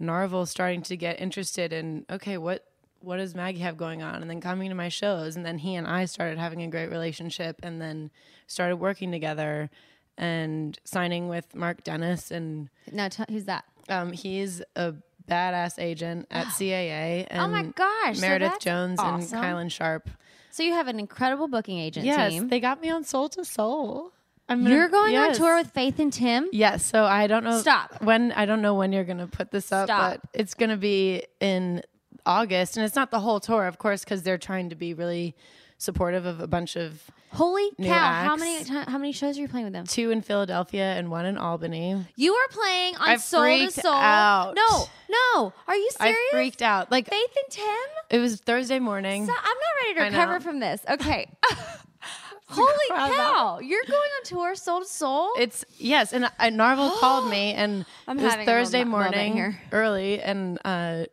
Narvel 0.00 0.46
starting 0.46 0.82
to 0.82 0.96
get 0.96 1.20
interested 1.20 1.72
in 1.72 2.06
okay, 2.10 2.38
what 2.38 2.64
what 3.00 3.18
does 3.18 3.34
Maggie 3.34 3.60
have 3.60 3.76
going 3.76 4.02
on? 4.02 4.22
And 4.22 4.30
then 4.30 4.40
coming 4.40 4.68
to 4.70 4.74
my 4.74 4.88
shows, 4.88 5.36
and 5.36 5.46
then 5.46 5.58
he 5.58 5.74
and 5.76 5.86
I 5.86 6.04
started 6.04 6.38
having 6.38 6.62
a 6.62 6.68
great 6.68 6.90
relationship, 6.90 7.60
and 7.62 7.80
then 7.80 8.10
started 8.46 8.76
working 8.76 9.12
together 9.12 9.70
and 10.16 10.76
signing 10.84 11.28
with 11.28 11.54
Mark 11.54 11.84
Dennis, 11.84 12.30
and 12.30 12.68
now 12.90 13.08
t- 13.08 13.22
who's 13.28 13.44
that? 13.44 13.64
um, 13.88 14.12
he's 14.12 14.62
a 14.76 14.94
badass 15.28 15.78
agent 15.78 16.26
at 16.30 16.46
CAA. 16.58 17.26
And 17.30 17.40
Oh 17.42 17.48
my 17.48 17.64
gosh, 17.64 18.16
so 18.16 18.20
Meredith 18.20 18.52
that's 18.52 18.64
Jones 18.64 18.98
awesome. 18.98 19.38
and 19.44 19.44
Kylan 19.68 19.70
Sharp. 19.70 20.08
So 20.50 20.62
you 20.62 20.72
have 20.72 20.88
an 20.88 20.98
incredible 20.98 21.46
booking 21.48 21.78
agent 21.78 22.04
Yes, 22.06 22.32
team. 22.32 22.48
they 22.48 22.58
got 22.60 22.80
me 22.80 22.90
on 22.90 23.04
Soul 23.04 23.28
to 23.30 23.44
Soul. 23.44 24.12
I'm 24.48 24.62
gonna- 24.62 24.74
You're 24.74 24.88
going 24.88 25.12
yes. 25.12 25.38
on 25.38 25.44
tour 25.44 25.56
with 25.58 25.70
Faith 25.72 25.98
and 25.98 26.12
Tim. 26.12 26.48
Yes, 26.52 26.84
so 26.84 27.04
I 27.04 27.26
don't 27.26 27.44
know 27.44 27.60
Stop. 27.60 28.02
when 28.02 28.32
I 28.32 28.46
don't 28.46 28.62
know 28.62 28.74
when 28.74 28.92
you're 28.92 29.04
going 29.04 29.18
to 29.18 29.26
put 29.26 29.50
this 29.50 29.70
up, 29.70 29.88
Stop. 29.88 30.12
but 30.12 30.20
it's 30.32 30.54
going 30.54 30.70
to 30.70 30.76
be 30.78 31.22
in 31.38 31.82
August 32.24 32.76
and 32.76 32.84
it's 32.84 32.96
not 32.96 33.10
the 33.10 33.20
whole 33.20 33.40
tour 33.40 33.66
of 33.66 33.78
course 33.78 34.04
cuz 34.04 34.22
they're 34.22 34.38
trying 34.38 34.70
to 34.70 34.74
be 34.74 34.92
really 34.94 35.34
supportive 35.78 36.26
of 36.26 36.40
a 36.40 36.46
bunch 36.46 36.76
of 36.76 37.10
Holy 37.30 37.70
cow! 37.82 38.24
How 38.24 38.36
many 38.36 38.64
how 38.64 38.98
many 38.98 39.12
shows 39.12 39.36
are 39.38 39.40
you 39.40 39.48
playing 39.48 39.66
with 39.66 39.72
them? 39.74 39.86
two 39.86 40.10
in 40.10 40.22
Philadelphia 40.22 40.94
and 40.94 41.10
one 41.10 41.26
in 41.26 41.36
Albany. 41.38 42.04
You 42.16 42.34
are 42.34 42.48
playing 42.48 42.96
on 42.96 43.08
I 43.08 43.16
Soul 43.16 43.66
to 43.66 43.70
Soul. 43.70 43.92
out. 43.92 44.54
No, 44.54 44.86
no. 45.10 45.52
Are 45.66 45.76
you 45.76 45.90
serious? 45.98 46.16
I 46.30 46.34
freaked 46.34 46.62
out. 46.62 46.90
Like 46.90 47.08
Faith 47.08 47.30
and 47.44 47.52
Tim. 47.52 47.64
it 48.10 48.18
was 48.18 48.40
Thursday 48.40 48.78
morning. 48.78 49.26
So 49.26 49.32
I'm 49.32 49.44
not 49.44 49.82
ready 49.82 49.94
to 49.94 50.00
I 50.00 50.08
know. 50.08 50.18
recover 50.18 50.40
from 50.40 50.60
this. 50.60 50.80
Okay. 50.88 51.30
Holy 52.50 52.72
cow! 52.88 53.58
You're 53.62 53.84
going 53.86 53.98
on 53.98 54.24
tour, 54.24 54.54
Soul 54.54 54.80
to 54.80 54.86
Soul. 54.86 55.32
It's 55.38 55.66
yes, 55.76 56.14
and 56.14 56.30
I, 56.38 56.50
Narvel 56.50 56.90
called 56.98 57.30
me, 57.30 57.52
and 57.52 57.84
I'm 58.06 58.18
it 58.18 58.22
was 58.24 58.34
Thursday 58.36 58.84
morning 58.84 59.54
early, 59.70 60.20
and 60.22 60.58
uh, 60.64 61.04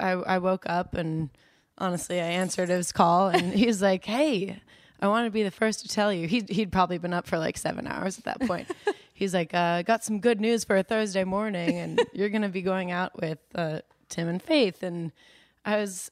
I 0.00 0.10
I 0.10 0.38
woke 0.38 0.64
up 0.66 0.94
and 0.94 1.30
honestly 1.78 2.20
I 2.20 2.24
answered 2.26 2.70
his 2.70 2.90
call, 2.90 3.28
and 3.28 3.52
he's 3.54 3.80
like, 3.80 4.04
"Hey, 4.04 4.60
I 5.04 5.08
want 5.08 5.26
to 5.26 5.30
be 5.30 5.42
the 5.42 5.50
first 5.50 5.80
to 5.80 5.88
tell 5.88 6.12
you." 6.12 6.26
He'd, 6.26 6.48
he'd 6.48 6.72
probably 6.72 6.98
been 6.98 7.12
up 7.12 7.26
for 7.26 7.38
like 7.38 7.58
seven 7.58 7.86
hours 7.86 8.18
at 8.18 8.24
that 8.24 8.40
point. 8.40 8.68
he's 9.14 9.34
like, 9.34 9.52
uh, 9.52 9.82
"Got 9.82 10.02
some 10.02 10.20
good 10.20 10.40
news 10.40 10.64
for 10.64 10.76
a 10.76 10.82
Thursday 10.82 11.24
morning, 11.24 11.76
and 11.76 12.00
you're 12.14 12.30
gonna 12.30 12.48
be 12.48 12.62
going 12.62 12.90
out 12.90 13.20
with 13.20 13.38
uh, 13.54 13.80
Tim 14.08 14.28
and 14.28 14.42
Faith," 14.42 14.82
and 14.82 15.12
I 15.64 15.76
was 15.76 16.10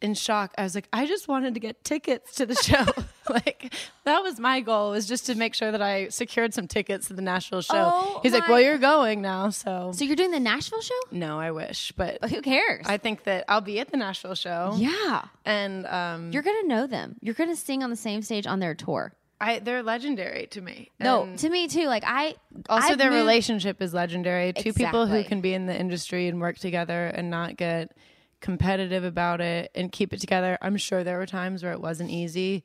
in 0.00 0.14
shock. 0.14 0.54
I 0.56 0.62
was 0.62 0.74
like, 0.74 0.88
I 0.92 1.06
just 1.06 1.28
wanted 1.28 1.54
to 1.54 1.60
get 1.60 1.84
tickets 1.84 2.34
to 2.36 2.46
the 2.46 2.54
show. 2.54 2.86
like 3.46 3.72
that 4.04 4.22
was 4.22 4.38
my 4.38 4.60
goal 4.60 4.90
was 4.90 5.06
just 5.06 5.26
to 5.26 5.34
make 5.34 5.54
sure 5.54 5.70
that 5.72 5.80
I 5.82 6.08
secured 6.08 6.52
some 6.54 6.66
tickets 6.68 7.08
to 7.08 7.14
the 7.14 7.22
Nashville 7.22 7.62
show. 7.62 7.72
Oh 7.74 8.20
He's 8.22 8.32
like, 8.32 8.48
Well, 8.48 8.60
you're 8.60 8.78
going 8.78 9.22
now, 9.22 9.50
so, 9.50 9.92
so 9.94 10.04
you're 10.04 10.16
doing 10.16 10.30
the 10.32 10.40
Nashville 10.40 10.80
show? 10.82 10.94
no, 11.10 11.38
I 11.38 11.50
wish, 11.52 11.92
but 11.96 12.22
Who 12.30 12.42
cares? 12.42 12.86
I 12.88 12.96
think 12.98 13.24
that 13.24 13.44
I'll 13.48 13.60
be 13.60 13.80
at 13.80 13.90
the 13.90 13.96
Nashville 13.96 14.34
show. 14.34 14.74
yeah. 14.76 15.22
And 15.44 15.86
um, 15.86 16.32
You're 16.32 16.42
gonna 16.42 16.66
know 16.66 16.86
them. 16.86 17.16
You're 17.20 17.34
gonna 17.34 17.56
sing 17.56 17.82
on 17.82 17.90
the 17.90 17.96
same 17.96 18.22
stage 18.22 18.46
on 18.46 18.60
their 18.60 18.74
tour. 18.74 19.12
I 19.42 19.58
they're 19.60 19.82
legendary 19.82 20.48
to 20.48 20.60
me. 20.60 20.90
No, 21.00 21.22
And 21.22 21.38
to 21.38 21.48
me 21.48 21.66
too. 21.66 21.86
Like 21.86 22.04
I 22.06 22.34
also 22.68 22.88
I've 22.92 22.98
their 22.98 23.10
moved- 23.10 23.20
relationship 23.20 23.80
is 23.80 23.94
legendary. 23.94 24.52
Two 24.52 24.74
people 24.74 25.06
who 25.06 25.24
can 25.24 25.40
be 25.40 25.54
in 25.54 25.64
the 25.64 25.74
industry 25.78 26.28
and 26.28 26.42
work 26.42 26.58
together 26.58 27.06
and 27.06 27.30
not 27.30 27.56
get 27.56 27.92
competitive 28.40 29.04
about 29.04 29.40
it 29.40 29.70
and 29.74 29.90
keep 29.92 30.12
it 30.12 30.20
together. 30.20 30.58
I'm 30.60 30.76
sure 30.76 31.04
there 31.04 31.18
were 31.18 31.26
times 31.26 31.62
where 31.62 31.72
it 31.72 31.80
wasn't 31.80 32.10
easy. 32.10 32.64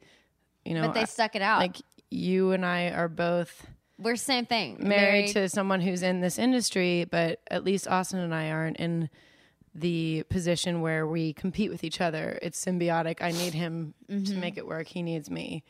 You 0.65 0.73
know, 0.73 0.87
but 0.87 0.93
they 0.93 1.05
stuck 1.05 1.35
it 1.35 1.41
out. 1.41 1.59
like 1.59 1.77
you 2.11 2.51
and 2.51 2.65
I 2.65 2.89
are 2.89 3.07
both 3.07 3.65
we're 3.97 4.15
same 4.17 4.45
thing. 4.45 4.77
married 4.81 5.29
to 5.33 5.47
someone 5.47 5.79
who's 5.81 6.03
in 6.03 6.19
this 6.21 6.37
industry, 6.37 7.05
but 7.09 7.39
at 7.49 7.63
least 7.63 7.87
Austin 7.87 8.19
and 8.19 8.33
I 8.35 8.49
aren't 8.51 8.77
in 8.77 9.09
the 9.73 10.23
position 10.29 10.81
where 10.81 11.05
we 11.07 11.33
compete 11.33 11.69
with 11.69 11.83
each 11.83 12.01
other. 12.01 12.39
It's 12.41 12.63
symbiotic. 12.63 13.21
I 13.21 13.31
need 13.31 13.53
him 13.53 13.93
Mm-hmm. 14.09 14.25
to 14.25 14.35
make 14.35 14.57
it 14.57 14.67
work. 14.67 14.87
He 14.87 15.01
needs 15.01 15.29
me, 15.31 15.63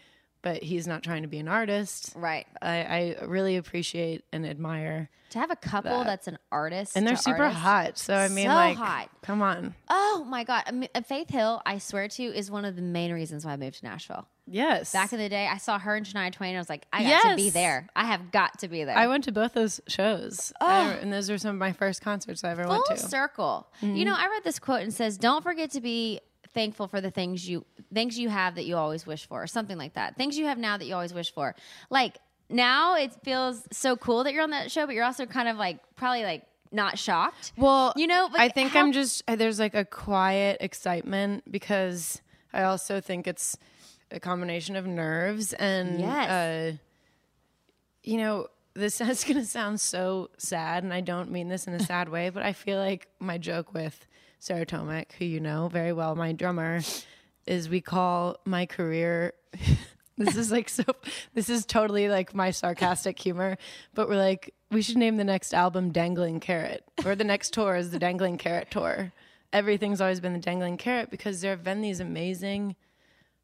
but 0.46 0.62
he's 0.62 0.86
not 0.86 1.02
trying 1.02 1.24
to 1.24 1.28
be 1.28 1.40
an 1.40 1.48
artist. 1.48 2.14
right. 2.16 2.46
I, 2.62 3.16
I 3.20 3.26
really 3.26 3.58
appreciate 3.58 4.24
and 4.32 4.46
admire, 4.46 5.10
To 5.32 5.40
have 5.40 5.50
a 5.50 5.56
couple 5.56 6.04
that's 6.04 6.28
an 6.28 6.38
artist 6.52 6.96
and 6.96 7.06
they're 7.08 7.16
super 7.18 7.46
artist- 7.46 7.60
hot. 7.62 7.98
So 7.98 8.14
I 8.16 8.28
mean, 8.28 8.46
So 8.46 8.54
like, 8.54 8.78
hot. 8.78 9.10
come 9.24 9.42
on, 9.42 9.74
Oh 9.90 10.24
my 10.30 10.44
god, 10.44 10.64
I 10.68 10.72
mean, 10.72 10.88
Faith 11.06 11.30
Hill, 11.32 11.64
I 11.66 11.80
swear 11.80 12.08
to, 12.08 12.22
you, 12.24 12.32
is 12.32 12.52
one 12.52 12.64
of 12.64 12.76
the 12.76 12.84
main 12.84 13.12
reasons 13.12 13.44
why 13.44 13.54
I 13.54 13.58
moved 13.58 13.80
to 13.80 13.86
Nashville. 13.86 14.28
yes. 14.46 14.94
Back 14.94 15.12
in 15.14 15.18
the 15.20 15.30
day, 15.30 15.48
I 15.48 15.58
saw 15.58 15.80
her 15.80 15.96
and 15.96 16.06
Shania 16.06 16.32
Twain. 16.32 16.50
And 16.52 16.58
I 16.58 16.62
was 16.62 16.70
like, 16.70 16.86
I 16.94 17.04
got 17.04 17.32
to 17.32 17.36
be 17.36 17.50
there. 17.50 17.88
I 17.96 18.06
have 18.06 18.32
got 18.32 18.60
to 18.60 18.68
be 18.68 18.84
there. 18.84 18.96
I 18.96 19.08
went 19.08 19.24
to 19.24 19.32
both 19.32 19.54
those 19.54 19.82
shows, 19.88 20.54
I- 20.62 20.92
and 21.02 21.12
those 21.12 21.32
are 21.32 21.40
some 21.40 21.56
of 21.56 21.60
my 21.60 21.72
first 21.72 22.02
concerts 22.02 22.44
I 22.44 22.52
ever 22.52 22.66
Full 22.66 22.72
went 22.74 22.86
to. 22.86 22.98
circle. 23.00 23.68
You 23.82 23.88
mm-hmm. 23.88 24.04
know, 24.04 24.16
I 24.16 24.28
read 24.28 24.44
this 24.44 24.60
quote 24.60 24.82
and 24.82 24.90
it 24.90 24.96
says, 24.96 25.18
"Don't 25.18 25.42
forget 25.42 25.72
to 25.72 25.82
be 25.82 26.22
thankful 26.56 26.88
for 26.88 27.00
the 27.02 27.12
things 27.12 27.48
you 27.48 27.64
things 27.94 28.18
you 28.18 28.30
have 28.30 28.56
that 28.56 28.66
you 28.66 28.76
always 28.78 29.06
wish 29.06 29.28
for, 29.28 29.44
or 29.44 29.48
something 29.48 29.78
like 29.78 29.94
that. 29.94 30.16
Things 30.18 30.36
you 30.40 30.46
have 30.48 30.58
now 30.58 30.78
that 30.78 30.86
you 30.86 30.96
always 30.96 31.14
wish 31.14 31.32
for. 31.32 31.54
Like 31.92 32.18
now, 32.50 32.96
it 32.96 33.12
feels 33.24 33.64
so 33.72 33.96
cool 33.96 34.24
that 34.24 34.34
you're 34.34 34.42
on 34.44 34.50
that 34.52 34.72
show, 34.72 34.88
but 34.88 34.96
you're 34.96 35.04
also 35.06 35.28
kind 35.28 35.48
of 35.48 35.58
like 35.58 35.78
probably 35.96 36.24
like 36.24 36.44
not 36.72 36.98
shocked. 36.98 37.54
Well, 37.58 37.94
you 37.96 38.08
know, 38.08 38.28
I 38.34 38.50
think 38.50 38.72
how- 38.72 38.80
I'm 38.82 38.92
just 38.92 39.24
there's 39.28 39.60
like 39.60 39.76
a 39.76 39.86
quiet 39.86 40.58
excitement 40.62 41.44
because 41.52 42.22
I 42.52 42.64
also 42.64 43.00
think 43.02 43.28
it's 43.28 43.58
a 44.12 44.20
combination 44.20 44.76
of 44.76 44.86
nerves 44.88 45.54
and 45.54 46.00
Yes. 46.00 46.30
uh, 46.30 46.78
you 48.04 48.18
know 48.18 48.48
this 48.74 49.00
is 49.14 49.24
going 49.24 49.38
to 49.38 49.46
sound 49.46 49.80
so 49.82 50.30
sad 50.38 50.84
and 50.84 50.94
I 50.94 51.02
don't 51.02 51.32
mean 51.32 51.48
this 51.48 51.66
in 51.68 51.74
a 51.74 51.80
sad 51.80 52.10
way, 52.10 52.30
but 52.30 52.44
I 52.44 52.54
feel 52.54 52.78
like 52.78 53.08
my 53.20 53.38
joke 53.38 53.74
with 53.74 54.06
Sarah 54.46 54.66
Tomek, 54.66 55.14
who 55.14 55.26
you 55.26 55.40
know 55.40 55.70
very 55.70 55.92
well, 55.92 56.16
my 56.16 56.32
drummer, 56.32 56.82
is 57.48 57.68
we 57.68 57.82
call 57.82 58.38
my 58.46 58.68
career 58.68 59.34
this 60.20 60.36
is 60.36 60.52
like 60.52 60.70
so 60.70 60.84
this 61.34 61.50
is 61.50 61.66
totally 61.66 62.08
like 62.08 62.36
my 62.36 62.52
sarcastic 62.52 63.18
humor 63.20 63.58
but 63.94 64.08
we're 64.08 64.16
like 64.16 64.54
we 64.72 64.82
should 64.82 64.98
name 64.98 65.18
the 65.18 65.24
next 65.24 65.54
album 65.54 65.92
dangling 65.92 66.40
carrot 66.40 66.84
or 67.06 67.16
the 67.16 67.24
next 67.24 67.54
tour 67.54 67.76
is 67.76 67.92
the 67.92 68.00
dangling 68.00 68.38
carrot 68.38 68.70
tour 68.72 69.12
everything's 69.52 70.00
always 70.00 70.20
been 70.20 70.34
the 70.34 70.40
dangling 70.40 70.78
carrot 70.78 71.10
because 71.12 71.42
there 71.42 71.52
have 71.52 71.64
been 71.64 71.82
these 71.82 72.00
amazing 72.00 72.76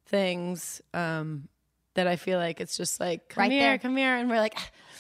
things 0.05 0.81
um 0.93 1.47
that 1.93 2.07
i 2.07 2.15
feel 2.15 2.39
like 2.39 2.59
it's 2.61 2.77
just 2.77 2.99
like 2.99 3.27
come 3.29 3.43
Right 3.43 3.51
here 3.51 3.61
there. 3.61 3.77
come 3.77 3.97
here 3.97 4.15
and 4.15 4.29
we're 4.29 4.39
like 4.39 4.57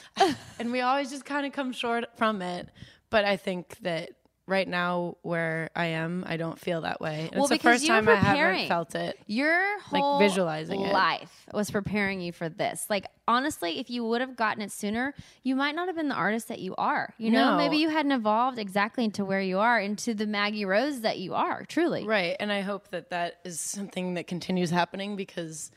and 0.59 0.71
we 0.71 0.81
always 0.81 1.09
just 1.09 1.25
kind 1.25 1.45
of 1.45 1.53
come 1.53 1.71
short 1.71 2.05
from 2.17 2.41
it 2.41 2.69
but 3.09 3.23
i 3.25 3.37
think 3.37 3.77
that 3.81 4.11
right 4.47 4.67
now 4.67 5.15
where 5.21 5.69
i 5.75 5.85
am 5.85 6.23
i 6.27 6.35
don't 6.35 6.59
feel 6.59 6.81
that 6.81 6.99
way 6.99 7.29
and 7.31 7.35
Well, 7.35 7.43
it's 7.45 7.49
the 7.49 7.59
first 7.59 7.85
time 7.85 8.09
i 8.09 8.15
haven't 8.15 8.67
felt 8.67 8.95
it 8.95 9.17
Your 9.27 9.79
whole 9.81 10.17
visualizing 10.19 10.81
it. 10.81 10.91
life 10.91 11.47
was 11.53 11.69
preparing 11.71 12.19
you 12.21 12.31
for 12.33 12.49
this. 12.49 12.85
Like 12.89 13.05
honestly, 13.27 13.79
if 13.79 13.89
you 13.89 14.03
would 14.05 14.19
have 14.21 14.35
gotten 14.35 14.61
it 14.61 14.71
sooner, 14.71 15.13
you 15.43 15.55
might 15.55 15.75
not 15.75 15.87
have 15.87 15.95
been 15.95 16.09
the 16.09 16.15
artist 16.15 16.47
that 16.49 16.59
you 16.59 16.75
are. 16.75 17.13
You 17.17 17.29
know, 17.31 17.51
No. 17.51 17.57
maybe 17.57 17.77
you 17.77 17.89
hadn't 17.89 18.11
evolved 18.11 18.57
exactly 18.59 19.05
into 19.05 19.23
where 19.23 19.39
you 19.41 19.59
are, 19.59 19.79
into 19.79 20.13
the 20.13 20.25
Maggie 20.25 20.65
Rose 20.65 21.01
that 21.01 21.19
you 21.19 21.33
are. 21.33 21.63
Truly, 21.65 22.05
Right. 22.05 22.35
And 22.39 22.51
I 22.51 22.61
hope 22.61 22.89
that 22.89 23.09
that 23.11 23.39
is 23.45 23.59
something 23.61 24.15
that 24.15 24.27
continues 24.27 24.69
happening 24.69 25.15
because 25.15 25.71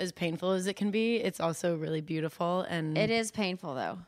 as 0.00 0.10
painful 0.10 0.50
as 0.52 0.66
it 0.66 0.74
can 0.74 0.90
be, 0.90 1.16
it's 1.16 1.38
also 1.40 1.76
really 1.76 2.00
beautiful 2.00 2.62
and 2.62 2.96
it 2.98 3.10
is 3.10 3.30
painful 3.30 3.74
though. 3.74 3.98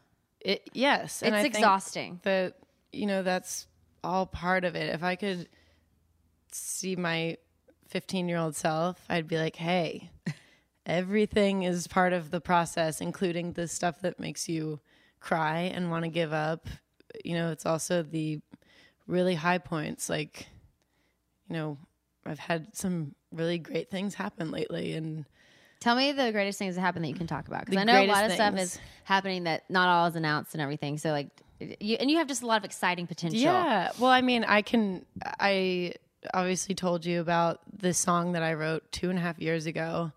it 0.41 0.69
yes, 0.73 1.23
and 1.23 1.35
It's 1.35 1.41
I 1.41 1.43
think 1.43 1.55
exhausting. 1.57 2.21
That 2.25 2.57
you 2.93 3.07
know 3.07 3.23
that's 3.23 3.67
all 4.03 4.27
part 4.27 4.65
of 4.65 4.75
it. 4.75 4.95
If 4.95 5.03
I 5.03 5.17
could 5.17 5.49
see 6.53 6.97
my 6.97 7.37
15-year-old 7.93 8.57
self, 8.57 9.05
I'd 9.09 9.29
be 9.29 9.39
like, 9.39 9.57
"Hey, 9.57 10.11
everything 10.87 11.63
is 11.63 11.87
part 11.87 12.13
of 12.13 12.31
the 12.31 12.41
process, 12.41 13.01
including 13.01 13.53
the 13.53 13.69
stuff 13.69 14.01
that 14.01 14.21
makes 14.21 14.49
you 14.49 14.81
cry 15.21 15.61
and 15.61 15.91
want 15.91 16.05
to 16.05 16.11
give 16.11 16.33
up. 16.33 16.67
You 17.25 17.35
know, 17.35 17.51
it's 17.51 17.67
also 17.67 18.03
the 18.03 18.41
really 19.07 19.35
high 19.35 19.59
points 19.59 20.09
like 20.09 20.49
you 21.49 21.57
know, 21.57 21.79
I've 22.27 22.39
had 22.39 22.77
some 22.77 23.15
really 23.33 23.59
great 23.59 23.91
things 23.91 24.15
happen 24.15 24.51
lately 24.51 24.95
and 24.95 25.25
Tell 25.81 25.95
me 25.95 26.11
the 26.11 26.33
greatest 26.33 26.59
things 26.59 26.75
that 26.75 26.81
happened 26.81 27.05
that 27.05 27.09
you 27.09 27.15
can 27.15 27.29
talk 27.29 27.47
about 27.47 27.65
because 27.65 27.77
I 27.77 27.85
know 27.85 28.03
a 28.03 28.07
lot 28.07 28.25
of 28.25 28.31
greatest 28.31 28.35
stuff 28.35 28.59
is 28.59 28.79
happening 29.05 29.45
that 29.45 29.63
not 29.71 29.89
all 29.89 30.07
is 30.07 30.17
announced 30.17 30.55
and 30.55 30.61
everything. 30.61 30.99
So 30.99 31.11
like, 31.11 31.29
you 31.61 31.97
and 32.01 32.11
you 32.11 32.19
have 32.19 32.27
just 32.29 32.43
a 32.43 32.47
lot 32.47 32.59
of 32.59 32.65
exciting 32.65 33.07
potential. 33.07 33.41
Yeah. 33.41 33.91
Well, 33.99 34.11
I 34.11 34.21
mean, 34.21 34.45
I 34.45 34.63
can. 34.63 35.05
I 35.41 35.95
obviously 36.35 36.75
told 36.75 37.05
you 37.05 37.21
about 37.21 37.61
the 37.77 37.95
song 37.95 38.33
that 38.33 38.43
I 38.43 38.55
wrote 38.55 38.91
two 38.93 39.11
and 39.11 39.19
a 39.19 39.23
half 39.23 39.39
years 39.39 39.67
ago 39.67 40.13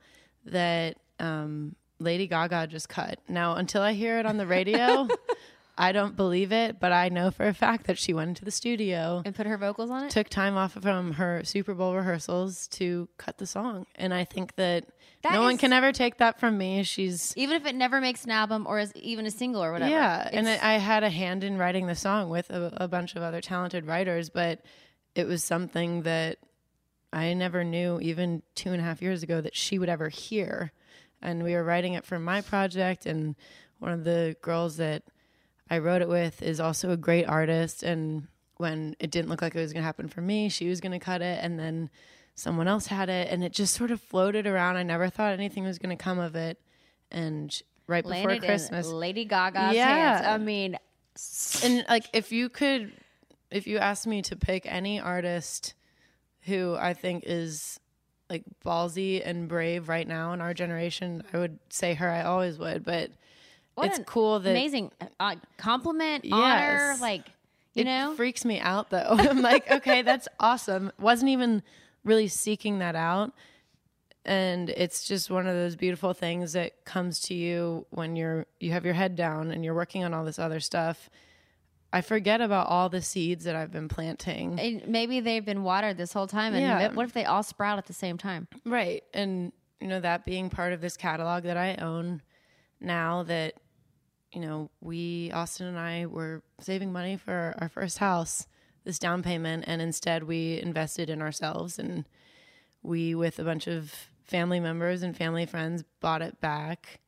that 0.46 0.98
um, 1.20 1.76
Lady 2.00 2.28
Gaga 2.28 2.68
just 2.68 2.90
cut. 2.90 3.20
Now, 3.28 3.56
until 3.56 3.82
I 3.82 3.94
hear 3.94 4.18
it 4.20 4.26
on 4.26 4.38
the 4.38 4.48
radio, 4.48 5.08
I 5.78 5.92
don't 5.92 6.16
believe 6.16 6.52
it, 6.52 6.80
but 6.80 6.92
I 6.92 7.10
know 7.10 7.30
for 7.32 7.48
a 7.48 7.54
fact 7.54 7.86
that 7.88 7.98
she 7.98 8.14
went 8.14 8.30
into 8.30 8.44
the 8.46 8.52
studio, 8.52 9.22
And 9.26 9.34
put 9.36 9.46
her 9.46 9.58
vocals 9.58 9.90
on 9.92 10.06
it. 10.06 10.12
took 10.12 10.30
time 10.30 10.58
off 10.58 10.74
from 10.74 11.14
her 11.14 11.44
Super 11.44 11.74
Bowl 11.76 11.96
rehearsals 11.96 12.68
to 12.70 13.08
cut 13.18 13.38
the 13.38 13.46
song. 13.48 13.86
And 13.96 14.14
I 14.14 14.24
think 14.26 14.56
that, 14.56 14.86
That 15.24 15.34
no 15.34 15.42
one 15.42 15.58
can 15.58 15.72
ever 15.74 15.92
take 15.92 16.18
that 16.18 16.40
from 16.40 16.58
me. 16.58 16.84
She's 16.84 17.34
even 17.38 17.56
if 17.56 17.66
it 17.66 17.76
never 17.76 18.02
makes 18.02 18.24
an 18.26 18.32
album 18.32 18.66
or 18.68 18.80
is 18.80 18.92
even 18.96 19.26
a 19.26 19.32
single 19.32 19.64
or 19.64 19.72
whatever. 19.72 19.92
Yeah, 19.92 20.28
and 20.32 20.48
It's- 20.48 20.64
I 20.64 20.76
I 20.76 20.78
had 20.78 21.04
a 21.04 21.10
hand 21.10 21.44
in 21.44 21.58
writing 21.58 21.88
the 21.88 21.96
song 21.96 22.30
with 22.30 22.50
a, 22.50 22.74
a 22.78 22.88
bunch 22.88 23.16
of 23.16 23.22
other 23.22 23.42
talented 23.42 23.86
writers, 23.86 24.30
but 24.30 24.62
it 25.16 25.28
was 25.28 25.44
something 25.44 26.04
that 26.04 26.38
I 27.14 27.34
never 27.34 27.64
knew 27.64 28.00
even 28.02 28.42
two 28.56 28.72
and 28.72 28.82
a 28.82 28.84
half 28.84 29.02
years 29.02 29.22
ago 29.22 29.42
that 29.42 29.56
she 29.56 29.78
would 29.78 29.90
ever 29.90 30.10
hear. 30.10 30.72
And 31.22 31.44
we 31.44 31.54
were 31.54 31.64
writing 31.64 31.94
it 31.94 32.06
for 32.06 32.18
my 32.18 32.42
project, 32.42 33.06
and 33.06 33.36
one 33.80 33.92
of 33.92 34.04
the 34.04 34.36
girls 34.42 34.78
that 34.78 35.04
I 35.70 35.78
wrote 35.78 36.02
it 36.02 36.10
with 36.10 36.42
is 36.42 36.60
also 36.60 36.90
a 36.92 36.98
great 36.98 37.26
artist. 37.26 37.84
And 37.84 38.28
when 38.58 38.96
it 39.00 39.12
didn't 39.12 39.30
look 39.30 39.42
like 39.42 39.54
it 39.56 39.60
was 39.60 39.74
going 39.74 39.82
to 39.84 39.86
happen 39.86 40.08
for 40.08 40.22
me, 40.22 40.50
she 40.50 40.68
was 40.68 40.82
going 40.82 40.94
to 40.94 41.00
cut 41.00 41.22
it, 41.22 41.40
and 41.44 41.60
then 41.60 41.90
someone 42.42 42.68
else 42.68 42.88
had 42.88 43.10
it, 43.10 43.30
and 43.32 43.44
it 43.44 43.52
just 43.54 43.74
sort 43.74 43.92
of 43.92 44.02
floated 44.02 44.48
around. 44.48 44.76
I 44.78 44.84
never 44.84 45.10
thought 45.10 45.34
anything 45.34 45.64
was 45.64 45.78
going 45.80 45.96
to 45.96 46.02
come 46.02 46.20
of 46.20 46.36
it. 46.36 46.60
And 47.12 47.62
right 47.88 48.06
before 48.06 48.36
Christmas, 48.38 48.88
Lady 48.88 49.26
Gaga's 49.26 49.76
Yeah. 49.76 49.88
hands. 49.88 50.28
I 50.28 50.38
mean, 50.38 50.78
and 51.62 51.86
like 51.90 52.06
if 52.14 52.32
you 52.32 52.50
could 52.50 52.92
if 53.52 53.68
you 53.68 53.78
asked 53.78 54.08
me 54.08 54.22
to 54.24 54.36
pick 54.36 54.66
any 54.66 54.98
artist 55.00 55.74
who 56.46 56.74
i 56.80 56.94
think 56.94 57.24
is 57.28 57.80
like 58.30 58.44
ballsy 58.66 59.22
and 59.24 59.50
brave 59.50 59.90
right 59.90 60.08
now 60.08 60.32
in 60.32 60.40
our 60.40 60.54
generation 60.54 61.22
i 61.34 61.38
would 61.38 61.60
say 61.70 61.94
her 61.94 62.10
i 62.10 62.22
always 62.24 62.58
would 62.58 62.86
but 62.86 63.12
what 63.76 63.88
it's 63.88 64.00
cool 64.08 64.40
that 64.40 64.52
amazing 64.52 64.90
uh, 65.20 65.36
compliment, 65.58 66.26
honor, 66.32 66.96
like 67.02 67.30
you 67.74 67.82
it 67.82 67.86
know. 67.86 68.14
freaks 68.16 68.46
me 68.46 68.58
out 68.60 68.90
though 68.90 69.06
i'm 69.20 69.42
like 69.42 69.70
okay 69.70 70.02
that's 70.02 70.30
awesome 70.40 70.92
wasn't 70.98 71.30
even 71.30 71.62
really 72.04 72.28
seeking 72.28 72.80
that 72.80 72.96
out 72.96 73.34
and 74.24 74.70
it's 74.70 75.08
just 75.08 75.32
one 75.32 75.48
of 75.48 75.56
those 75.56 75.76
beautiful 75.76 76.14
things 76.14 76.54
that 76.54 76.86
comes 76.86 77.20
to 77.22 77.34
you 77.34 77.86
when 77.90 78.16
you're 78.16 78.46
you 78.60 78.72
have 78.72 78.86
your 78.86 78.94
head 78.94 79.16
down 79.16 79.52
and 79.52 79.66
you're 79.66 79.74
working 79.74 80.04
on 80.04 80.14
all 80.14 80.24
this 80.24 80.38
other 80.40 80.60
stuff 80.60 81.10
i 81.92 82.02
forget 82.02 82.40
about 82.40 82.68
all 82.68 82.88
the 82.90 83.02
seeds 83.02 83.46
that 83.46 83.56
i've 83.56 83.72
been 83.72 83.88
planting 83.88 84.60
and 84.60 84.88
maybe 84.88 85.20
they've 85.20 85.46
been 85.46 85.64
watered 85.64 85.98
this 85.98 86.14
whole 86.14 86.28
time, 86.28 86.54
and 86.54 86.62
Yeah. 86.62 86.94
what 86.94 87.06
if 87.08 87.14
they 87.14 87.26
all 87.26 87.44
sprout 87.44 87.78
at 87.80 87.86
the 87.88 87.94
same 87.94 88.18
time? 88.18 88.48
Right. 88.66 89.04
And, 89.14 89.52
you 89.80 89.88
know, 89.88 90.00
that 90.00 90.24
being 90.26 90.50
part 90.50 90.74
of 90.74 90.82
this 90.82 90.96
catalog 90.98 91.44
that 91.44 91.58
I 91.58 91.76
own 91.76 92.22
now 92.80 93.24
that, 93.24 93.56
you 94.32 94.40
know, 94.40 94.70
we, 94.82 95.32
Austin 95.34 95.68
and 95.68 95.78
I, 95.80 96.06
were 96.06 96.44
saving 96.60 96.92
money 96.94 97.18
for 97.18 97.56
our 97.60 97.68
first 97.70 97.98
house, 97.98 98.46
this 98.84 99.00
down 99.00 99.24
payment, 99.24 99.66
and 99.68 99.82
instead 99.82 100.24
we 100.24 100.60
invested 100.60 101.10
in 101.10 101.22
ourselves. 101.22 101.80
And 101.80 102.06
we, 102.84 103.16
with 103.16 103.40
a 103.40 103.44
bunch 103.44 103.68
of 103.68 103.94
family 104.24 104.60
members 104.60 105.04
and 105.04 105.16
family 105.16 105.46
friends, 105.46 105.84
bought 106.00 106.22
it 106.22 106.40
back. 106.42 107.00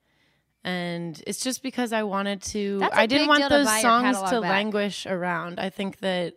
And 0.64 1.22
it's 1.28 1.44
just 1.44 1.62
because 1.62 1.92
I 1.92 2.04
wanted 2.04 2.42
to, 2.44 2.88
i 2.94 3.06
didn't 3.06 3.28
want 3.28 3.40
deal 3.40 3.50
to 3.50 3.56
those 3.56 3.82
songs 3.82 4.18
to 4.18 4.42
back. 4.42 4.50
languish 4.50 5.06
around. 5.06 5.60
I 5.60 5.70
think 5.70 6.00
that, 6.00 6.36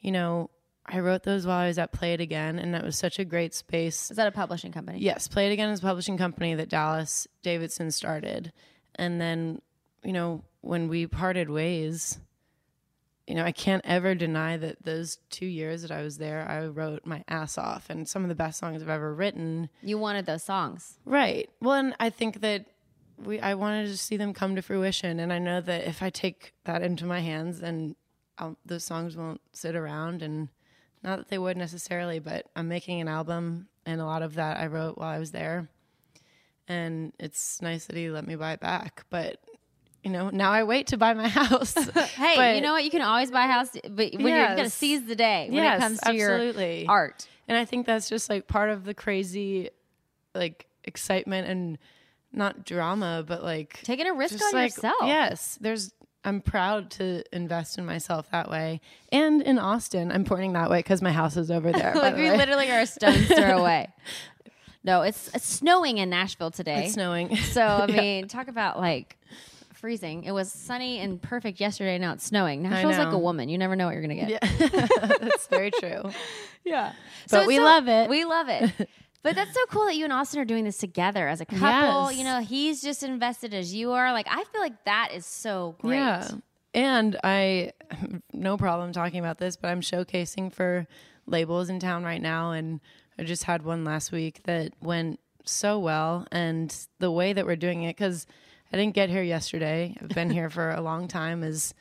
you 0.00 0.12
know, 0.12 0.50
I 0.86 0.98
wrote 0.98 1.22
those 1.22 1.46
while 1.46 1.58
I 1.58 1.68
was 1.68 1.78
at 1.78 1.92
Play 1.92 2.12
It 2.12 2.20
Again, 2.20 2.58
and 2.58 2.74
that 2.74 2.84
was 2.84 2.98
such 2.98 3.18
a 3.18 3.24
great 3.24 3.54
space 3.54 4.10
Is 4.10 4.18
that 4.18 4.26
a 4.26 4.32
publishing 4.32 4.70
company? 4.70 4.98
Yes, 5.00 5.28
Play 5.28 5.46
It 5.48 5.52
Again 5.52 5.70
is 5.70 5.78
a 5.78 5.82
publishing 5.82 6.18
company 6.18 6.54
that 6.54 6.68
Dallas 6.68 7.26
Davidson 7.42 7.90
started. 7.90 8.52
And 8.96 9.18
then, 9.18 9.62
you 10.02 10.12
know, 10.12 10.44
when 10.60 10.88
we 10.88 11.06
parted 11.06 11.48
ways, 11.48 12.18
you 13.26 13.34
know, 13.34 13.44
I 13.44 13.52
can't 13.52 13.84
ever 13.86 14.14
deny 14.14 14.56
that 14.58 14.84
those 14.84 15.18
two 15.30 15.46
years 15.46 15.82
that 15.82 15.90
I 15.90 16.02
was 16.02 16.18
there, 16.18 16.46
I 16.46 16.66
wrote 16.66 17.06
my 17.06 17.24
ass 17.26 17.56
off 17.56 17.88
and 17.88 18.08
some 18.08 18.22
of 18.22 18.28
the 18.28 18.34
best 18.34 18.58
songs 18.58 18.82
I've 18.82 18.88
ever 18.88 19.14
written. 19.14 19.70
You 19.82 19.98
wanted 19.98 20.26
those 20.26 20.42
songs. 20.42 20.98
Right. 21.06 21.48
Well, 21.60 21.74
and 21.74 21.94
I 21.98 22.10
think 22.10 22.42
that 22.42 22.66
we 23.16 23.40
I 23.40 23.54
wanted 23.54 23.86
to 23.86 23.96
see 23.96 24.16
them 24.16 24.34
come 24.34 24.56
to 24.56 24.62
fruition, 24.62 25.20
and 25.20 25.32
I 25.32 25.38
know 25.38 25.60
that 25.60 25.84
if 25.84 26.02
I 26.02 26.10
take 26.10 26.52
that 26.64 26.82
into 26.82 27.06
my 27.06 27.20
hands, 27.20 27.60
then 27.60 27.96
I'll, 28.36 28.58
those 28.66 28.84
songs 28.84 29.16
won't 29.16 29.40
sit 29.52 29.76
around, 29.76 30.20
and 30.20 30.48
not 31.02 31.18
that 31.18 31.28
they 31.28 31.38
would 31.38 31.56
necessarily, 31.56 32.18
but 32.18 32.46
I'm 32.56 32.68
making 32.68 33.00
an 33.00 33.08
album, 33.08 33.68
and 33.86 34.00
a 34.00 34.06
lot 34.06 34.22
of 34.22 34.34
that 34.34 34.58
I 34.58 34.66
wrote 34.66 34.98
while 34.98 35.08
I 35.08 35.18
was 35.20 35.30
there, 35.30 35.68
and 36.66 37.12
it's 37.20 37.62
nice 37.62 37.86
that 37.86 37.96
he 37.96 38.10
let 38.10 38.26
me 38.26 38.34
buy 38.36 38.52
it 38.52 38.60
back, 38.60 39.04
but. 39.10 39.38
You 40.04 40.10
know, 40.10 40.28
now 40.30 40.50
I 40.52 40.64
wait 40.64 40.88
to 40.88 40.96
buy 40.98 41.14
my 41.14 41.28
house. 41.40 41.74
Hey, 42.14 42.36
But- 42.36 42.54
you 42.56 42.60
know 42.60 42.72
what? 42.74 42.84
You 42.84 42.90
can 42.90 43.00
always 43.02 43.30
buy 43.30 43.46
a 43.46 43.48
house, 43.50 43.70
but 43.72 44.12
when 44.14 44.20
you're 44.26 44.46
going 44.54 44.58
to 44.64 44.70
seize 44.70 45.04
the 45.06 45.16
day 45.16 45.46
when 45.46 45.54
Yes, 45.54 45.78
it 45.78 45.82
comes 45.82 46.00
to 46.00 46.08
absolutely. 46.10 46.82
your 46.82 46.90
art. 46.90 47.26
And 47.48 47.56
I 47.58 47.64
think 47.64 47.86
that's 47.86 48.08
just 48.08 48.28
like 48.30 48.46
part 48.46 48.70
of 48.70 48.84
the 48.84 48.94
crazy, 48.94 49.70
like 50.34 50.66
excitement 50.84 51.48
and 51.48 51.78
not 52.32 52.64
drama, 52.64 53.24
but 53.26 53.42
like 53.42 53.80
Taking 53.82 54.06
a 54.06 54.12
risk 54.14 54.34
on 54.42 54.52
like, 54.52 54.72
yourself. 54.76 54.96
Yes, 55.02 55.58
there's. 55.60 55.92
I'm 56.26 56.40
proud 56.40 56.90
to 56.92 57.22
invest 57.36 57.76
in 57.76 57.84
myself 57.84 58.30
that 58.30 58.50
way, 58.50 58.80
and 59.12 59.42
in 59.42 59.58
Austin, 59.58 60.10
I'm 60.10 60.24
pointing 60.24 60.54
that 60.54 60.70
way 60.70 60.78
because 60.78 61.02
my 61.02 61.12
house 61.12 61.36
is 61.36 61.50
over 61.50 61.70
there. 61.70 61.94
like 61.96 62.16
the 62.16 62.22
we 62.22 62.30
way. 62.30 62.36
literally 62.38 62.70
are 62.70 62.80
a 62.80 62.86
stone's 62.86 63.26
throw 63.28 63.58
away. 63.58 63.88
No, 64.82 65.02
it's, 65.02 65.28
it's 65.34 65.46
snowing 65.46 65.98
in 65.98 66.08
Nashville 66.08 66.50
today. 66.50 66.84
it's 66.84 66.94
snowing. 66.94 67.36
So 67.36 67.62
I 67.62 67.86
mean, 67.86 68.28
talk 68.28 68.48
about 68.48 68.78
like 68.78 69.18
freezing. 69.84 70.24
It 70.24 70.32
was 70.32 70.50
sunny 70.50 70.98
and 71.00 71.20
perfect 71.20 71.60
yesterday. 71.60 71.98
Now 71.98 72.14
it's 72.14 72.24
snowing. 72.24 72.62
Nashville's 72.62 72.96
like 72.96 73.12
a 73.12 73.18
woman. 73.18 73.50
You 73.50 73.58
never 73.58 73.76
know 73.76 73.84
what 73.84 73.92
you're 73.92 74.00
gonna 74.00 74.14
get. 74.14 74.30
yeah, 74.30 74.86
that's 75.20 75.46
very 75.48 75.70
true. 75.70 76.10
Yeah. 76.64 76.94
But 77.30 77.40
it's 77.40 77.46
we 77.46 77.56
so- 77.56 77.64
love 77.64 77.86
it. 77.86 78.08
We 78.08 78.24
love 78.24 78.48
it. 78.48 78.88
But 79.22 79.36
that's 79.36 79.54
so 79.54 79.60
cool 79.70 79.86
that 79.86 79.96
you 79.96 80.04
and 80.04 80.12
Austin 80.12 80.40
are 80.40 80.44
doing 80.44 80.64
this 80.64 80.76
together 80.76 81.26
as 81.28 81.40
a 81.40 81.46
couple. 81.46 82.10
Yes. 82.10 82.18
You 82.18 82.24
know, 82.24 82.40
he's 82.40 82.82
just 82.82 83.02
invested 83.02 83.54
as 83.54 83.72
you 83.74 83.92
are. 83.92 84.12
Like 84.12 84.26
I 84.28 84.44
feel 84.44 84.60
like 84.60 84.84
that 84.84 85.10
is 85.14 85.24
so 85.26 85.76
great. 85.80 85.96
Yeah. 85.96 86.28
And 86.74 87.18
I 87.24 87.72
no 88.32 88.56
problem 88.56 88.92
talking 88.92 89.20
about 89.20 89.38
this, 89.38 89.56
but 89.56 89.68
I'm 89.68 89.80
showcasing 89.80 90.52
for 90.52 90.86
labels 91.26 91.68
in 91.70 91.78
town 91.78 92.04
right 92.04 92.20
now 92.22 92.52
and 92.52 92.80
I 93.18 93.24
just 93.24 93.44
had 93.44 93.64
one 93.64 93.84
last 93.84 94.12
week 94.12 94.42
that 94.44 94.72
went 94.82 95.20
so 95.44 95.78
well 95.78 96.26
and 96.32 96.74
the 97.00 97.10
way 97.10 97.34
that 97.34 97.44
we're 97.46 97.56
doing 97.56 97.82
it 97.82 97.96
cuz 97.98 98.26
I 98.74 98.76
didn't 98.76 98.96
get 98.96 99.08
here 99.08 99.22
yesterday. 99.22 99.96
I've 100.02 100.08
been 100.08 100.30
here 100.30 100.50
for 100.50 100.70
a 100.70 100.80
long 100.80 101.06
time 101.06 101.44
is 101.44 101.74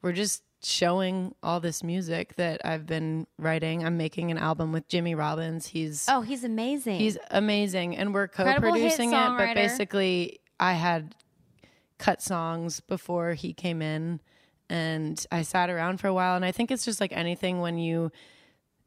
we're 0.00 0.14
just 0.14 0.42
showing 0.62 1.34
all 1.42 1.60
this 1.60 1.84
music 1.84 2.34
that 2.36 2.62
I've 2.64 2.86
been 2.86 3.26
writing. 3.38 3.84
I'm 3.84 3.98
making 3.98 4.30
an 4.30 4.38
album 4.38 4.72
with 4.72 4.88
Jimmy 4.88 5.14
Robbins. 5.14 5.66
He's 5.66 6.06
Oh, 6.08 6.22
he's 6.22 6.42
amazing. 6.42 6.98
He's 6.98 7.18
amazing, 7.30 7.94
and 7.94 8.14
we're 8.14 8.26
co-producing 8.26 9.12
it. 9.12 9.36
But 9.36 9.54
basically, 9.54 10.40
I 10.58 10.72
had 10.72 11.14
cut 11.98 12.22
songs 12.22 12.80
before 12.80 13.34
he 13.34 13.52
came 13.52 13.82
in, 13.82 14.20
and 14.70 15.22
I 15.30 15.42
sat 15.42 15.68
around 15.68 16.00
for 16.00 16.08
a 16.08 16.14
while. 16.14 16.36
And 16.36 16.44
I 16.46 16.52
think 16.52 16.70
it's 16.70 16.86
just 16.86 17.02
like 17.02 17.12
anything 17.12 17.60
when 17.60 17.76
you 17.76 18.12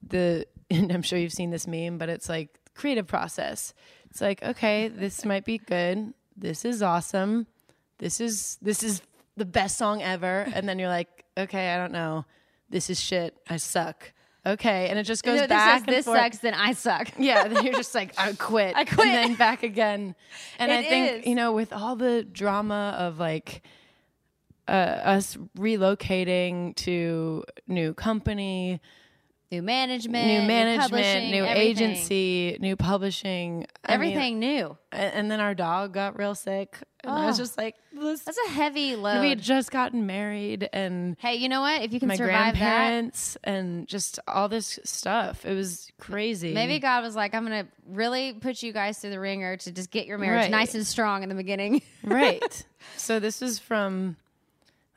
the 0.01 0.47
and 0.71 0.91
I'm 0.91 1.03
sure 1.03 1.19
you've 1.19 1.31
seen 1.31 1.51
this 1.51 1.67
meme, 1.67 1.99
but 1.99 2.09
it's 2.09 2.27
like 2.27 2.57
creative 2.73 3.05
process. 3.05 3.75
It's 4.09 4.21
like 4.21 4.41
okay, 4.41 4.87
this 4.87 5.23
might 5.23 5.45
be 5.45 5.59
good. 5.59 6.15
This 6.35 6.65
is 6.65 6.81
awesome. 6.81 7.47
This 7.99 8.19
is 8.19 8.57
this 8.61 8.83
is 8.83 9.01
the 9.37 9.45
best 9.45 9.77
song 9.77 10.01
ever. 10.01 10.47
And 10.53 10.67
then 10.67 10.79
you're 10.79 10.89
like, 10.89 11.25
okay, 11.37 11.73
I 11.73 11.77
don't 11.77 11.91
know. 11.91 12.25
This 12.69 12.89
is 12.89 12.99
shit. 12.99 13.37
I 13.49 13.57
suck. 13.57 14.13
Okay, 14.45 14.89
and 14.89 14.99
it 14.99 15.03
just 15.03 15.23
goes 15.23 15.35
No, 15.35 15.41
this 15.43 15.47
back 15.47 15.87
and 15.87 15.95
this 15.95 16.05
sucks, 16.05 16.39
then 16.39 16.53
I 16.53 16.73
suck. 16.73 17.07
Yeah, 17.17 17.47
then 17.47 17.63
you're 17.63 17.75
just 17.75 17.95
like, 17.95 18.13
I 18.17 18.33
quit. 18.37 18.75
I 18.75 18.83
quit. 18.83 19.07
And 19.07 19.31
then 19.31 19.35
back 19.35 19.63
again. 19.63 20.15
And 20.59 20.69
I 20.69 20.83
think, 20.83 21.21
is. 21.21 21.27
you 21.27 21.35
know, 21.35 21.53
with 21.53 21.71
all 21.71 21.95
the 21.95 22.23
drama 22.23 22.93
of 22.99 23.19
like 23.19 23.63
uh, 24.67 24.71
us 24.71 25.37
relocating 25.57 26.75
to 26.77 27.45
new 27.67 27.93
company, 27.93 28.81
New 29.53 29.61
management, 29.61 30.27
new 30.27 30.41
management, 30.41 30.81
publishing, 30.91 31.31
new 31.31 31.45
agency, 31.45 32.57
new 32.59 32.75
publishing, 32.75 33.67
I 33.85 33.97
mean, 33.97 34.11
everything 34.11 34.39
new. 34.39 34.77
and 34.91 35.29
then 35.29 35.39
our 35.39 35.53
dog 35.53 35.93
got 35.93 36.17
real 36.17 36.33
sick. 36.33 36.77
And 37.03 37.11
I 37.13 37.25
was 37.27 37.35
Oh. 37.37 37.43
just 37.43 37.57
like, 37.57 37.75
this, 37.91 38.21
That's 38.23 38.37
a 38.47 38.49
heavy 38.51 38.95
load. 38.95 39.19
we 39.21 39.29
had 39.29 39.41
just 39.41 39.69
gotten 39.71 40.05
married 40.07 40.67
and 40.73 41.15
hey, 41.19 41.35
you 41.35 41.49
know 41.49 41.61
what? 41.61 41.81
If 41.83 41.93
you 41.93 41.99
can 41.99 42.07
my 42.07 42.15
survive 42.15 42.53
that, 42.53 42.59
grandparents 42.59 43.37
and 43.43 43.87
just 43.87 44.19
all 44.27 44.49
this 44.49 44.79
stuff. 44.85 45.45
It 45.45 45.53
was 45.53 45.91
crazy. 45.99 46.53
maybe 46.53 46.79
God 46.79 47.03
was 47.03 47.15
like, 47.15 47.35
I'm 47.35 47.45
going 47.45 47.65
to 47.65 47.71
really 47.87 48.33
put 48.33 48.63
you 48.63 48.71
guys 48.73 48.97
through 48.99 49.11
the 49.11 49.19
ringer 49.19 49.57
to 49.57 49.71
just 49.71 49.91
get 49.91 50.07
your 50.07 50.17
marriage 50.17 50.43
Right. 50.43 50.51
nice 50.51 50.73
and 50.75 50.87
strong 50.87 51.21
in 51.23 51.29
the 51.29 51.35
beginning. 51.35 51.81
right. 52.03 52.65
So 52.97 53.19
this 53.19 53.41
is 53.43 53.59
from 53.59 54.15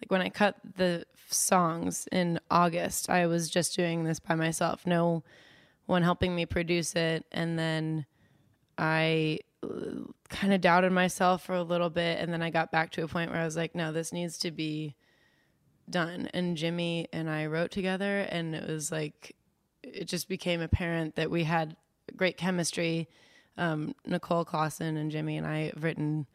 like 0.01 0.11
when 0.11 0.21
I 0.23 0.29
cut 0.31 0.55
the 0.77 1.05
songs 1.29 2.09
in 2.13 2.41
August. 2.51 3.11
I 3.11 3.27
was 3.27 3.51
just 3.51 3.77
doing 3.77 4.05
this 4.05 4.21
by 4.21 4.35
myself. 4.35 4.87
No 4.87 5.23
one 5.87 6.03
helping 6.03 6.35
me 6.35 6.47
produce 6.47 6.95
it, 6.95 7.25
and 7.33 7.59
then 7.59 8.07
I 8.79 9.41
kind 10.29 10.53
of 10.53 10.61
doubted 10.61 10.93
myself 10.93 11.45
for 11.45 11.55
a 11.55 11.63
little 11.63 11.91
bit, 11.91 12.19
and 12.21 12.33
then 12.33 12.43
I 12.43 12.51
got 12.51 12.73
back 12.73 12.93
to 12.93 13.05
a 13.05 13.09
point 13.09 13.31
where 13.31 13.41
I 13.41 13.45
was 13.45 13.57
like, 13.57 13.75
no, 13.75 13.93
this 13.93 14.13
needs 14.13 14.39
to 14.39 14.51
be 14.51 14.95
done. 15.89 16.29
And 16.35 16.57
Jimmy 16.57 17.09
and 17.13 17.31
I 17.31 17.47
wrote 17.47 17.71
together, 17.71 18.21
and 18.21 18.55
it 18.55 18.69
was 18.69 18.91
like, 18.93 19.35
it 19.83 20.07
just 20.07 20.29
became 20.29 20.61
apparent 20.61 21.17
that 21.17 21.31
we 21.31 21.45
had 21.45 21.77
great 22.17 22.37
chemistry. 22.37 23.09
Um, 23.57 23.95
Nicole 24.05 24.45
Clausen 24.45 24.97
and 24.97 25.11
Jimmy 25.11 25.37
and 25.37 25.47
I 25.47 25.71
have 25.75 25.83
written 25.83 26.27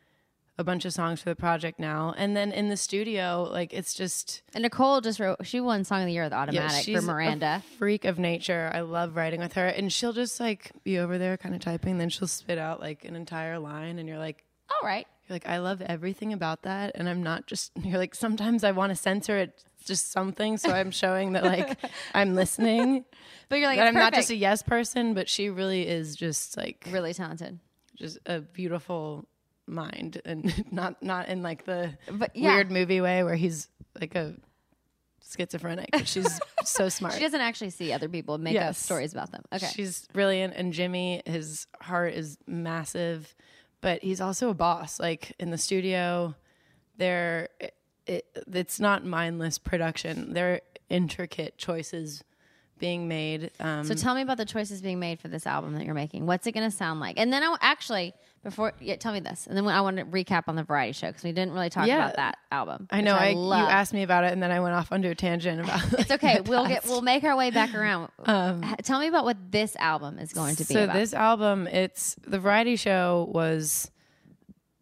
a 0.58 0.64
bunch 0.64 0.86
of 0.86 0.94
songs 0.94 1.22
for 1.22 1.30
the 1.30 1.36
project 1.36 1.80
now. 1.80 2.14
And 2.18 2.36
then 2.36 2.52
in 2.52 2.70
the 2.70 2.78
studio, 2.78 3.48
like, 3.52 3.74
it's 3.74 3.94
just. 3.94 4.42
And 4.54 4.62
Nicole 4.64 5.02
just 5.02 5.20
wrote. 5.20 5.38
She 5.46 5.60
won 5.62 5.84
Song 5.84 6.02
of 6.02 6.06
the 6.08 6.14
Year 6.14 6.24
with 6.24 6.34
Yeah, 6.34 6.40
Automatic 6.42 6.84
she's 6.86 6.96
for 7.00 7.02
Miranda. 7.04 7.64
a 7.66 7.78
freak 7.78 8.06
of 8.06 8.20
nature. 8.20 8.70
I 8.74 8.82
love 8.82 9.16
writing 9.16 9.40
with 9.40 9.54
her, 9.54 9.68
and 9.68 9.92
she'll 9.92 10.14
just 10.14 10.40
like 10.40 10.72
be 10.84 11.00
over 11.00 11.18
there, 11.18 11.38
kind 11.38 11.56
of 11.56 11.62
typing, 11.62 11.98
then 11.98 12.10
she'll 12.10 12.28
spit 12.28 12.58
out 12.60 12.80
like 12.80 13.06
an 13.06 13.16
entire 13.16 13.58
line, 13.60 13.98
and 13.98 14.08
you're 14.08 14.20
like, 14.20 14.44
All 14.70 14.88
right. 14.88 15.08
you're 15.28 15.36
like, 15.36 15.48
I 15.48 15.58
love 15.60 15.82
everything 15.82 16.34
about 16.34 16.64
that, 16.64 16.92
and 16.96 17.08
I'm 17.10 17.24
not 17.24 17.48
just. 17.48 17.72
You're 17.82 17.98
like, 17.98 18.14
sometimes 18.14 18.64
I 18.64 18.72
want 18.72 18.92
to 18.92 18.96
censor 18.96 19.38
it, 19.38 19.64
just 19.86 20.12
something, 20.12 20.58
so 20.58 20.70
I'm 20.72 20.92
showing 20.92 21.32
that 21.34 21.44
like 21.44 21.78
I'm 22.14 22.36
listening, 22.36 23.06
But 23.50 23.56
you're 23.60 23.68
like, 23.68 23.80
I'm 23.80 23.94
not 23.96 24.14
just 24.14 24.30
a 24.30 24.36
yes 24.36 24.62
person, 24.62 25.14
but 25.14 25.28
she 25.28 25.50
really 25.50 25.88
is 25.88 26.16
just 26.16 26.56
like 26.58 26.86
really 26.92 27.14
talented. 27.14 27.60
just 27.96 28.20
a 28.28 28.42
beautiful 28.42 29.26
mind, 29.72 30.22
and 30.26 30.54
not 30.72 31.02
not 31.02 31.28
in 31.30 31.42
like 31.42 31.66
the 31.66 31.98
But 32.12 32.36
yeah. 32.36 32.56
weird 32.56 32.72
movie 32.72 33.02
way 33.02 33.24
where 33.24 33.36
he's 33.36 33.68
like 34.00 34.16
a 34.16 34.36
schizophrenic, 35.38 35.90
she's 36.06 36.40
so 36.64 36.90
smart. 36.90 37.14
She 37.16 37.22
doesn't 37.22 37.42
actually 37.42 37.70
see 37.70 37.94
other 37.94 38.10
people 38.10 38.38
make 38.38 38.58
up 38.60 38.76
stories 38.76 39.14
about 39.14 39.32
them. 39.32 39.44
Okay. 39.54 39.68
She's 39.68 40.08
brilliant. 40.14 40.54
And 40.56 40.74
Jimmy, 40.74 41.22
his 41.26 41.68
heart 41.82 42.14
is 42.14 42.38
massive, 42.48 43.34
but 43.82 44.04
he's 44.04 44.22
also 44.22 44.50
a 44.50 44.54
boss. 44.54 45.00
Like 45.00 45.34
in 45.40 45.52
the 45.52 45.58
studio, 45.58 46.36
there, 46.98 47.50
it, 47.60 47.76
it, 48.06 48.26
it's 48.52 48.80
not 48.80 49.06
mindless 49.06 49.58
production. 49.58 50.34
There 50.34 50.54
are 50.56 50.62
intricate 50.90 51.58
choices 51.58 52.24
being 52.78 53.08
made. 53.08 53.52
Um, 53.60 53.84
So 53.86 53.94
tell 53.94 54.16
me 54.16 54.22
about 54.22 54.38
the 54.38 54.46
choices 54.46 54.82
being 54.82 55.00
made 55.00 55.20
for 55.20 55.28
this 55.28 55.46
album 55.48 55.76
that 55.76 55.86
you're 55.86 55.94
making. 55.94 56.26
What's 56.26 56.48
it 56.48 56.52
going 56.52 56.70
to 56.70 56.76
sound 56.76 57.00
like? 57.00 57.18
And 57.20 57.32
then 57.32 57.44
I 57.44 57.56
actually 57.62 58.14
before 58.44 58.74
yeah, 58.80 58.96
tell 58.96 59.14
me 59.14 59.20
this, 59.20 59.46
and 59.48 59.56
then 59.56 59.68
I 59.68 59.82
want 59.82 59.98
to 59.98 60.06
recap 60.06 60.44
on 60.48 60.56
the 60.56 60.64
variety 60.64 60.94
show 60.94 61.08
because 61.08 61.24
we 61.24 61.32
didn't 61.32 61.54
really 61.54 61.70
talk 61.70 61.88
Yeah. 61.88 61.98
about 62.06 62.16
that 62.16 62.38
album. 62.52 62.88
I 62.90 63.02
know. 63.02 63.16
I, 63.16 63.30
you 63.30 63.54
asked 63.54 63.94
me 63.94 64.02
about 64.04 64.24
it, 64.24 64.34
and 64.34 64.42
then 64.42 64.52
I 64.52 64.60
went 64.60 64.74
off 64.74 64.92
onto 64.92 65.10
a 65.10 65.16
tangent 65.16 65.62
about. 65.62 65.94
It. 65.94 66.00
It's 66.00 66.12
okay. 66.12 66.42
We'll 66.42 66.68
get 66.68 66.86
we'll 66.86 67.02
make 67.04 67.24
our 67.24 67.36
way 67.36 67.52
back 67.52 67.76
around. 67.76 68.10
H- 68.28 68.76
tell 68.84 69.00
me 69.00 69.08
about 69.08 69.26
what 69.26 69.38
this 69.52 69.76
album 69.76 70.18
is 70.18 70.34
going 70.34 70.56
to 70.56 70.66
be 70.66 70.74
Um, 70.74 70.78
so 70.80 70.84
about. 70.86 70.96
this 70.96 71.14
album, 71.14 71.68
it's 71.68 72.16
the 72.28 72.40
variety 72.40 72.76
show 72.78 73.30
was 73.32 73.92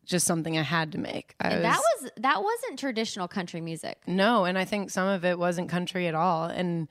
just 0.06 0.26
something 0.26 0.58
I 0.58 0.64
had 0.64 0.94
to 0.94 0.98
make. 0.98 1.36
I 1.40 1.50
and 1.50 1.64
that 1.66 1.80
was 1.80 2.12
that 2.18 2.42
wasn't 2.42 2.80
traditional 2.80 3.28
country 3.28 3.62
music. 3.62 3.98
No, 4.08 4.46
and 4.46 4.58
I 4.58 4.66
think 4.66 4.90
some 4.90 5.08
of 5.08 5.26
it 5.26 5.38
wasn't 5.38 5.70
country 5.70 6.08
at 6.08 6.16
all. 6.16 6.46
And 6.46 6.88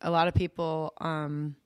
a 0.00 0.10
lot 0.10 0.28
of 0.28 0.34
people, 0.34 0.92
um, 1.00 1.56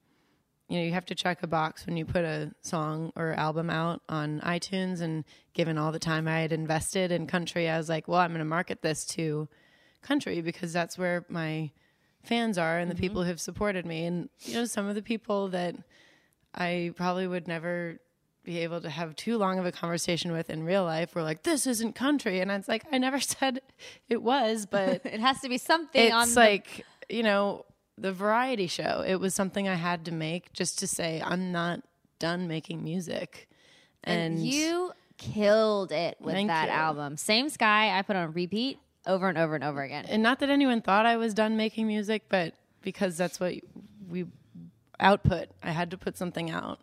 you 0.70 0.78
know, 0.78 0.84
you 0.84 0.92
have 0.92 1.06
to 1.06 1.16
check 1.16 1.42
a 1.42 1.48
box 1.48 1.84
when 1.84 1.96
you 1.96 2.04
put 2.04 2.24
a 2.24 2.52
song 2.62 3.12
or 3.16 3.32
album 3.32 3.68
out 3.70 4.02
on 4.08 4.40
iTunes. 4.42 5.00
And 5.00 5.24
given 5.52 5.76
all 5.76 5.90
the 5.90 5.98
time 5.98 6.28
I 6.28 6.42
had 6.42 6.52
invested 6.52 7.10
in 7.10 7.26
country, 7.26 7.68
I 7.68 7.76
was 7.76 7.88
like, 7.88 8.06
well, 8.06 8.20
I'm 8.20 8.30
going 8.30 8.38
to 8.38 8.44
market 8.44 8.80
this 8.80 9.04
to 9.06 9.48
country 10.00 10.40
because 10.40 10.72
that's 10.72 10.96
where 10.96 11.26
my 11.28 11.72
fans 12.22 12.56
are 12.56 12.78
and 12.78 12.88
the 12.88 12.94
mm-hmm. 12.94 13.00
people 13.00 13.24
who've 13.24 13.40
supported 13.40 13.84
me. 13.84 14.04
And, 14.04 14.28
you 14.42 14.54
know, 14.54 14.64
some 14.64 14.86
of 14.86 14.94
the 14.94 15.02
people 15.02 15.48
that 15.48 15.74
I 16.54 16.92
probably 16.94 17.26
would 17.26 17.48
never 17.48 17.98
be 18.44 18.60
able 18.60 18.80
to 18.80 18.90
have 18.90 19.16
too 19.16 19.38
long 19.38 19.58
of 19.58 19.66
a 19.66 19.72
conversation 19.72 20.30
with 20.30 20.50
in 20.50 20.62
real 20.62 20.84
life 20.84 21.16
were 21.16 21.24
like, 21.24 21.42
this 21.42 21.66
isn't 21.66 21.96
country. 21.96 22.38
And 22.38 22.52
I 22.52 22.56
was 22.56 22.68
like, 22.68 22.84
I 22.92 22.98
never 22.98 23.18
said 23.20 23.60
it 24.08 24.22
was, 24.22 24.66
but 24.66 25.04
It 25.04 25.18
has 25.18 25.40
to 25.40 25.48
be 25.48 25.58
something 25.58 26.12
on 26.12 26.22
it's 26.22 26.34
the- 26.34 26.40
like 26.40 26.86
you 27.08 27.24
know 27.24 27.64
the 28.00 28.12
variety 28.12 28.66
show 28.66 29.04
it 29.06 29.16
was 29.16 29.34
something 29.34 29.68
i 29.68 29.74
had 29.74 30.04
to 30.04 30.12
make 30.12 30.52
just 30.52 30.78
to 30.78 30.86
say 30.86 31.22
i'm 31.24 31.52
not 31.52 31.82
done 32.18 32.48
making 32.48 32.82
music 32.82 33.48
and, 34.04 34.34
and 34.34 34.46
you 34.46 34.92
killed 35.18 35.92
it 35.92 36.16
with 36.18 36.34
that 36.46 36.68
you. 36.68 36.74
album. 36.74 37.18
Same 37.18 37.50
Sky, 37.50 37.98
I 37.98 38.00
put 38.00 38.16
on 38.16 38.32
repeat 38.32 38.78
over 39.06 39.28
and 39.28 39.36
over 39.36 39.54
and 39.54 39.62
over 39.62 39.82
again. 39.82 40.06
and 40.06 40.22
not 40.22 40.40
that 40.40 40.48
anyone 40.50 40.80
thought 40.80 41.04
i 41.06 41.16
was 41.16 41.34
done 41.34 41.56
making 41.56 41.86
music 41.86 42.24
but 42.28 42.54
because 42.82 43.16
that's 43.16 43.38
what 43.38 43.54
we 44.08 44.24
output 45.00 45.48
i 45.62 45.70
had 45.70 45.90
to 45.90 45.96
put 45.98 46.16
something 46.16 46.50
out 46.50 46.78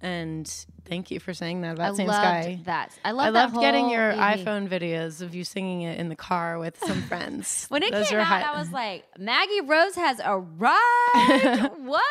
and 0.00 0.66
thank 0.84 1.10
you 1.10 1.18
for 1.18 1.34
saying 1.34 1.62
that 1.62 1.74
about 1.74 1.94
Mm-hmm. 1.94 1.94
I 1.94 1.96
same 1.96 2.06
loved 2.06 2.44
sky 2.44 2.60
that. 2.64 2.98
I 3.04 3.10
love 3.12 3.26
I 3.26 3.30
loved 3.30 3.54
getting 3.60 3.90
your 3.90 4.12
iPhone 4.12 4.68
videos 4.68 5.20
of 5.22 5.34
you 5.34 5.42
singing 5.44 5.82
it 5.82 5.98
in 5.98 6.08
the 6.08 6.16
car 6.16 6.58
with 6.58 6.78
some 6.78 7.02
friends. 7.02 7.66
When 7.70 7.82
it 7.82 7.92
Those 7.92 8.08
came 8.08 8.18
out, 8.20 8.44
I 8.44 8.58
was 8.58 8.70
like, 8.70 9.04
Maggie 9.18 9.62
Rose 9.62 9.94
has 9.96 10.20
arrived. 10.24 11.74
what? 11.84 12.02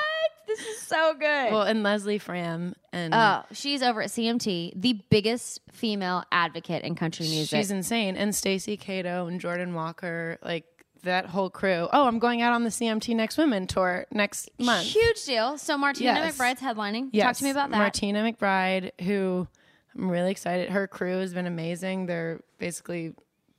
This 0.47 0.59
is 0.59 0.79
so 0.83 1.13
good. 1.13 1.51
well, 1.51 1.63
and 1.63 1.83
Leslie 1.83 2.17
Fram 2.19 2.73
and 2.93 3.13
oh, 3.13 3.43
she's 3.51 3.83
over 3.83 4.01
at 4.01 4.09
CMT, 4.09 4.73
the 4.75 4.93
biggest 5.09 5.61
female 5.71 6.23
advocate 6.31 6.83
in 6.83 6.95
country 6.95 7.27
music. 7.27 7.57
She's 7.57 7.71
insane. 7.71 8.15
And 8.15 8.33
Stacey 8.33 8.77
Cato 8.77 9.27
and 9.27 9.39
Jordan 9.41 9.73
Walker, 9.73 10.37
like 10.41 10.65
that 11.07 11.25
whole 11.25 11.49
crew. 11.49 11.87
Oh, 11.91 12.07
I'm 12.07 12.19
going 12.19 12.41
out 12.41 12.53
on 12.53 12.63
the 12.63 12.69
CMT 12.69 13.15
Next 13.15 13.37
Women 13.37 13.67
tour 13.67 14.05
next 14.11 14.49
month. 14.59 14.85
Huge 14.87 15.25
deal. 15.25 15.57
So 15.57 15.77
Martina 15.77 16.13
Yes. 16.13 16.37
McBride's 16.37 16.61
headlining. 16.61 17.03
Talk 17.05 17.09
Yes. 17.13 17.37
to 17.39 17.43
me 17.45 17.49
about 17.49 17.71
that. 17.71 17.77
Martina 17.77 18.19
McBride, 18.23 18.91
who 19.01 19.47
I'm 19.95 20.09
really 20.09 20.31
excited. 20.31 20.69
Her 20.69 20.87
crew 20.87 21.17
has 21.19 21.33
been 21.33 21.47
amazing. 21.47 22.05
They're 22.05 22.39
basically 22.59 23.13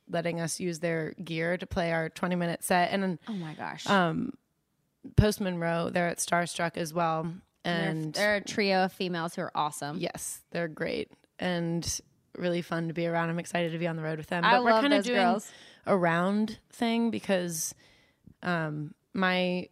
letting 0.09 0.39
us 0.39 0.59
use 0.59 0.79
their 0.79 1.11
gear 1.23 1.57
to 1.57 1.67
play 1.67 1.91
our 1.91 2.09
20 2.09 2.35
minute 2.35 2.63
set. 2.63 2.91
And 2.91 3.03
then 3.03 3.19
oh 3.27 3.33
my 3.33 3.53
gosh. 3.53 3.85
Um, 3.87 4.33
Post 5.15 5.39
Monroe, 5.41 5.89
they're 5.91 6.07
at 6.07 6.17
Starstruck 6.17 6.77
as 6.77 6.93
well. 6.93 7.23
they're, 7.63 7.73
And 7.89 8.13
they're 8.13 8.35
a 8.35 8.41
trio 8.41 8.85
of 8.85 8.93
females 8.93 9.35
who 9.35 9.41
are 9.43 9.51
awesome. 9.55 9.97
yes, 9.97 10.41
they're 10.51 10.67
great 10.67 11.11
and 11.37 12.01
really 12.39 12.61
fun 12.61 12.87
to 12.87 12.93
be 12.93 13.05
around. 13.07 13.29
I'm 13.29 13.39
excited 13.39 13.71
to 13.73 13.77
be 13.77 13.87
on 13.87 13.95
the 13.95 14.01
road 14.03 14.17
with 14.17 14.27
them. 14.27 14.43
I 14.43 14.53
But 14.57 14.63
we're 14.63 14.71
love 14.71 14.81
kind 14.81 14.93
of 14.93 15.03
doing 15.03 15.17
girls. 15.19 15.51
a 15.85 15.95
round 15.97 16.59
thing 16.71 17.11
because 17.11 17.75
um, 18.43 18.93
my 19.13 19.67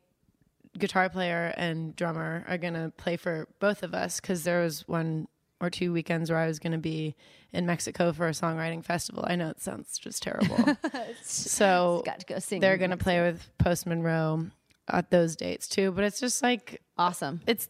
guitar 0.78 1.10
player 1.10 1.54
and 1.58 1.96
drummer 1.96 2.46
are 2.48 2.58
going 2.58 2.74
to 2.76 2.92
play 2.98 3.18
for 3.18 3.48
both 3.60 3.82
of 3.84 3.94
us 3.94 4.20
because 4.20 4.44
there 4.44 4.62
was 4.62 4.88
one 4.88 5.28
or 5.60 5.70
two 5.72 5.92
weekends 5.92 6.30
where 6.30 6.38
I 6.40 6.46
was 6.48 6.60
going 6.60 6.74
to 6.74 6.78
be 6.78 7.16
in 7.52 7.66
Mexico 7.66 8.14
for 8.14 8.28
a 8.28 8.32
songwriting 8.32 8.84
festival. 8.86 9.26
I 9.28 9.36
know 9.36 9.50
it 9.50 9.60
sounds 9.60 9.98
just 9.98 10.22
terrible. 10.22 10.78
so 11.24 12.04
Got 12.06 12.20
to 12.20 12.26
go 12.28 12.40
sing. 12.40 12.60
they're 12.62 12.78
going 12.78 12.92
to 12.92 12.98
play 12.98 13.22
with 13.22 13.50
Post 13.58 13.88
Monroe 13.88 14.48
at 14.90 15.10
those 15.10 15.36
dates 15.36 15.68
too. 15.68 15.92
But 15.92 16.04
it's 16.04 16.20
just 16.20 16.44
like, 16.44 16.82
awesome. 16.98 17.42
it's 17.48 17.70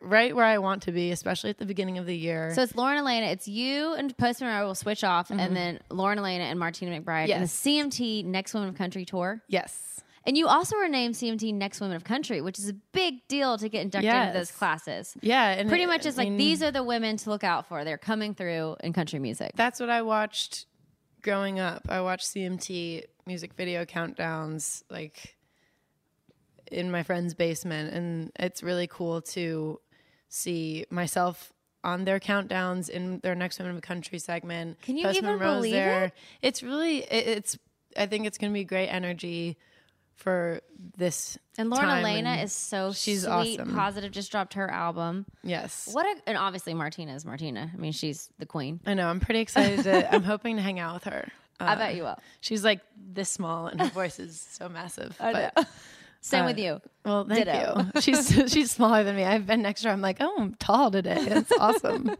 right 0.00 0.34
where 0.34 0.44
I 0.44 0.58
want 0.58 0.82
to 0.82 0.92
be, 0.92 1.10
especially 1.10 1.50
at 1.50 1.58
the 1.58 1.66
beginning 1.66 1.98
of 1.98 2.06
the 2.06 2.16
year. 2.16 2.52
So 2.54 2.62
it's 2.62 2.74
Lauren 2.76 2.98
Alaina. 2.98 3.26
It's 3.26 3.48
you 3.48 3.94
and 3.94 4.16
Post 4.16 4.40
Monroe 4.40 4.66
will 4.66 4.74
switch 4.74 5.04
off, 5.04 5.30
and 5.30 5.54
then 5.56 5.80
Lauren 5.90 6.18
Alaina 6.18 6.44
and 6.44 6.58
Martina 6.58 6.98
McBride 7.00 7.30
and 7.30 7.42
the 7.42 7.48
Mm-hmm. 7.48 7.88
CMT 7.88 8.24
Next 8.24 8.54
Women 8.54 8.68
of 8.70 8.74
Country 8.76 9.04
tour. 9.04 9.42
yes. 9.48 9.84
And 10.26 10.36
you 10.36 10.46
also 10.46 10.76
were 10.76 10.88
named 10.88 11.14
CMT 11.14 11.54
Next 11.54 11.80
Women 11.80 11.96
of 11.96 12.04
Country, 12.04 12.42
which 12.42 12.58
is 12.58 12.68
a 12.68 12.74
big 12.92 13.26
deal 13.28 13.56
to 13.56 13.68
get 13.70 13.80
inducted 13.80 14.12
into 14.12 14.32
those 14.34 14.50
classes. 14.50 15.16
Yeah. 15.22 15.48
And 15.52 15.70
Pretty 15.70 15.84
it- 15.84 15.86
much, 15.86 16.04
it's 16.04 16.18
I 16.18 16.22
like 16.22 16.28
mean, 16.28 16.36
these 16.36 16.62
are 16.62 16.70
the 16.70 16.82
women 16.82 17.16
to 17.18 17.30
look 17.30 17.44
out 17.44 17.66
for. 17.66 17.82
They're 17.82 17.96
coming 17.96 18.34
through 18.34 18.76
in 18.80 18.92
country 18.92 19.20
music. 19.20 19.52
that's 19.54 19.80
what 19.80 19.88
I 19.88 20.02
watched 20.02 20.66
growing 21.22 21.60
up. 21.60 21.86
I 21.88 22.02
watched 22.02 22.26
CMT 22.26 23.04
music 23.26 23.54
video 23.54 23.86
countdowns 23.86 24.82
like 24.90 25.36
in 26.72 26.90
my 26.90 27.02
friend's 27.02 27.34
basement 27.34 27.92
and 27.94 28.32
it's 28.38 28.62
really 28.62 28.86
cool 28.86 29.20
to 29.22 29.80
see 30.28 30.84
myself 30.90 31.52
on 31.84 32.04
their 32.04 32.18
countdowns 32.20 32.88
in 32.88 33.20
their 33.20 33.34
next 33.34 33.58
women 33.58 33.74
of 33.74 33.80
the 33.80 33.86
country 33.86 34.18
segment. 34.18 34.80
Can 34.82 34.96
you 34.96 35.04
Post 35.04 35.18
even 35.18 35.30
Monroe's 35.30 35.56
believe 35.56 35.72
there. 35.72 36.04
it? 36.06 36.12
It's 36.42 36.62
really 36.62 36.98
it, 36.98 37.26
it's 37.38 37.58
I 37.96 38.06
think 38.06 38.26
it's 38.26 38.36
going 38.38 38.52
to 38.52 38.54
be 38.54 38.64
great 38.64 38.88
energy 38.88 39.56
for 40.16 40.60
this 40.96 41.38
and 41.56 41.70
Lauren 41.70 41.88
Alaina 41.88 42.30
and 42.30 42.42
is 42.42 42.52
so 42.52 42.92
she's 42.92 43.22
sweet, 43.22 43.60
awesome. 43.60 43.74
positive. 43.74 44.10
Just 44.10 44.32
dropped 44.32 44.54
her 44.54 44.68
album. 44.68 45.24
yes. 45.44 45.88
What 45.92 46.04
a, 46.06 46.28
and 46.28 46.36
obviously 46.36 46.74
Martina 46.74 47.14
is 47.14 47.24
Martina. 47.24 47.70
I 47.72 47.76
mean, 47.76 47.92
she's 47.92 48.28
the 48.38 48.46
queen. 48.46 48.80
I 48.84 48.94
know. 48.94 49.06
I'm 49.08 49.20
pretty 49.20 49.40
excited. 49.40 49.84
To, 49.84 50.12
I'm 50.14 50.22
hoping 50.24 50.56
to 50.56 50.62
hang 50.62 50.80
out 50.80 50.94
with 50.94 51.04
her. 51.04 51.28
I 51.60 51.72
Uh, 51.72 51.76
bet 51.76 51.94
you 51.94 52.02
will. 52.02 52.18
She's 52.40 52.62
like 52.64 52.80
this 52.96 53.28
small, 53.30 53.66
and 53.68 53.80
her 53.80 53.88
voice 53.88 54.18
is 54.18 54.44
so 54.52 54.68
massive. 54.68 55.16
I 55.20 55.32
but, 55.32 55.56
know. 55.56 55.64
Same 56.28 56.44
uh, 56.44 56.48
with 56.48 56.58
you. 56.58 56.80
Well, 57.04 57.24
thank 57.24 57.46
Ditto. 57.46 57.86
you. 57.94 58.00
She's 58.02 58.52
she's 58.52 58.70
smaller 58.70 59.02
than 59.02 59.16
me. 59.16 59.24
I've 59.24 59.46
been 59.46 59.62
next 59.62 59.82
to 59.82 59.88
her. 59.88 59.94
I'm 59.94 60.02
like, 60.02 60.18
oh, 60.20 60.34
I'm 60.38 60.54
tall 60.54 60.90
today. 60.90 61.24
That's 61.24 61.50
awesome. 61.58 62.14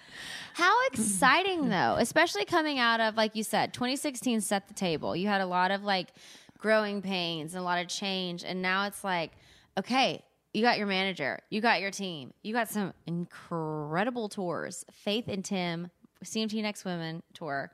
How 0.54 0.86
exciting 0.86 1.68
though, 1.68 1.96
especially 1.98 2.44
coming 2.44 2.78
out 2.78 3.00
of 3.00 3.16
like 3.16 3.34
you 3.34 3.42
said, 3.42 3.74
2016 3.74 4.40
set 4.40 4.68
the 4.68 4.74
table. 4.74 5.16
You 5.16 5.26
had 5.26 5.40
a 5.40 5.46
lot 5.46 5.72
of 5.72 5.82
like 5.82 6.08
growing 6.56 7.02
pains 7.02 7.54
and 7.54 7.60
a 7.60 7.64
lot 7.64 7.80
of 7.80 7.88
change 7.88 8.44
and 8.44 8.62
now 8.62 8.86
it's 8.86 9.02
like 9.02 9.32
okay, 9.76 10.22
you 10.52 10.62
got 10.62 10.78
your 10.78 10.86
manager, 10.86 11.40
you 11.50 11.60
got 11.60 11.80
your 11.80 11.90
team. 11.90 12.32
You 12.42 12.52
got 12.52 12.68
some 12.68 12.92
incredible 13.06 14.28
tours. 14.28 14.84
Faith 14.92 15.26
and 15.28 15.44
Tim, 15.44 15.90
CMT 16.24 16.62
Next 16.62 16.84
Women 16.84 17.22
tour. 17.34 17.72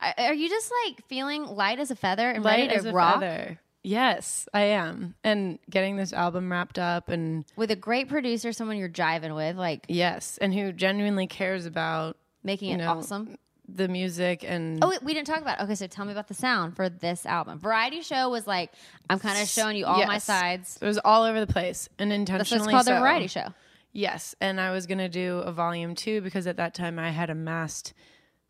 Are 0.00 0.34
you 0.34 0.48
just 0.48 0.72
like 0.86 1.06
feeling 1.08 1.44
light 1.44 1.78
as 1.78 1.90
a 1.90 1.96
feather 1.96 2.30
and 2.30 2.42
Light 2.42 2.60
ready 2.60 2.74
as 2.74 2.84
to 2.84 2.90
a 2.90 2.92
rock 2.92 3.20
feather. 3.20 3.60
Yes, 3.82 4.48
I 4.52 4.62
am. 4.62 5.14
And 5.24 5.58
getting 5.70 5.96
this 5.96 6.12
album 6.12 6.50
wrapped 6.52 6.78
up 6.78 7.08
and 7.08 7.44
with 7.56 7.70
a 7.70 7.76
great 7.76 8.08
producer, 8.08 8.52
someone 8.52 8.76
you're 8.76 8.88
jiving 8.88 9.34
with, 9.34 9.56
like 9.56 9.86
yes, 9.88 10.38
and 10.40 10.52
who 10.52 10.72
genuinely 10.72 11.26
cares 11.26 11.66
about 11.66 12.16
making 12.42 12.70
it 12.72 12.76
know, 12.78 12.98
awesome? 12.98 13.36
the 13.66 13.88
music 13.88 14.44
and 14.46 14.84
Oh, 14.84 14.88
wait, 14.88 15.02
we 15.02 15.14
didn't 15.14 15.28
talk 15.28 15.40
about. 15.40 15.60
Okay, 15.60 15.74
so 15.74 15.86
tell 15.86 16.04
me 16.04 16.12
about 16.12 16.28
the 16.28 16.34
sound 16.34 16.76
for 16.76 16.88
this 16.88 17.24
album. 17.24 17.58
Variety 17.58 18.02
show 18.02 18.28
was 18.28 18.46
like 18.46 18.72
I'm 19.08 19.18
kind 19.18 19.40
of 19.40 19.48
showing 19.48 19.76
you 19.76 19.86
all 19.86 20.04
my 20.06 20.18
sides. 20.18 20.78
it 20.80 20.86
was 20.86 20.98
all 20.98 21.22
over 21.22 21.40
the 21.40 21.50
place 21.50 21.88
and 21.98 22.10
That's 22.10 22.18
intentionally 22.18 22.74
what's 22.74 22.86
called 22.86 22.86
so. 22.86 22.96
a 22.96 23.00
variety 23.00 23.28
show. 23.28 23.54
Yes, 23.92 24.34
and 24.40 24.60
I 24.60 24.72
was 24.72 24.86
gonna 24.86 25.08
do 25.08 25.38
a 25.38 25.52
volume 25.52 25.94
two 25.94 26.20
because 26.20 26.46
at 26.46 26.56
that 26.58 26.74
time 26.74 26.98
I 26.98 27.10
had 27.10 27.30
amassed 27.30 27.94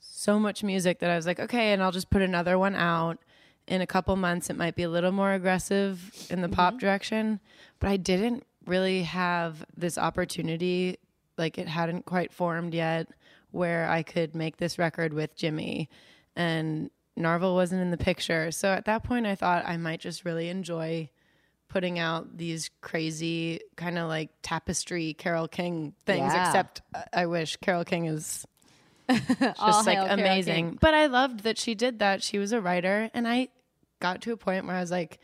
so 0.01 0.39
much 0.39 0.65
music 0.65 0.99
that 1.01 1.11
I 1.11 1.17
was 1.17 1.27
like, 1.27 1.39
okay, 1.39 1.73
and 1.73 1.83
I'll 1.83 1.93
just 1.93 2.11
put 2.11 2.21
another 2.23 2.59
one 2.59 2.75
out 2.75 3.19
in 3.67 3.81
a 3.81 3.87
couple 3.87 4.15
months. 4.17 4.51
It 4.51 4.57
might 4.57 4.75
be 4.75 4.83
a 4.83 4.89
little 4.89 5.13
more 5.13 5.33
aggressive 5.33 6.27
in 6.31 6.41
the 6.41 6.49
pop 6.49 6.79
direction, 6.79 7.41
but 7.79 7.89
I 7.89 7.97
didn't 7.97 8.45
really 8.67 9.03
have 9.05 9.65
this 9.77 9.97
opportunity. 9.97 10.99
Like 11.39 11.59
it 11.59 11.69
hadn't 11.69 12.05
quite 12.05 12.33
formed 12.33 12.75
yet, 12.75 13.09
where 13.51 13.89
I 13.89 14.03
could 14.03 14.35
make 14.35 14.59
this 14.59 14.79
record 14.79 15.13
with 15.13 15.35
Jimmy, 15.35 15.89
and 16.37 16.91
Narvel 17.19 17.55
wasn't 17.55 17.83
in 17.83 17.91
the 17.91 17.97
picture. 17.97 18.51
So 18.51 18.69
at 18.69 18.85
that 18.87 19.05
point, 19.05 19.27
I 19.27 19.35
thought 19.35 19.65
I 19.67 19.77
might 19.77 20.01
just 20.01 20.25
really 20.25 20.49
enjoy 20.49 21.11
putting 21.69 21.99
out 21.99 22.37
these 22.37 22.71
crazy 22.81 23.61
kind 23.77 23.97
of 23.97 24.09
like 24.09 24.31
tapestry 24.43 25.15
Carole 25.15 25.49
King 25.49 25.95
things. 26.05 26.33
Yeah. 26.33 26.49
Except 26.49 26.83
uh, 26.95 27.03
I 27.13 27.27
wish 27.27 27.57
Carole 27.57 27.85
King 27.85 28.07
is 28.07 28.47
just 29.41 29.87
like 29.87 29.99
amazing. 30.11 30.79
But 30.81 30.95
I 30.95 31.07
loved 31.07 31.41
that 31.41 31.59
she 31.59 31.75
did 31.75 31.99
that. 32.01 32.23
She 32.23 32.39
was 32.39 32.53
a 32.53 32.61
writer, 32.61 33.11
and 33.15 33.27
I 33.27 33.49
got 34.01 34.23
to 34.23 34.33
a 34.33 34.37
point 34.37 34.67
where 34.67 34.77
I 34.77 34.81
was 34.81 34.91
like, 34.91 35.19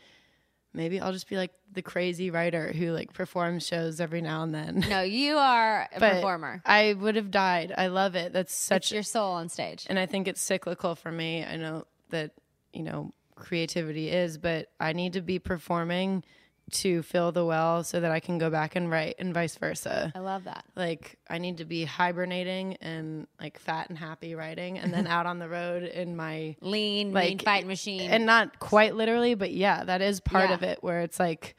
maybe 0.73 0.99
I'll 0.99 1.11
just 1.13 1.29
be 1.29 1.37
like 1.37 1.51
the 1.73 1.81
crazy 1.81 2.29
writer 2.29 2.71
who 2.71 2.91
like 2.91 3.13
performs 3.13 3.65
shows 3.65 3.99
every 3.99 4.21
now 4.21 4.43
and 4.43 4.53
then. 4.53 4.85
No, 4.89 5.01
you 5.01 5.37
are 5.37 5.87
a 5.93 5.99
performer. 5.99 6.61
I 6.65 6.93
would 6.93 7.15
have 7.15 7.31
died. 7.31 7.73
I 7.77 7.87
love 7.87 8.15
it. 8.15 8.33
That's 8.33 8.53
such 8.53 8.85
It's 8.85 8.91
your 8.91 9.03
soul 9.03 9.33
on 9.33 9.49
stage. 9.49 9.85
and 9.89 9.99
I 9.99 10.05
think 10.05 10.27
it's 10.27 10.41
cyclical 10.41 10.95
for 10.95 11.11
me. 11.11 11.43
I 11.43 11.55
know 11.57 11.85
that 12.09 12.31
you 12.73 12.83
know 12.83 13.11
creativity 13.35 14.09
is, 14.09 14.37
but 14.37 14.67
I 14.79 14.93
need 14.93 15.13
to 15.13 15.21
be 15.21 15.39
performing 15.39 16.23
to 16.71 17.01
fill 17.01 17.31
the 17.31 17.45
well 17.45 17.83
so 17.83 17.99
that 17.99 18.11
I 18.11 18.19
can 18.19 18.37
go 18.37 18.49
back 18.49 18.75
and 18.75 18.89
write, 18.91 19.15
and 19.19 19.33
vice 19.33 19.55
versa. 19.57 20.11
I 20.15 20.19
love 20.19 20.43
that. 20.45 20.65
Like 20.75 21.17
I 21.29 21.37
need 21.37 21.57
to 21.57 21.65
be 21.65 21.85
hibernating 21.85 22.75
and 22.81 23.27
like 23.39 23.57
fat 23.59 23.89
and 23.89 23.97
happy 23.97 24.35
writing, 24.35 24.77
and 24.77 24.93
then 24.93 25.07
out 25.15 25.25
on 25.25 25.39
the 25.39 25.47
road 25.49 25.83
in 25.83 26.15
my 26.15 26.55
Lean, 26.61 27.07
mean 27.07 27.13
like 27.13 27.41
fight 27.43 27.65
machine. 27.67 28.09
and 28.11 28.25
not 28.25 28.59
quite 28.59 28.95
literally, 28.95 29.33
but 29.35 29.51
yeah, 29.51 29.83
that 29.85 30.01
is 30.01 30.19
part 30.19 30.49
Yeah. 30.49 30.55
of 30.55 30.63
it 30.63 30.79
where 30.83 31.01
it's 31.01 31.19
like 31.19 31.55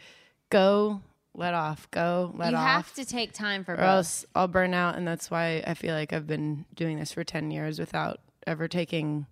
go, 0.50 1.00
let 1.34 1.54
off, 1.54 1.90
go, 1.90 2.32
let 2.36 2.50
you 2.50 2.56
off 2.56 2.62
You 2.62 2.66
have 2.66 2.94
to 2.94 3.04
take 3.04 3.32
time 3.32 3.64
for 3.64 3.72
or 3.74 3.76
both. 3.76 3.84
else 3.86 4.24
I'll 4.34 4.48
burn 4.48 4.74
out. 4.74 4.96
And 4.96 5.06
that's 5.06 5.30
why 5.30 5.62
I 5.66 5.74
feel 5.74 5.94
like 5.94 6.12
I've 6.12 6.26
been 6.26 6.64
doing 6.74 6.98
this 6.98 7.12
for 7.12 7.22
10 7.24 7.50
years 7.50 7.78
without 7.78 8.18
ever 8.46 8.66
taking 8.66 9.26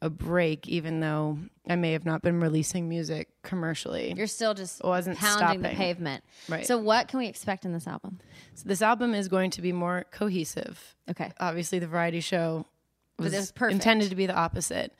a 0.00 0.08
break, 0.08 0.68
even 0.68 1.00
though 1.00 1.38
I 1.68 1.76
may 1.76 1.92
have 1.92 2.04
not 2.04 2.22
been 2.22 2.40
releasing 2.40 2.88
music 2.88 3.28
commercially. 3.42 4.14
You're 4.16 4.28
still 4.28 4.54
just 4.54 4.82
wasn't 4.84 5.18
pounding 5.18 5.62
the 5.62 5.70
pavement. 5.70 6.22
Right. 6.48 6.66
So 6.66 6.78
what 6.78 7.08
can 7.08 7.18
we 7.18 7.26
expect 7.26 7.64
in 7.64 7.72
this 7.72 7.86
album? 7.86 8.20
So 8.54 8.68
this 8.68 8.80
album 8.80 9.14
is 9.14 9.28
going 9.28 9.50
to 9.52 9.62
be 9.62 9.72
more 9.72 10.06
cohesive. 10.12 10.94
Okay. 11.10 11.32
Obviously, 11.40 11.80
the 11.80 11.88
variety 11.88 12.20
show 12.20 12.66
was, 13.18 13.32
was 13.32 13.52
intended 13.70 14.10
to 14.10 14.16
be 14.16 14.26
the 14.26 14.36
opposite, 14.36 14.94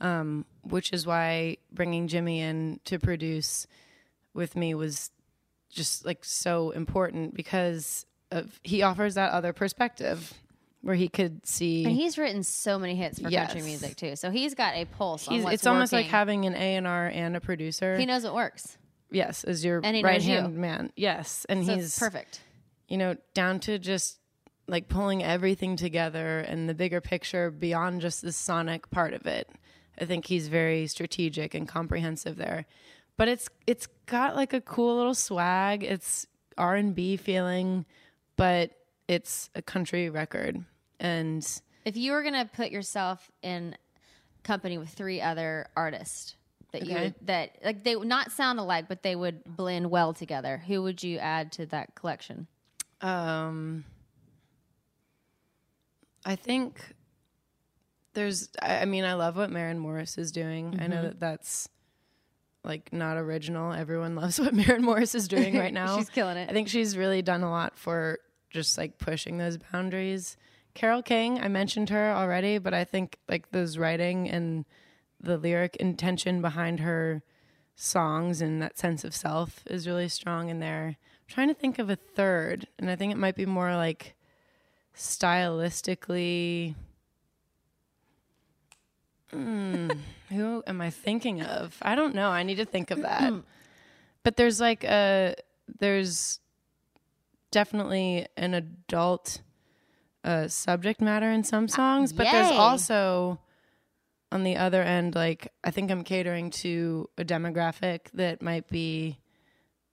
um, 0.00 0.44
which 0.62 0.92
is 0.92 1.06
why 1.06 1.56
bringing 1.72 2.06
Jimmy 2.06 2.40
in 2.40 2.78
to 2.84 2.98
produce 2.98 3.66
with 4.34 4.54
me 4.54 4.74
was 4.74 5.10
just 5.70 6.06
like 6.06 6.24
so 6.24 6.70
important 6.70 7.34
because 7.34 8.06
of, 8.30 8.60
he 8.62 8.82
offers 8.82 9.14
that 9.14 9.32
other 9.32 9.52
perspective 9.52 10.32
where 10.84 10.94
he 10.94 11.08
could 11.08 11.46
see. 11.46 11.84
And 11.84 11.94
he's 11.94 12.18
written 12.18 12.42
so 12.42 12.78
many 12.78 12.94
hits 12.94 13.18
for 13.18 13.30
country 13.30 13.62
music 13.62 13.96
too. 13.96 14.16
So 14.16 14.30
he's 14.30 14.54
got 14.54 14.74
a 14.74 14.84
pulse 14.84 15.26
on 15.28 15.34
He's, 15.34 15.44
what's 15.44 15.54
it's 15.54 15.66
almost 15.66 15.92
like 15.92 16.00
working. 16.04 16.10
having 16.10 16.44
an 16.46 16.54
A 16.54 16.76
and 16.76 16.86
R 16.86 17.06
and 17.06 17.36
a 17.36 17.40
producer. 17.40 17.96
he 17.98 18.06
knows 18.06 18.24
what 18.24 18.34
works. 18.34 18.76
yes, 19.10 19.44
as 19.44 19.64
your 19.64 19.80
And 19.82 19.96
he 19.96 20.02
knows 20.02 20.10
right 20.10 20.22
you. 20.22 20.34
hand 20.34 20.56
man. 20.56 20.92
Yes, 20.96 21.46
and 21.48 21.64
So 21.66 21.74
he's 21.74 21.86
it's 21.86 21.98
perfect. 21.98 22.40
you 22.88 22.96
know, 22.98 23.16
down 23.32 23.60
to 23.60 23.78
just 23.78 24.18
like 24.68 24.88
pulling 24.88 25.22
everything 25.22 25.76
together 25.76 26.38
and 26.40 26.68
the 26.68 26.74
bigger 26.74 27.00
picture 27.00 27.50
beyond 27.50 28.00
just 28.00 28.22
the 28.22 28.32
sonic 28.32 28.90
part 28.90 29.12
of 29.14 29.26
it. 29.26 29.48
I 30.00 30.06
think 30.06 30.26
he's 30.26 30.48
very 30.48 30.86
strategic 30.86 31.54
and 31.54 31.68
comprehensive 31.68 32.36
there. 32.36 32.66
But 33.16 33.28
it's 33.28 33.48
it's 33.66 33.86
got 34.06 34.34
like 34.36 34.52
a 34.52 34.60
cool 34.60 34.96
little 34.96 35.14
swag. 35.14 35.82
It's 35.84 36.26
R 36.58 36.74
and 36.76 36.94
B 36.94 37.16
feeling, 37.16 37.84
but 38.36 38.72
it's 39.06 39.50
a 39.54 39.62
country 39.62 40.08
record. 40.10 40.64
And 41.00 41.46
If 41.84 41.96
you 41.96 42.12
were 42.12 42.22
gonna 42.22 42.48
put 42.54 42.70
yourself 42.70 43.30
in 43.42 43.76
company 44.42 44.78
with 44.78 44.88
three 44.90 45.20
other 45.20 45.66
artists 45.76 46.36
that 46.72 46.82
you 46.84 46.92
Okay. 46.96 47.02
would, 47.04 47.14
that 47.26 47.50
like 47.64 47.84
they 47.84 47.96
would 47.96 48.08
not 48.08 48.30
sound 48.32 48.58
alike, 48.58 48.86
but 48.88 49.02
they 49.02 49.14
would 49.16 49.42
blend 49.44 49.90
well 49.90 50.12
together, 50.12 50.62
who 50.66 50.82
would 50.82 51.02
you 51.02 51.18
add 51.18 51.52
to 51.52 51.66
that 51.66 51.94
collection? 51.94 52.46
Um, 53.00 53.84
I 56.24 56.36
think 56.36 56.80
there's. 58.14 58.48
I, 58.62 58.78
I 58.78 58.84
mean, 58.86 59.04
I 59.04 59.14
love 59.14 59.36
what 59.36 59.50
Maren 59.50 59.78
Morris 59.78 60.16
is 60.18 60.32
doing. 60.32 60.78
I 60.80 60.86
know 60.86 60.96
Mm-hmm. 60.96 61.04
that 61.06 61.20
that's 61.20 61.68
like 62.64 62.92
not 62.92 63.16
original. 63.18 63.72
Everyone 63.72 64.14
loves 64.16 64.40
what 64.40 64.54
Maren 64.54 64.82
Morris 64.82 65.14
is 65.14 65.28
doing 65.28 65.54
right 65.56 65.72
now. 65.74 65.98
She's 65.98 66.08
killing 66.08 66.36
it. 66.36 66.48
I 66.48 66.52
think 66.52 66.68
she's 66.68 66.96
really 66.96 67.22
done 67.22 67.42
a 67.42 67.50
lot 67.50 67.78
for 67.78 68.18
just 68.50 68.78
like 68.78 68.98
pushing 68.98 69.36
those 69.38 69.58
boundaries. 69.58 70.36
Carole 70.74 71.02
King, 71.02 71.40
I 71.40 71.48
mentioned 71.48 71.90
her 71.90 72.12
already, 72.12 72.58
but 72.58 72.74
I 72.74 72.84
think 72.84 73.18
like 73.28 73.50
those 73.50 73.78
writing 73.78 74.28
and 74.28 74.64
the 75.20 75.38
lyric 75.38 75.76
intention 75.76 76.42
behind 76.42 76.80
her 76.80 77.22
songs 77.76 78.40
and 78.40 78.60
that 78.60 78.78
sense 78.78 79.04
of 79.04 79.14
self 79.14 79.62
is 79.66 79.86
really 79.86 80.08
strong 80.08 80.48
in 80.48 80.58
there. 80.58 80.96
I'm 80.96 81.28
trying 81.28 81.48
to 81.48 81.54
think 81.54 81.78
of 81.78 81.90
a 81.90 81.96
third, 81.96 82.66
and 82.78 82.90
I 82.90 82.96
think 82.96 83.12
it 83.12 83.18
might 83.18 83.36
be 83.36 83.46
more 83.46 83.74
like 83.76 84.14
stylistically. 84.96 86.74
Hmm, 89.30 89.90
who 90.28 90.62
am 90.66 90.80
I 90.80 90.90
thinking 90.90 91.42
of? 91.42 91.76
I 91.82 91.94
don't 91.94 92.14
know. 92.14 92.30
I 92.30 92.42
need 92.42 92.56
to 92.56 92.64
think 92.64 92.90
of 92.90 93.02
that. 93.02 93.32
but 94.22 94.36
there's 94.36 94.60
like 94.60 94.84
a 94.84 95.34
there's 95.78 96.40
definitely 97.50 98.26
an 98.36 98.54
adult 98.54 99.40
uh, 100.24 100.48
subject 100.48 101.00
matter 101.00 101.30
in 101.30 101.44
some 101.44 101.68
songs, 101.68 102.12
but 102.12 102.24
there's 102.24 102.50
yay. 102.50 102.56
also 102.56 103.38
on 104.32 104.42
the 104.42 104.56
other 104.56 104.82
end, 104.82 105.14
like 105.14 105.52
I 105.62 105.70
think 105.70 105.90
I'm 105.90 106.02
catering 106.02 106.50
to 106.50 107.08
a 107.18 107.24
demographic 107.24 108.10
that 108.14 108.42
might 108.42 108.66
be, 108.68 109.18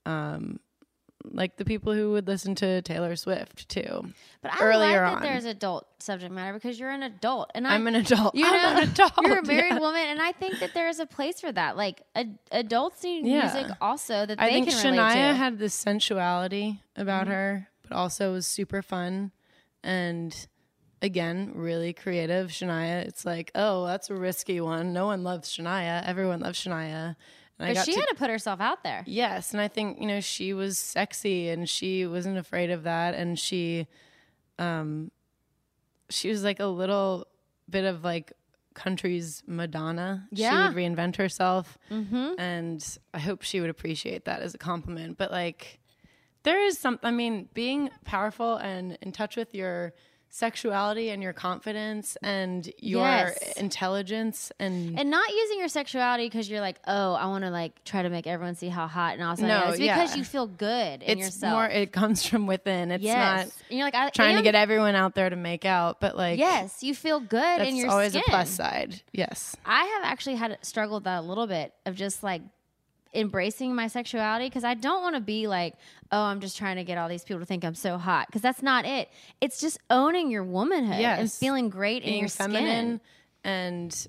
um, 0.05 0.59
like 1.23 1.57
the 1.57 1.65
people 1.65 1.93
who 1.93 2.13
would 2.13 2.27
listen 2.27 2.55
to 2.55 2.81
Taylor 2.81 3.15
Swift 3.15 3.69
too. 3.69 4.11
But 4.41 4.53
I 4.53 4.63
Earlier 4.63 5.03
like 5.03 5.11
that 5.11 5.15
on. 5.17 5.21
there's 5.21 5.45
adult 5.45 5.85
subject 5.99 6.31
matter 6.33 6.53
because 6.53 6.79
you're 6.79 6.89
an 6.89 7.03
adult, 7.03 7.51
and 7.53 7.67
I, 7.67 7.75
I'm 7.75 7.85
an 7.85 7.93
adult. 7.95 8.33
You 8.33 8.43
know, 8.49 8.57
I'm 8.57 8.77
an 8.77 8.89
adult. 8.89 9.11
you're 9.21 9.37
a 9.39 9.45
married 9.45 9.73
yeah. 9.73 9.79
woman, 9.79 10.01
and 10.07 10.19
I 10.19 10.31
think 10.31 10.59
that 10.59 10.73
there 10.73 10.87
is 10.87 10.99
a 10.99 11.05
place 11.05 11.39
for 11.39 11.51
that. 11.51 11.77
Like 11.77 12.01
ad- 12.15 12.39
adults 12.51 13.03
need 13.03 13.27
Yeah. 13.27 13.53
music 13.53 13.71
also 13.79 14.25
that 14.25 14.39
I 14.39 14.47
they 14.47 14.51
think 14.53 14.69
can 14.69 14.91
relate 14.91 14.97
Shania. 14.99 15.13
Mm-hmm. 15.13 15.37
had 15.37 15.59
this 15.59 15.75
sensuality 15.75 16.79
about 16.95 17.27
her, 17.27 17.67
but 17.83 17.91
also 17.91 18.31
was 18.33 18.47
super 18.47 18.81
fun 18.81 19.31
and 19.83 20.47
again 21.01 21.51
really 21.55 21.93
creative. 21.93 22.49
Shania, 22.49 23.05
it's 23.05 23.25
like, 23.25 23.51
oh, 23.55 23.85
that's 23.85 24.09
a 24.09 24.15
risky 24.15 24.61
one. 24.61 24.93
No 24.93 25.05
one 25.05 25.23
loves 25.23 25.49
Shania. 25.49 26.05
Everyone 26.05 26.39
loves 26.39 26.63
Shania. 26.63 27.15
And 27.59 27.69
I 27.69 27.73
but 27.73 27.85
she 27.85 27.93
to 27.93 27.99
had 27.99 28.07
to 28.07 28.15
put 28.15 28.29
herself 28.29 28.59
out 28.59 28.83
there. 28.83 29.03
Yes, 29.05 29.51
and 29.51 29.61
I 29.61 29.67
think 29.67 29.99
you 29.99 30.07
know 30.07 30.19
she 30.19 30.53
was 30.53 30.79
sexy 30.79 31.49
and 31.49 31.69
she 31.69 32.07
wasn't 32.07 32.37
afraid 32.37 32.71
of 32.71 32.83
that, 32.83 33.13
and 33.13 33.37
she, 33.37 33.87
um, 34.57 35.11
she 36.09 36.29
was 36.29 36.43
like 36.43 36.59
a 36.59 36.65
little 36.65 37.27
bit 37.69 37.85
of 37.85 38.03
like 38.03 38.33
country's 38.73 39.43
Madonna. 39.45 40.27
Yeah. 40.31 40.49
she 40.49 40.75
would 40.75 40.83
reinvent 40.83 41.17
herself, 41.17 41.77
mm-hmm. 41.91 42.31
and 42.39 42.97
I 43.13 43.19
hope 43.19 43.43
she 43.43 43.61
would 43.61 43.69
appreciate 43.69 44.25
that 44.25 44.41
as 44.41 44.55
a 44.55 44.57
compliment. 44.57 45.19
But 45.19 45.29
like, 45.29 45.80
there 46.43 46.61
is 46.65 46.77
some. 46.79 46.99
I 47.03 47.11
mean, 47.11 47.49
being 47.53 47.89
powerful 48.05 48.55
and 48.57 48.97
in 49.01 49.11
touch 49.11 49.35
with 49.35 49.53
your 49.53 49.93
sexuality 50.33 51.09
and 51.09 51.21
your 51.21 51.33
confidence 51.33 52.17
and 52.23 52.71
your 52.79 53.05
Yes. 53.05 53.53
intelligence 53.57 54.49
and, 54.59 54.97
and 54.97 55.09
not 55.09 55.29
using 55.29 55.59
your 55.59 55.67
sexuality 55.67 56.25
because 56.25 56.49
you're 56.49 56.61
like, 56.61 56.79
oh, 56.87 57.13
I 57.13 57.25
want 57.27 57.43
to 57.43 57.49
like 57.49 57.83
try 57.83 58.01
to 58.01 58.09
make 58.09 58.27
everyone 58.27 58.55
see 58.55 58.69
how 58.69 58.87
hot 58.87 59.15
and 59.15 59.23
awesome. 59.23 59.47
No. 59.47 59.69
It's 59.71 59.79
because 59.79 60.11
yeah. 60.11 60.15
you 60.15 60.23
feel 60.23 60.47
good 60.47 61.03
in 61.03 61.17
it's 61.17 61.19
yourself. 61.19 61.51
more 61.53 61.65
it 61.67 61.91
comes 61.91 62.25
from 62.29 62.47
within. 62.47 62.91
It's 62.91 63.03
yes, 63.03 63.17
not 63.47 63.53
and 63.69 63.77
you're 63.77 63.85
like 63.87 63.93
I, 63.93 64.09
trying 64.09 64.37
to 64.37 64.41
get 64.41 64.55
everyone 64.55 64.95
out 64.95 65.15
there 65.15 65.29
to 65.29 65.35
make 65.35 65.65
out, 65.65 65.99
but 65.99 66.15
like 66.15 66.39
Yes, 66.39 66.81
you 66.81 66.95
feel 66.95 67.19
good 67.19 67.41
that's 67.41 67.69
in 67.69 67.75
your 67.75 67.89
always 67.89 68.11
skin. 68.13 68.23
a 68.25 68.29
plus 68.29 68.49
side. 68.49 69.01
Yes. 69.11 69.57
I 69.65 69.83
have 69.83 70.03
actually 70.05 70.35
had 70.37 70.57
struggled 70.61 71.03
that 71.03 71.19
a 71.19 71.21
little 71.23 71.47
bit 71.47 71.73
of 71.85 71.95
just 71.97 72.23
like 72.23 72.41
embracing 73.13 73.75
my 73.75 73.87
sexuality 73.87 74.45
because 74.47 74.63
I 74.63 74.73
don't 74.73 75.01
want 75.01 75.15
to 75.15 75.21
be 75.21 75.47
like, 75.47 75.75
oh, 76.11 76.21
I'm 76.21 76.39
just 76.39 76.57
trying 76.57 76.77
to 76.77 76.83
get 76.83 76.97
all 76.97 77.09
these 77.09 77.23
people 77.23 77.39
to 77.41 77.45
think 77.45 77.63
I'm 77.65 77.75
so 77.75 77.97
hot 77.97 78.27
because 78.27 78.41
that's 78.41 78.61
not 78.61 78.85
it. 78.85 79.09
It's 79.41 79.59
just 79.59 79.77
owning 79.89 80.31
your 80.31 80.43
womanhood 80.43 80.99
and 81.01 81.31
feeling 81.31 81.69
great 81.69 82.03
in 82.03 82.09
being 82.09 82.19
your 82.21 82.29
feminine 82.29 82.99
skin. 82.99 83.01
and 83.43 84.07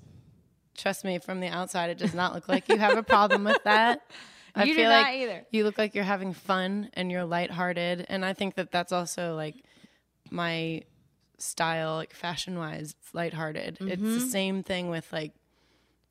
trust 0.77 1.03
me 1.03 1.19
from 1.19 1.39
the 1.39 1.47
outside 1.47 1.89
it 1.91 1.97
does 1.97 2.13
not 2.15 2.33
look 2.33 2.47
like 2.49 2.67
you 2.69 2.77
have 2.77 2.97
a 2.97 3.03
problem 3.03 3.43
with 3.43 3.63
that 3.63 4.01
I 4.55 4.63
You 4.63 4.73
do 4.73 4.79
feel 4.79 4.89
not 4.89 5.03
like 5.03 5.15
either. 5.17 5.45
you 5.51 5.63
look 5.65 5.77
like 5.77 5.93
you're 5.95 6.03
having 6.03 6.33
fun 6.33 6.89
and 6.93 7.11
you're 7.11 7.25
lighthearted 7.25 8.05
and 8.09 8.23
I 8.25 8.33
think 8.33 8.55
that 8.55 8.71
that's 8.71 8.91
also 8.91 9.35
like 9.35 9.55
my 10.31 10.81
style 11.37 11.95
like 11.95 12.13
fashion 12.13 12.57
wise 12.57 12.95
it's 12.99 13.13
lighthearted 13.13 13.77
it's 13.81 14.01
Mm-hmm. 14.01 14.13
the 14.13 14.19
same 14.21 14.63
thing 14.63 14.89
with 14.89 15.11
like 15.11 15.33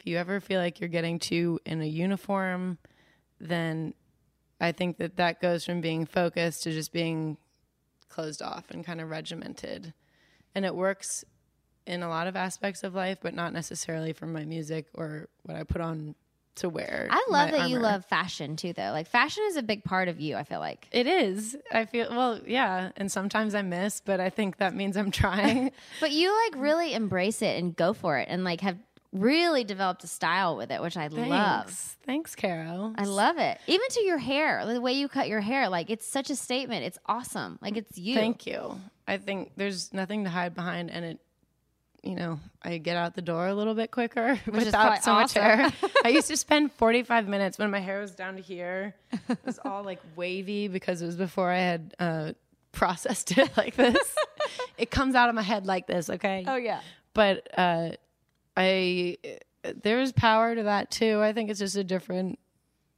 if 0.03 0.07
you 0.07 0.19
ever 0.19 0.41
feel 0.41 0.61
like 0.61 0.81
you're 0.81 0.89
getting 0.89 1.19
too 1.19 1.61
in 1.65 1.81
a 1.81 1.87
uniform 1.87 2.77
then 3.41 3.95
I 4.61 4.73
think 4.73 4.99
that 4.99 5.17
that 5.17 5.41
goes 5.41 5.65
from 5.65 5.81
being 5.81 6.07
focused 6.07 6.65
to 6.65 6.73
just 6.73 6.93
being 6.93 7.37
closed 8.09 8.43
off 8.43 8.71
and 8.71 8.85
kind 8.85 9.01
of 9.01 9.11
regimented 9.11 9.95
and 10.55 10.65
it 10.65 10.75
works 10.75 11.25
in 11.87 12.03
a 12.03 12.09
lot 12.09 12.27
of 12.27 12.37
aspects 12.37 12.83
of 12.85 12.95
life, 12.95 13.19
but 13.21 13.35
not 13.35 13.53
necessarily 13.53 14.13
for 14.13 14.27
my 14.27 14.45
music 14.45 14.87
or 14.95 15.29
what 15.45 15.57
I 15.57 15.65
put 15.65 15.81
on 15.81 16.15
to 16.57 16.69
wear. 16.69 17.09
I 17.11 17.27
love 17.31 17.51
that 17.51 17.71
you 17.71 17.79
love 17.79 18.05
fashion 18.05 18.57
too, 18.57 18.73
though. 18.75 18.91
Like 18.91 19.09
fashion 19.09 19.43
is 19.49 19.57
a 19.57 19.63
big 19.63 19.85
part 19.85 20.09
of 20.09 20.21
you. 20.21 20.37
I 20.37 20.45
feel 20.45 20.61
like. 20.61 20.87
It 20.93 21.07
is. 21.07 21.57
I 21.73 21.87
feel 21.87 22.09
well, 22.11 22.41
yeah, 22.47 22.91
and 22.97 23.11
sometimes 23.11 23.55
I 23.55 23.63
miss, 23.63 24.03
but 24.05 24.21
I 24.21 24.29
think 24.29 24.59
that 24.59 24.75
means 24.75 24.97
I'm 24.97 25.11
trying. 25.11 25.73
But 26.01 26.13
you 26.13 26.33
like 26.45 26.63
really 26.63 26.95
embrace 26.95 27.43
it 27.43 27.59
and 27.59 27.75
go 27.75 27.95
for 27.95 28.19
it, 28.19 28.29
and 28.31 28.45
like 28.45 28.61
have 28.61 28.77
really 29.13 29.65
developed 29.65 30.03
a 30.05 30.07
style 30.07 30.57
with 30.57 30.71
it, 30.71 30.81
which 30.81 30.97
I 30.97 31.09
love. 31.09 31.71
Thanks. 32.05 32.35
Carol. 32.35 32.95
I 32.97 33.05
love 33.05 33.39
it. 33.39 33.59
Even 33.67 33.87
to 33.91 34.01
your 34.03 34.19
hair, 34.19 34.65
the 34.67 34.81
way 34.81 34.93
you 34.95 35.09
cut 35.09 35.29
your 35.29 35.41
hair, 35.41 35.69
like 35.69 35.91
it's 35.91 36.07
such 36.07 36.31
a 36.31 36.37
statement. 36.37 36.85
It's 36.85 36.99
awesome. 37.07 37.59
Like 37.61 37.77
it's 37.77 37.99
you. 37.99 38.15
Thank 38.15 38.47
you. 38.47 38.81
I 39.07 39.19
think 39.19 39.53
there's 39.57 39.93
nothing 39.93 40.25
to 40.25 40.31
hide 40.31 40.55
behind 40.55 40.91
and 40.91 41.05
it 41.05 41.21
you 42.03 42.17
know, 42.17 42.41
I 42.61 42.79
get 42.79 42.97
out 42.97 43.15
the 43.15 43.23
door 43.23 43.47
a 43.47 43.55
little 43.55 43.75
bit 43.75 43.93
quicker 43.93 44.33
is 44.47 44.53
without 44.53 45.05
so 45.05 45.15
much 45.15 45.35
hair. 45.35 45.73
I 46.05 46.09
used 46.09 46.29
to 46.29 46.37
spend 46.37 46.73
45 46.79 47.29
minutes 47.29 47.59
when 47.59 47.71
my 47.71 47.79
hair 47.79 48.01
was 48.01 48.11
down 48.13 48.37
to 48.37 48.43
here. 48.43 48.95
It 49.29 49.39
was 49.45 49.61
all 49.65 49.85
like 49.85 50.01
wavy 50.17 50.67
because 50.67 51.01
it 51.01 51.07
was 51.07 51.17
before 51.17 51.51
I 51.51 51.59
had 51.59 51.95
uh, 52.01 52.33
processed 52.73 53.39
it 53.39 53.57
like 53.57 53.77
this. 53.77 54.17
it 54.77 54.91
comes 54.91 55.15
out 55.15 55.29
of 55.29 55.37
my 55.37 55.43
head 55.43 55.65
like 55.65 55.87
this, 55.87 56.11
okay? 56.11 56.45
Oh 56.47 56.57
yeah. 56.57 56.81
But 57.15 57.47
uh, 57.57 57.91
I 58.57 59.17
eh, 59.25 59.73
there's 59.83 60.13
power 60.13 60.55
to 60.55 60.63
that 60.65 60.91
too. 60.91 61.21
I 61.21 61.33
think 61.33 61.51
it's 61.51 61.59
just 61.61 61.77
a 61.77 61.85
different 61.85 62.39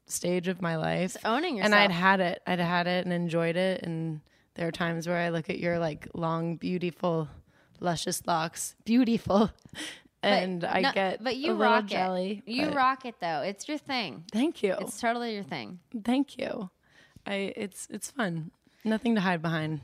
stage 0.07 0.49
of 0.49 0.61
my 0.61 0.77
life. 0.77 1.17
owning 1.25 1.61
And 1.61 1.75
I'd 1.75 1.91
had 1.91 2.21
it. 2.21 2.43
I'd 2.47 2.59
had 2.59 2.87
it 2.87 3.05
and 3.05 3.13
enjoyed 3.13 3.57
it. 3.57 3.83
And 3.83 4.21
there 4.55 4.69
are 4.69 4.73
times 4.73 5.07
where 5.09 5.17
I 5.19 5.31
look 5.31 5.49
at 5.51 5.59
your 5.59 5.79
like 5.79 6.09
long, 6.15 6.57
beautiful, 6.57 7.29
luscious 7.81 8.23
locks, 8.27 8.75
beautiful, 8.85 9.51
and 10.23 10.65
I 10.65 10.81
No, 10.81 10.93
get 10.93 11.23
but 11.25 11.37
you 11.37 11.55
rock 11.55 11.87
jelly. 11.87 12.43
it. 12.47 12.51
You 12.51 12.67
but 12.67 12.75
rock 12.75 13.05
it 13.05 13.15
though. 13.21 13.41
It's 13.43 13.69
your 13.69 13.79
thing. 13.79 14.25
Thank 14.33 14.63
you. 14.63 14.75
It's 14.81 15.01
totally 15.01 15.35
your 15.35 15.45
thing. 15.45 15.81
Thank 16.05 16.39
you. 16.39 16.71
I 17.27 17.53
it's 17.57 17.87
it's 17.91 18.11
fun. 18.11 18.51
Nothing 18.85 19.15
to 19.15 19.21
hide 19.23 19.41
behind. 19.41 19.81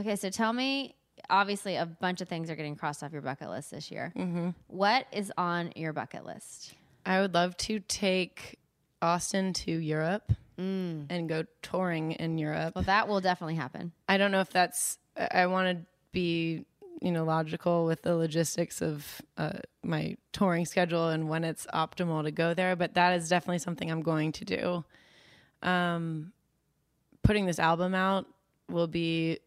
Okay, 0.00 0.16
so 0.16 0.30
tell 0.30 0.52
me. 0.52 0.95
Obviously, 1.30 1.76
a 1.76 1.86
bunch 1.86 2.20
of 2.20 2.28
things 2.28 2.50
are 2.50 2.56
getting 2.56 2.76
crossed 2.76 3.02
off 3.02 3.12
your 3.12 3.22
bucket 3.22 3.48
list 3.50 3.70
this 3.70 3.90
year. 3.90 4.12
Mm-hmm. 4.16 4.50
What 4.68 5.06
is 5.12 5.32
on 5.36 5.72
your 5.76 5.92
bucket 5.92 6.24
list? 6.24 6.74
I 7.04 7.20
would 7.20 7.34
love 7.34 7.56
to 7.58 7.80
take 7.80 8.58
Austin 9.02 9.52
to 9.54 9.70
Europe 9.72 10.32
Mm. 10.58 11.04
and 11.10 11.28
go 11.28 11.44
touring 11.60 12.12
in 12.12 12.38
Europe. 12.38 12.74
Well, 12.74 12.84
that 12.84 13.08
will 13.08 13.20
definitely 13.20 13.56
happen. 13.56 13.92
I 14.08 14.16
don't 14.16 14.30
know 14.30 14.40
if 14.40 14.48
that's. 14.50 14.96
I 15.14 15.42
I 15.42 15.46
want 15.48 15.76
to 15.78 15.84
be, 16.12 16.64
you 17.02 17.12
know, 17.12 17.24
logical 17.24 17.84
with 17.84 18.00
the 18.00 18.16
logistics 18.16 18.80
of 18.80 19.20
uh, 19.36 19.58
my 19.82 20.16
touring 20.32 20.64
schedule 20.64 21.08
and 21.10 21.28
when 21.28 21.44
it's 21.44 21.66
optimal 21.74 22.22
to 22.24 22.30
go 22.30 22.54
there. 22.54 22.74
But 22.74 22.94
that 22.94 23.12
is 23.18 23.28
definitely 23.28 23.58
something 23.58 23.90
I'm 23.90 24.00
going 24.00 24.32
to 24.32 24.44
do. 24.46 24.84
Um, 25.62 26.32
putting 27.22 27.44
this 27.44 27.58
album 27.58 27.94
out 27.94 28.24
will 28.70 28.86
be 28.86 29.40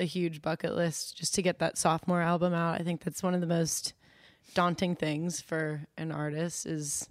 a 0.00 0.04
huge 0.04 0.42
bucket 0.42 0.74
list 0.74 1.16
just 1.16 1.34
to 1.34 1.42
get 1.42 1.58
that 1.58 1.78
sophomore 1.78 2.20
album 2.20 2.52
out. 2.52 2.80
I 2.80 2.84
think 2.84 3.02
that's 3.02 3.22
one 3.22 3.34
of 3.34 3.40
the 3.40 3.46
most 3.46 3.94
daunting 4.54 4.96
things 4.96 5.40
for 5.40 5.86
an 5.96 6.12
artist 6.12 6.66
is 6.66 7.08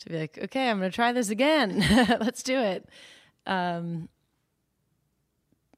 to 0.00 0.08
be 0.08 0.18
like, 0.18 0.38
okay, 0.44 0.68
I'm 0.68 0.78
going 0.78 0.90
to 0.90 0.94
try 0.94 1.12
this 1.12 1.30
again. 1.30 1.78
Let's 2.20 2.42
do 2.42 2.58
it. 2.58 2.88
Um, 3.46 4.08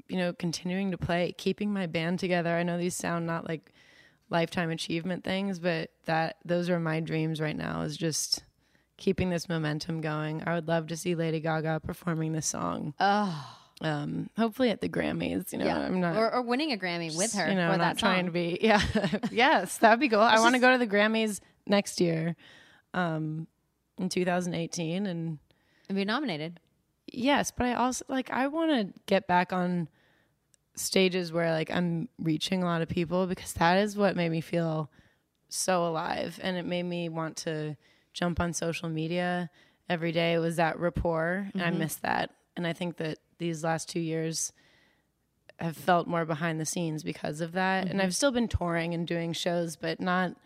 you 0.08 0.16
know, 0.16 0.32
continuing 0.32 0.90
to 0.90 0.98
play, 0.98 1.34
keeping 1.36 1.72
my 1.72 1.86
band 1.86 2.18
together. 2.18 2.54
I 2.54 2.62
know 2.62 2.78
these 2.78 2.96
sound 2.96 3.26
not 3.26 3.46
like 3.46 3.72
lifetime 4.30 4.70
achievement 4.70 5.24
things, 5.24 5.58
but 5.58 5.90
that 6.06 6.36
those 6.44 6.70
are 6.70 6.80
my 6.80 7.00
dreams 7.00 7.40
right 7.40 7.56
now 7.56 7.82
is 7.82 7.96
just 7.96 8.42
keeping 8.96 9.30
this 9.30 9.48
momentum 9.48 10.00
going. 10.00 10.42
I 10.46 10.54
would 10.54 10.68
love 10.68 10.88
to 10.88 10.96
see 10.96 11.14
Lady 11.14 11.40
Gaga 11.40 11.80
performing 11.84 12.32
this 12.32 12.46
song. 12.46 12.94
Oh, 12.98 13.57
Um, 13.80 14.28
hopefully 14.36 14.70
at 14.70 14.80
the 14.80 14.88
Grammys, 14.88 15.52
you 15.52 15.58
know, 15.58 15.66
yeah. 15.66 15.78
I'm 15.78 16.00
not 16.00 16.16
or, 16.16 16.34
or 16.34 16.42
winning 16.42 16.72
a 16.72 16.76
Grammy 16.76 17.16
with 17.16 17.32
her 17.34 17.48
you 17.48 17.54
know, 17.54 17.70
for 17.70 17.78
not 17.78 17.96
that 17.96 17.98
trying 17.98 18.24
song. 18.24 18.26
to 18.26 18.32
be 18.32 18.58
yeah. 18.62 18.82
yes, 19.30 19.78
that'd 19.78 20.00
be 20.00 20.08
cool. 20.08 20.20
I 20.20 20.40
want 20.40 20.56
to 20.56 20.60
go 20.60 20.72
to 20.72 20.78
the 20.78 20.86
Grammys 20.86 21.40
next 21.66 22.00
year. 22.00 22.34
Um 22.92 23.46
in 23.98 24.08
2018 24.08 25.06
and 25.06 25.38
and 25.88 25.96
be 25.96 26.04
nominated. 26.04 26.60
Yes, 27.06 27.50
but 27.50 27.66
I 27.66 27.74
also 27.74 28.04
like 28.08 28.30
I 28.30 28.48
want 28.48 28.70
to 28.70 29.00
get 29.06 29.26
back 29.26 29.52
on 29.52 29.88
stages 30.74 31.32
where 31.32 31.50
like 31.52 31.70
I'm 31.70 32.08
reaching 32.18 32.62
a 32.62 32.66
lot 32.66 32.82
of 32.82 32.88
people 32.88 33.26
because 33.26 33.52
that 33.54 33.78
is 33.78 33.96
what 33.96 34.16
made 34.16 34.30
me 34.30 34.40
feel 34.40 34.90
so 35.48 35.86
alive 35.86 36.38
and 36.42 36.56
it 36.56 36.64
made 36.64 36.84
me 36.84 37.08
want 37.08 37.36
to 37.38 37.76
jump 38.12 38.40
on 38.40 38.52
social 38.52 38.88
media 38.88 39.50
every 39.88 40.12
day 40.12 40.38
was 40.38 40.56
that 40.56 40.78
rapport 40.78 41.48
and 41.54 41.62
I 41.62 41.70
miss 41.70 41.96
that 41.96 42.30
and 42.56 42.66
I 42.66 42.74
think 42.74 42.98
that 42.98 43.18
these 43.38 43.64
last 43.64 43.88
2 43.88 44.00
years 44.00 44.52
have 45.58 45.76
felt 45.76 46.06
more 46.06 46.24
behind 46.24 46.60
the 46.60 46.66
scenes 46.66 47.02
because 47.02 47.40
of 47.40 47.52
that 47.52 47.84
and 47.84 47.92
mm-hmm. 47.92 48.00
I've 48.02 48.14
still 48.14 48.30
been 48.30 48.48
touring 48.48 48.94
and 48.94 49.06
doing 49.06 49.32
shows 49.32 49.76
but 49.76 50.00
not 50.00 50.36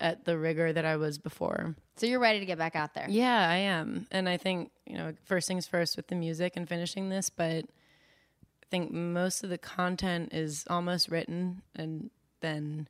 at 0.00 0.24
the 0.24 0.38
rigor 0.38 0.72
that 0.72 0.84
I 0.84 0.96
was 0.96 1.18
before. 1.18 1.74
So 1.96 2.06
you're 2.06 2.20
ready 2.20 2.38
to 2.38 2.46
get 2.46 2.56
back 2.56 2.76
out 2.76 2.94
there. 2.94 3.06
Yeah, 3.08 3.48
I 3.48 3.56
am. 3.56 4.06
And 4.12 4.28
I 4.28 4.36
think, 4.36 4.70
you 4.86 4.96
know, 4.96 5.12
first 5.24 5.48
things 5.48 5.66
first 5.66 5.96
with 5.96 6.06
the 6.06 6.14
music 6.14 6.52
and 6.54 6.68
finishing 6.68 7.08
this, 7.08 7.30
but 7.30 7.64
I 7.64 8.66
think 8.70 8.92
most 8.92 9.42
of 9.42 9.50
the 9.50 9.58
content 9.58 10.32
is 10.32 10.64
almost 10.70 11.08
written 11.08 11.62
and 11.74 12.10
then 12.40 12.88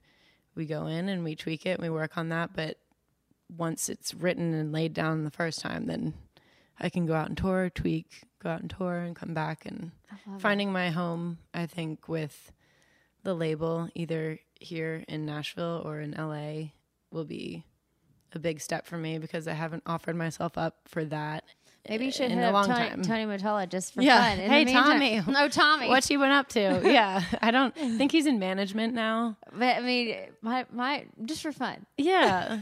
we 0.55 0.67
go 0.67 0.87
in 0.87 1.09
and 1.09 1.25
we 1.25 1.35
tweak 1.35 1.65
it 1.65 1.79
and 1.79 1.83
we 1.83 1.89
work 1.89 2.19
on 2.19 2.29
that. 2.29 2.51
But 2.55 2.77
once 3.57 3.89
it's 3.89 4.13
written 4.13 4.53
and 4.53 4.71
laid 4.71 4.93
down 4.93 5.25
the 5.25 5.31
first 5.31 5.61
time, 5.61 5.87
then 5.87 6.13
I 6.81 6.89
can 6.89 7.07
go 7.07 7.15
out 7.15 7.29
and 7.29 7.37
tour, 7.37 7.71
tweak, 7.71 8.23
go 8.43 8.51
out 8.51 8.61
and 8.61 8.71
tour 8.71 8.97
and 8.99 9.17
come 9.17 9.35
back 9.35 9.67
and 9.67 9.91
finding 10.39 10.73
my 10.73 10.91
home, 10.91 11.39
I 11.55 11.67
think, 11.67 12.09
with 12.09 12.53
the 13.25 13.35
label, 13.35 13.89
either 13.95 14.39
here 14.61 15.05
in 15.09 15.27
Nashville 15.27 15.83
or 15.85 16.01
in 16.01 16.13
LA, 16.13 16.71
will 17.11 17.25
be 17.25 17.65
a 18.33 18.39
big 18.39 18.61
step 18.61 18.87
for 18.87 18.97
me 18.99 19.19
because 19.19 19.49
I 19.49 19.55
haven't 19.55 19.83
offered 19.87 20.15
myself 20.17 20.57
up 20.59 20.77
for 20.87 21.05
that. 21.07 21.45
Maybe 21.89 22.05
you 22.07 22.13
should 22.13 22.31
in 22.31 22.39
hit 22.39 22.45
a 22.45 22.49
up 22.49 22.53
long 22.55 22.67
Tony, 22.67 22.89
time. 22.91 23.03
Tony 23.03 23.25
Mottola 23.25 23.67
just 23.67 23.95
for 23.95 24.03
Yeah. 24.03 24.21
fun. 24.21 24.39
In 24.41 24.51
Hey, 24.51 24.65
the 24.65 24.75
meantime- 24.75 24.85
Tommy. 25.01 25.33
No, 25.33 25.45
oh, 25.45 25.49
Tommy. 25.49 25.89
What 25.89 26.09
you 26.11 26.19
been 26.19 26.31
up 26.31 26.49
to? 26.51 26.81
yeah, 26.85 27.23
I 27.41 27.51
don't 27.51 27.75
think 27.97 28.13
he's 28.13 28.27
in 28.27 28.39
management 28.39 28.93
now. 28.93 29.39
But 29.53 29.77
I 29.79 29.81
mean, 29.81 30.17
my 30.43 30.67
my 30.71 31.07
just 31.25 31.41
for 31.41 31.51
fun. 31.53 31.87
Yeah, 31.97 32.59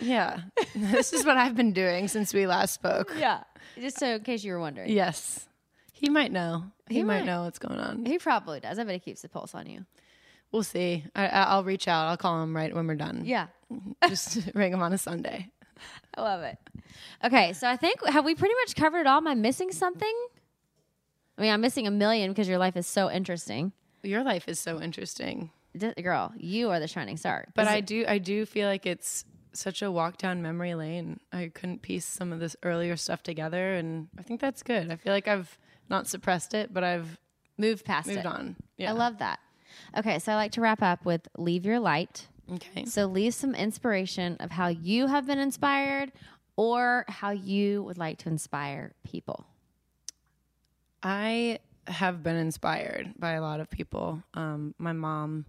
yeah. 0.00 0.42
This 0.76 1.12
is 1.12 1.26
what 1.26 1.36
I've 1.36 1.56
been 1.56 1.72
doing 1.72 2.06
since 2.06 2.32
we 2.32 2.46
last 2.46 2.72
spoke. 2.74 3.12
Yeah. 3.18 3.42
Just 3.80 3.98
so 3.98 4.06
in 4.16 4.22
case 4.22 4.44
you 4.44 4.52
were 4.52 4.60
wondering. 4.60 4.90
Yes, 4.90 5.46
he 5.92 6.08
might 6.08 6.32
know. 6.32 6.64
He, 6.88 6.96
He 6.96 7.02
might 7.02 7.20
might. 7.20 7.26
know 7.26 7.42
what's 7.44 7.58
going 7.58 7.78
on. 7.80 8.04
He 8.06 8.18
probably 8.18 8.60
does. 8.60 8.78
I 8.78 8.84
bet 8.84 8.94
he 8.94 9.00
keeps 9.00 9.22
the 9.22 9.28
pulse 9.28 9.54
on 9.54 9.66
you. 9.66 9.84
We'll 10.52 10.62
see. 10.62 11.04
I, 11.14 11.26
I- 11.28 11.42
I'll 11.44 11.64
reach 11.64 11.86
out. 11.88 12.06
I'll 12.06 12.16
call 12.16 12.42
him 12.42 12.56
right 12.56 12.74
when 12.74 12.86
we're 12.86 12.94
done. 12.94 13.22
Yeah. 13.24 13.48
just 14.08 14.38
ring 14.54 14.72
him 14.72 14.82
on 14.82 14.92
a 14.92 14.98
Sunday. 14.98 15.50
I 16.16 16.22
love 16.22 16.42
it. 16.42 16.56
Okay, 17.24 17.52
so 17.52 17.68
I 17.68 17.76
think 17.76 18.04
have 18.06 18.24
we 18.24 18.34
pretty 18.34 18.54
much 18.64 18.74
covered 18.74 19.00
it 19.00 19.06
all? 19.06 19.18
Am 19.18 19.28
I 19.28 19.34
missing 19.34 19.70
something? 19.70 20.14
I 21.36 21.42
mean, 21.42 21.52
I'm 21.52 21.60
missing 21.60 21.86
a 21.86 21.90
million 21.90 22.30
because 22.32 22.48
your 22.48 22.58
life 22.58 22.76
is 22.76 22.86
so 22.86 23.10
interesting. 23.10 23.72
Your 24.02 24.24
life 24.24 24.48
is 24.48 24.58
so 24.58 24.80
interesting. 24.80 25.50
D- 25.76 25.92
girl, 26.02 26.32
you 26.36 26.70
are 26.70 26.80
the 26.80 26.88
shining 26.88 27.16
star. 27.16 27.46
But 27.54 27.62
Is 27.62 27.68
I 27.68 27.76
it- 27.76 27.86
do 27.86 28.04
I 28.08 28.18
do 28.18 28.44
feel 28.46 28.66
like 28.68 28.86
it's 28.86 29.24
such 29.58 29.82
a 29.82 29.90
walk 29.90 30.18
down 30.18 30.42
memory 30.42 30.74
lane. 30.74 31.20
I 31.32 31.50
couldn't 31.52 31.82
piece 31.82 32.04
some 32.04 32.32
of 32.32 32.40
this 32.40 32.56
earlier 32.62 32.96
stuff 32.96 33.22
together 33.22 33.74
and 33.74 34.08
I 34.18 34.22
think 34.22 34.40
that's 34.40 34.62
good. 34.62 34.90
I 34.90 34.96
feel 34.96 35.12
like 35.12 35.28
I've 35.28 35.58
not 35.88 36.06
suppressed 36.06 36.54
it, 36.54 36.72
but 36.72 36.84
I've 36.84 37.18
moved 37.56 37.84
past 37.84 38.08
it. 38.08 38.14
moved 38.14 38.26
it. 38.26 38.32
on. 38.32 38.56
Yeah. 38.76 38.90
I 38.90 38.92
love 38.92 39.18
that. 39.18 39.40
Okay, 39.96 40.18
so 40.18 40.32
I 40.32 40.36
like 40.36 40.52
to 40.52 40.60
wrap 40.60 40.82
up 40.82 41.04
with 41.04 41.28
leave 41.36 41.66
your 41.66 41.80
light. 41.80 42.28
Okay. 42.52 42.86
So 42.86 43.06
leave 43.06 43.34
some 43.34 43.54
inspiration 43.54 44.36
of 44.40 44.50
how 44.50 44.68
you 44.68 45.06
have 45.06 45.26
been 45.26 45.38
inspired 45.38 46.12
or 46.56 47.04
how 47.08 47.30
you 47.30 47.82
would 47.82 47.98
like 47.98 48.18
to 48.18 48.28
inspire 48.28 48.92
people. 49.04 49.46
I 51.02 51.60
have 51.86 52.22
been 52.22 52.36
inspired 52.36 53.14
by 53.18 53.32
a 53.32 53.40
lot 53.40 53.60
of 53.60 53.70
people. 53.70 54.22
Um, 54.34 54.74
my 54.78 54.92
mom 54.92 55.46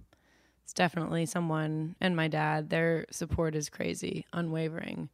is 0.70 0.74
definitely 0.74 1.26
someone, 1.26 1.96
and 2.00 2.16
my 2.16 2.28
dad, 2.28 2.70
their 2.70 3.06
support 3.10 3.56
is 3.56 3.70
crazy, 3.70 4.26
unwavering. 4.34 5.10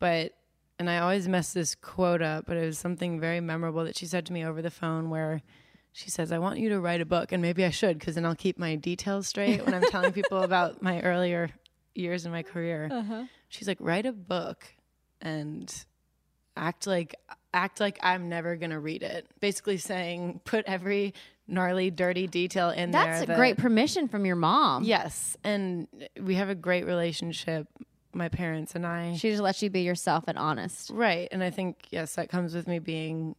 But, 0.00 0.32
and 0.78 0.90
I 0.90 0.98
always 0.98 1.28
mess 1.28 1.52
this 1.52 1.76
quote 1.76 2.20
up, 2.20 2.46
but 2.46 2.56
it 2.56 2.66
was 2.66 2.78
something 2.78 3.20
very 3.20 3.40
memorable 3.40 3.84
that 3.84 3.96
she 3.96 4.06
said 4.06 4.26
to 4.26 4.32
me 4.32 4.44
over 4.44 4.60
the 4.60 4.70
phone 4.70 5.08
where 5.08 5.40
she 5.92 6.10
says, 6.10 6.32
I 6.32 6.38
want 6.38 6.58
you 6.58 6.70
to 6.70 6.80
write 6.80 7.00
a 7.00 7.06
book, 7.06 7.30
and 7.30 7.40
maybe 7.40 7.64
I 7.64 7.70
should, 7.70 7.98
because 7.98 8.16
then 8.16 8.26
I'll 8.26 8.34
keep 8.34 8.58
my 8.58 8.74
details 8.74 9.28
straight 9.28 9.64
when 9.64 9.72
I'm 9.72 9.82
telling 9.82 10.12
people 10.12 10.42
about 10.42 10.82
my 10.82 11.00
earlier 11.02 11.50
years 11.94 12.26
in 12.26 12.32
my 12.32 12.42
career. 12.42 12.88
Uh-huh. 12.90 13.26
She's 13.48 13.68
like, 13.68 13.78
write 13.80 14.06
a 14.06 14.12
book 14.12 14.64
and 15.20 15.72
act 16.56 16.86
like 16.86 17.14
act 17.54 17.80
like 17.80 17.98
I'm 18.02 18.28
never 18.28 18.56
gonna 18.56 18.80
read 18.80 19.02
it. 19.02 19.28
Basically 19.40 19.76
saying 19.76 20.40
put 20.44 20.64
every 20.66 21.14
gnarly, 21.46 21.90
dirty 21.90 22.26
detail 22.26 22.70
in 22.70 22.90
there. 22.90 23.04
That's 23.04 23.22
a 23.24 23.26
that- 23.26 23.36
great 23.36 23.56
permission 23.56 24.08
from 24.08 24.24
your 24.24 24.36
mom. 24.36 24.84
Yes, 24.84 25.36
and 25.44 25.86
we 26.20 26.34
have 26.36 26.48
a 26.48 26.54
great 26.54 26.86
relationship, 26.86 27.66
my 28.12 28.28
parents 28.28 28.74
and 28.74 28.86
I. 28.86 29.14
She 29.14 29.30
just 29.30 29.42
lets 29.42 29.62
you 29.62 29.70
be 29.70 29.82
yourself 29.82 30.24
and 30.28 30.38
honest. 30.38 30.90
Right, 30.90 31.28
and 31.30 31.42
I 31.42 31.50
think 31.50 31.86
yes, 31.90 32.14
that 32.14 32.28
comes 32.28 32.54
with 32.54 32.66
me 32.66 32.78
being 32.78 33.36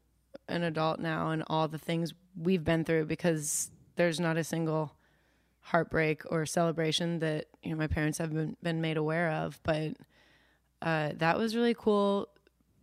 an 0.47 0.63
adult 0.63 0.99
now 0.99 1.29
and 1.29 1.43
all 1.47 1.67
the 1.67 1.77
things 1.77 2.13
we've 2.35 2.63
been 2.63 2.83
through 2.83 3.05
because 3.05 3.71
there's 3.95 4.19
not 4.19 4.37
a 4.37 4.43
single 4.43 4.93
heartbreak 5.61 6.23
or 6.29 6.45
celebration 6.45 7.19
that 7.19 7.45
you 7.61 7.71
know 7.71 7.77
my 7.77 7.87
parents 7.87 8.17
have 8.17 8.33
been, 8.33 8.57
been 8.61 8.81
made 8.81 8.97
aware 8.97 9.31
of 9.31 9.61
but 9.63 9.93
uh, 10.81 11.11
that 11.15 11.37
was 11.37 11.55
really 11.55 11.73
cool 11.73 12.27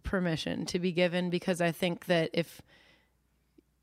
permission 0.03 0.64
to 0.64 0.79
be 0.79 0.91
given 0.91 1.29
because 1.29 1.61
I 1.61 1.73
think 1.73 2.07
that 2.07 2.31
if 2.33 2.62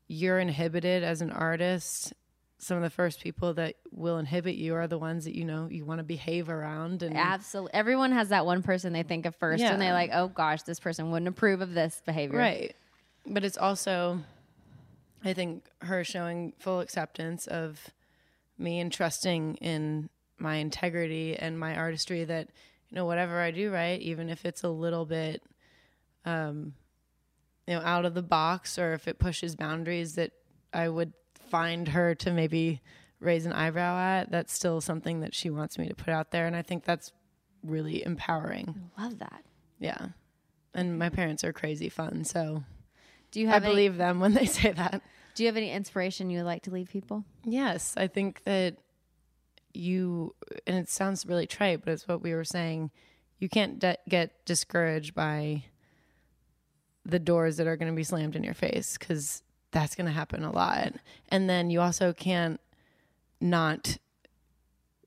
you're 0.08 0.38
inhibited 0.38 1.04
as 1.04 1.20
an 1.20 1.30
artist, 1.30 2.12
some 2.58 2.76
of 2.76 2.82
the 2.82 2.90
first 2.90 3.22
people 3.22 3.54
that 3.54 3.76
will 3.92 4.18
inhibit 4.18 4.56
you 4.56 4.74
are 4.74 4.88
the 4.88 4.98
ones 4.98 5.24
that 5.26 5.36
you 5.36 5.44
know 5.44 5.68
you 5.70 5.84
want 5.84 5.98
to 6.00 6.02
behave 6.04 6.48
around 6.48 7.02
and 7.04 7.16
Absolutely. 7.16 7.72
Everyone 7.74 8.10
has 8.10 8.30
that 8.30 8.44
one 8.44 8.62
person 8.64 8.92
they 8.92 9.04
think 9.04 9.26
of 9.26 9.36
first 9.36 9.62
and 9.62 9.80
Yeah. 9.80 9.88
they 9.88 9.92
like, 9.92 10.10
oh 10.12 10.26
gosh, 10.28 10.62
this 10.62 10.80
person 10.80 11.10
wouldn't 11.12 11.28
approve 11.28 11.60
of 11.60 11.72
this 11.74 12.02
behavior. 12.04 12.38
Right. 12.38 12.74
But 13.26 13.44
it's 13.44 13.58
also, 13.58 14.20
I 15.24 15.34
think, 15.34 15.66
her 15.82 16.02
showing 16.02 16.52
full 16.58 16.80
acceptance 16.80 17.46
of 17.46 17.78
me 18.58 18.80
and 18.80 18.90
trusting 18.90 19.56
in 19.56 20.08
my 20.38 20.56
integrity 20.56 21.36
and 21.36 21.58
my 21.60 21.76
artistry 21.76 22.24
that, 22.24 22.48
you 22.88 22.96
know, 22.96 23.04
whatever 23.04 23.38
I 23.40 23.50
do 23.52 23.70
right, 23.70 24.00
even 24.00 24.30
if 24.30 24.44
it's 24.44 24.64
a 24.64 24.68
little 24.68 25.04
bit, 25.04 25.42
um, 26.24 26.74
you 27.68 27.74
know, 27.74 27.82
out 27.84 28.04
of 28.06 28.14
the 28.14 28.22
box 28.22 28.78
or 28.78 28.94
if 28.94 29.06
it 29.06 29.18
pushes 29.18 29.54
boundaries 29.54 30.14
that 30.14 30.32
I 30.72 30.88
would 30.88 31.12
find 31.50 31.86
her 31.88 32.14
to 32.14 32.32
maybe 32.32 32.80
raise 33.20 33.44
an 33.44 33.52
eyebrow 33.52 33.98
at, 33.98 34.30
that's 34.30 34.54
still 34.54 34.80
something 34.80 35.20
that 35.20 35.34
she 35.34 35.50
wants 35.50 35.76
me 35.78 35.86
to 35.88 35.94
put 35.94 36.08
out 36.08 36.30
there. 36.30 36.46
And 36.46 36.56
I 36.56 36.62
think 36.62 36.84
that's 36.84 37.12
really 37.62 38.02
empowering. 38.04 38.90
I 38.96 39.04
love 39.04 39.18
that. 39.18 39.44
Yeah. 39.78 40.08
And 40.74 40.98
my 40.98 41.10
parents 41.10 41.44
are 41.44 41.52
crazy 41.52 41.90
fun. 41.90 42.24
So 42.24 42.64
Do 43.32 43.40
you 43.40 43.48
I 43.48 43.52
have 43.52 43.64
any, 43.64 43.72
believe 43.74 43.96
them 43.98 44.18
when 44.20 44.32
they 44.32 44.46
say 44.58 44.72
that. 44.72 45.02
do 45.34 45.42
you 45.42 45.48
have 45.48 45.56
any 45.58 45.70
inspiration 45.70 46.30
you 46.30 46.38
would 46.38 46.46
like 46.46 46.62
to 46.62 46.70
leave 46.70 46.88
people? 46.88 47.24
Yes, 47.44 47.92
I 47.98 48.06
think 48.06 48.44
that 48.44 48.76
you, 49.74 50.34
and 50.66 50.76
it 50.76 50.88
sounds 50.88 51.26
really 51.26 51.46
trite, 51.46 51.84
but 51.84 51.92
it's 51.92 52.08
what 52.08 52.22
we 52.22 52.32
were 52.34 52.44
saying. 52.44 52.90
You 53.38 53.48
can't 53.50 53.78
de- 53.78 53.98
get 54.08 54.44
discouraged 54.46 55.14
by 55.14 55.64
the 57.08 57.18
doors 57.18 57.56
that 57.56 57.66
are 57.66 57.76
going 57.76 57.90
to 57.90 57.96
be 57.96 58.04
slammed 58.04 58.36
in 58.36 58.44
your 58.44 58.54
face 58.54 58.96
because 58.98 59.42
that's 59.70 59.94
going 59.94 60.06
to 60.06 60.12
happen 60.12 60.44
a 60.44 60.52
lot. 60.52 60.92
And 61.30 61.48
then 61.48 61.70
you 61.70 61.80
also 61.80 62.12
can't 62.12 62.60
not 63.40 63.96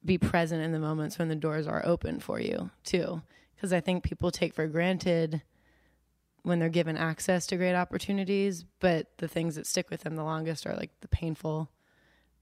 be 0.03 0.17
present 0.17 0.63
in 0.63 0.71
the 0.71 0.79
moments 0.79 1.19
when 1.19 1.29
the 1.29 1.35
doors 1.35 1.67
are 1.67 1.85
open 1.85 2.19
for 2.19 2.39
you, 2.39 2.71
too. 2.83 3.21
Because 3.55 3.71
I 3.71 3.79
think 3.81 4.03
people 4.03 4.31
take 4.31 4.53
for 4.55 4.67
granted 4.67 5.43
when 6.43 6.57
they're 6.57 6.69
given 6.69 6.97
access 6.97 7.45
to 7.47 7.55
great 7.57 7.75
opportunities, 7.75 8.65
but 8.79 9.15
the 9.17 9.27
things 9.27 9.53
that 9.55 9.67
stick 9.67 9.91
with 9.91 10.01
them 10.01 10.15
the 10.15 10.23
longest 10.23 10.65
are 10.65 10.75
like 10.75 10.89
the 11.01 11.07
painful 11.07 11.69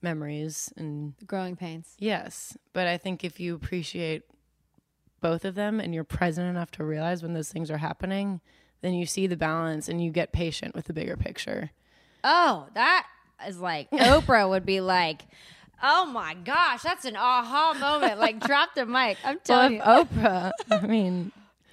memories 0.01 0.71
and 0.77 1.13
The 1.19 1.25
growing 1.25 1.57
pains. 1.57 1.95
yes 1.99 2.57
but 2.71 2.87
i 2.87 2.97
think 2.97 3.25
if 3.25 3.37
you 3.37 3.53
appreciate 3.53 4.21
both 5.19 5.43
of 5.43 5.55
them 5.55 5.81
and 5.81 5.93
you're 5.93 6.05
present 6.05 6.47
enough 6.47 6.71
to 6.71 6.85
realize 6.85 7.21
when 7.21 7.33
those 7.33 7.51
things 7.51 7.69
are 7.69 7.79
happening 7.79 8.39
then 8.81 8.93
you 8.93 9.05
see 9.05 9.27
the 9.27 9.37
balance 9.37 9.89
and 9.89 10.03
you 10.03 10.11
get 10.11 10.31
patient 10.31 10.73
with 10.75 10.85
the 10.85 10.93
bigger 10.93 11.17
picture 11.17 11.71
Oh, 12.23 12.67
that 12.73 13.07
is 13.47 13.59
like 13.59 13.89
Oprah 13.91 14.49
would 14.49 14.65
be 14.65 14.81
like, 14.81 15.21
oh 15.81 16.05
my 16.05 16.33
gosh, 16.33 16.81
that's 16.81 17.05
an 17.05 17.15
aha 17.15 17.73
moment. 17.79 18.19
Like, 18.19 18.39
drop 18.45 18.75
the 18.75 18.85
mic. 18.85 19.17
I'm 19.23 19.35
well 19.35 19.41
telling 19.45 19.73
if 19.75 19.79
you. 19.79 19.85
oprah 20.21 20.51
i 20.69 20.79
mean 20.87 21.31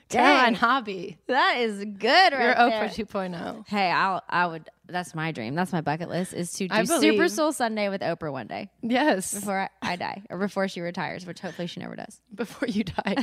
caroline 0.09 0.55
hobby 0.55 1.19
That 1.27 1.57
is 1.59 1.81
good 1.85 2.33
right 2.33 2.33
you're 2.33 2.55
there. 2.55 2.89
oprah 2.89 3.35
2.0 3.35 3.67
Hey, 3.67 3.91
I'll, 3.91 4.23
I 4.29 4.47
would, 4.47 4.71
that's 4.87 5.17
my 5.17 5.33
dream. 5.33 5.57
That's 5.57 5.73
my 5.73 5.81
bucket 5.81 6.09
list 6.09 6.33
is 6.33 6.53
to 6.53 6.69
do 6.69 6.87
Super. 6.87 7.29
Soul 7.29 7.51
Sunday 7.51 7.89
with 7.89 8.03
Oprah 8.03 8.31
one 8.31 8.47
day 8.47 8.71
yes 8.83 9.35
before 9.35 9.59
I, 9.59 9.69
I 9.83 9.97
die 9.97 10.23
or 10.31 10.39
before 10.39 10.69
she 10.69 10.81
retires, 10.81 11.27
which 11.27 11.41
hopefully 11.41 11.67
she 11.67 11.81
never 11.81 11.97
does. 11.97 12.21
before 12.33 12.69
you 12.69 12.85
die 12.85 13.17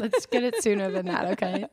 let's 0.00 0.24
get 0.24 0.42
it 0.44 0.62
sooner 0.62 0.90
than 0.90 1.04
that 1.06 1.26
okay 1.32 1.66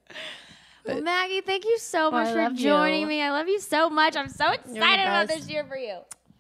Well, 0.86 1.02
Maggie, 1.02 1.42
thank 1.42 1.66
you 1.66 1.78
so 1.78 2.08
oh, 2.08 2.12
Well, 2.12 2.24
much 2.26 2.36
I 2.36 2.50
for 2.50 2.56
joining 2.56 3.02
you. 3.02 3.08
me. 3.08 3.22
I 3.22 3.32
love 3.32 3.48
you 3.48 3.60
so 3.60 3.90
much. 3.90 4.16
I'm 4.16 4.30
so 4.30 4.52
excited 4.52 5.04
about 5.04 5.28
this 5.28 5.48
year 5.50 5.64
for 5.64 5.78
you. 5.78 6.00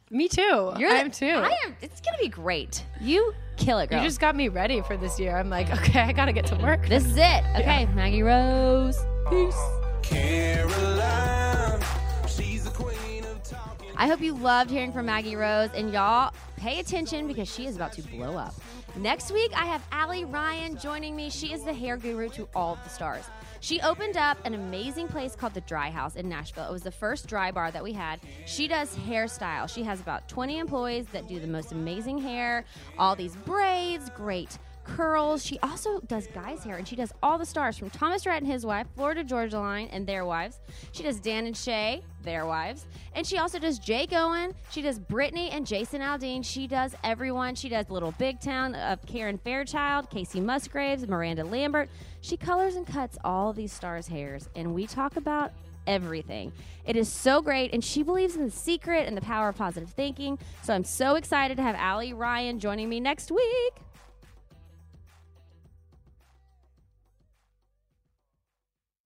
me 0.10 0.28
too 0.28 0.74
You're 0.78 0.90
the- 0.90 1.00
i'm 1.00 1.12
too 1.12 1.26
I 1.28 1.56
am. 1.66 1.76
It's 1.82 2.02
gonna 2.02 2.18
be 2.18 2.28
great. 2.28 2.84
You 3.00 3.34
kill 3.58 3.80
it, 3.80 3.90
girl. 3.90 4.00
you 4.00 4.06
just 4.08 4.20
got 4.20 4.36
me 4.36 4.48
ready 4.50 4.82
for 4.82 4.98
this 4.98 5.20
year 5.20 5.38
i'm 5.38 5.50
like 5.50 5.70
okay 5.72 6.00
i 6.02 6.12
gotta 6.12 6.34
get 6.34 6.48
to 6.48 6.56
work 6.56 6.88
this 6.88 7.06
is 7.06 7.16
it. 7.16 7.44
Okay, 7.60 7.86
Maggie 7.94 8.24
Rose. 8.24 8.98
Peace. 9.30 9.56
Caroline, 10.02 11.80
she's 12.28 12.64
the 12.64 12.72
queen 12.72 13.24
of 13.26 13.42
talking. 13.44 13.90
I 13.96 14.08
hope 14.08 14.20
you 14.22 14.34
loved 14.34 14.70
hearing 14.72 14.92
from 14.92 15.06
Maggie 15.06 15.36
Rose, 15.36 15.70
and 15.76 15.94
y'all 15.94 16.34
pay 16.58 16.80
attention 16.80 17.28
because 17.28 17.48
she 17.54 17.66
is 17.68 17.76
about 17.76 17.94
to 17.94 18.02
blow 18.02 18.36
up. 18.36 18.54
Next 18.98 19.32
week, 19.32 19.52
I 19.56 19.66
have 19.66 19.82
Allie 19.92 20.26
Ryan 20.26 20.76
joining 20.78 21.16
me. 21.16 21.30
She 21.30 21.54
is 21.54 21.64
the 21.64 21.74
hair 21.74 21.96
guru 21.98 22.28
to 22.30 22.50
all 22.56 22.74
of 22.74 22.84
the 22.84 22.90
stars. 22.90 23.24
She 23.62 23.80
opened 23.82 24.18
up 24.18 24.40
an 24.44 24.56
amazing 24.56 25.08
place 25.08 25.36
called 25.36 25.54
the 25.54 25.62
Dry 25.62 25.92
House 25.92 26.16
in 26.16 26.28
Nashville. 26.28 26.68
It 26.68 26.72
was 26.72 26.82
the 26.82 26.92
first 26.92 27.28
dry 27.28 27.52
bar 27.52 27.70
that 27.70 27.84
we 27.84 27.94
had. 27.94 28.20
She 28.48 28.68
does 28.68 28.96
hairstyle. 28.96 29.70
She 29.70 29.84
has 29.84 30.02
about 30.02 30.28
20 30.28 30.58
employees 30.58 31.06
that 31.12 31.28
do 31.28 31.40
the 31.40 31.46
most 31.46 31.72
amazing 31.72 32.18
hair, 32.18 32.66
all 32.98 33.16
these 33.16 33.36
braids, 33.36 34.10
great 34.10 34.58
curls. 34.96 35.46
She 35.46 35.60
also 35.60 36.00
does 36.02 36.28
guys' 36.28 36.64
hair, 36.64 36.78
and 36.78 36.88
she 36.88 36.96
does 36.96 37.12
all 37.24 37.38
the 37.38 37.46
stars 37.46 37.78
from 37.78 37.90
Thomas 37.90 38.26
Rhett 38.26 38.42
and 38.42 38.52
his 38.52 38.66
wife, 38.66 38.88
Florida 38.96 39.24
Georgia 39.24 39.60
Line 39.60 39.88
and 39.92 40.06
their 40.06 40.26
wives. 40.26 40.60
She 40.92 41.04
does 41.04 41.20
Dan 41.20 41.46
and 41.46 41.56
Shay, 41.56 42.04
their 42.24 42.46
wives, 42.46 42.86
and 43.16 43.26
she 43.26 43.38
also 43.38 43.60
does 43.60 43.80
Jake 43.80 44.14
Owen. 44.14 44.54
She 44.72 44.82
does 44.82 45.00
Brittany 45.00 45.50
and 45.50 45.66
Jason 45.66 46.02
Aldean. 46.02 46.44
She 46.44 46.68
does 46.68 46.96
everyone. 47.04 47.56
She 47.56 47.70
does 47.70 47.90
Little 47.90 48.14
Big 48.14 48.40
Town 48.40 48.76
of 48.76 49.06
Karen 49.06 49.38
Fairchild, 49.38 50.10
Kacey 50.10 50.42
Musgraves, 50.42 51.08
Miranda 51.08 51.44
Lambert. 51.44 51.90
She 52.22 52.38
colors 52.38 52.76
and 52.76 52.86
cuts 52.86 53.18
all 53.24 53.54
these 53.54 53.74
stars' 53.74 54.08
hairs, 54.08 54.50
and 54.56 54.74
we 54.74 54.88
talk 54.88 55.16
about 55.16 55.52
everything. 55.88 56.52
It 56.86 56.96
is 56.96 57.10
so 57.10 57.42
great, 57.42 57.74
and 57.74 57.84
she 57.84 58.04
believes 58.04 58.36
in 58.36 58.44
the 58.44 58.52
secret 58.52 59.08
and 59.08 59.18
the 59.18 59.22
power 59.22 59.50
of 59.50 59.56
positive 59.56 59.90
thinking. 59.90 60.38
So 60.64 60.74
I'm 60.74 60.84
so 60.84 61.16
excited 61.16 61.58
to 61.58 61.64
have 61.64 61.76
Allie 61.76 62.14
Ryan 62.14 62.60
joining 62.60 62.90
me 62.90 63.00
next 63.00 63.32
week. 63.32 63.74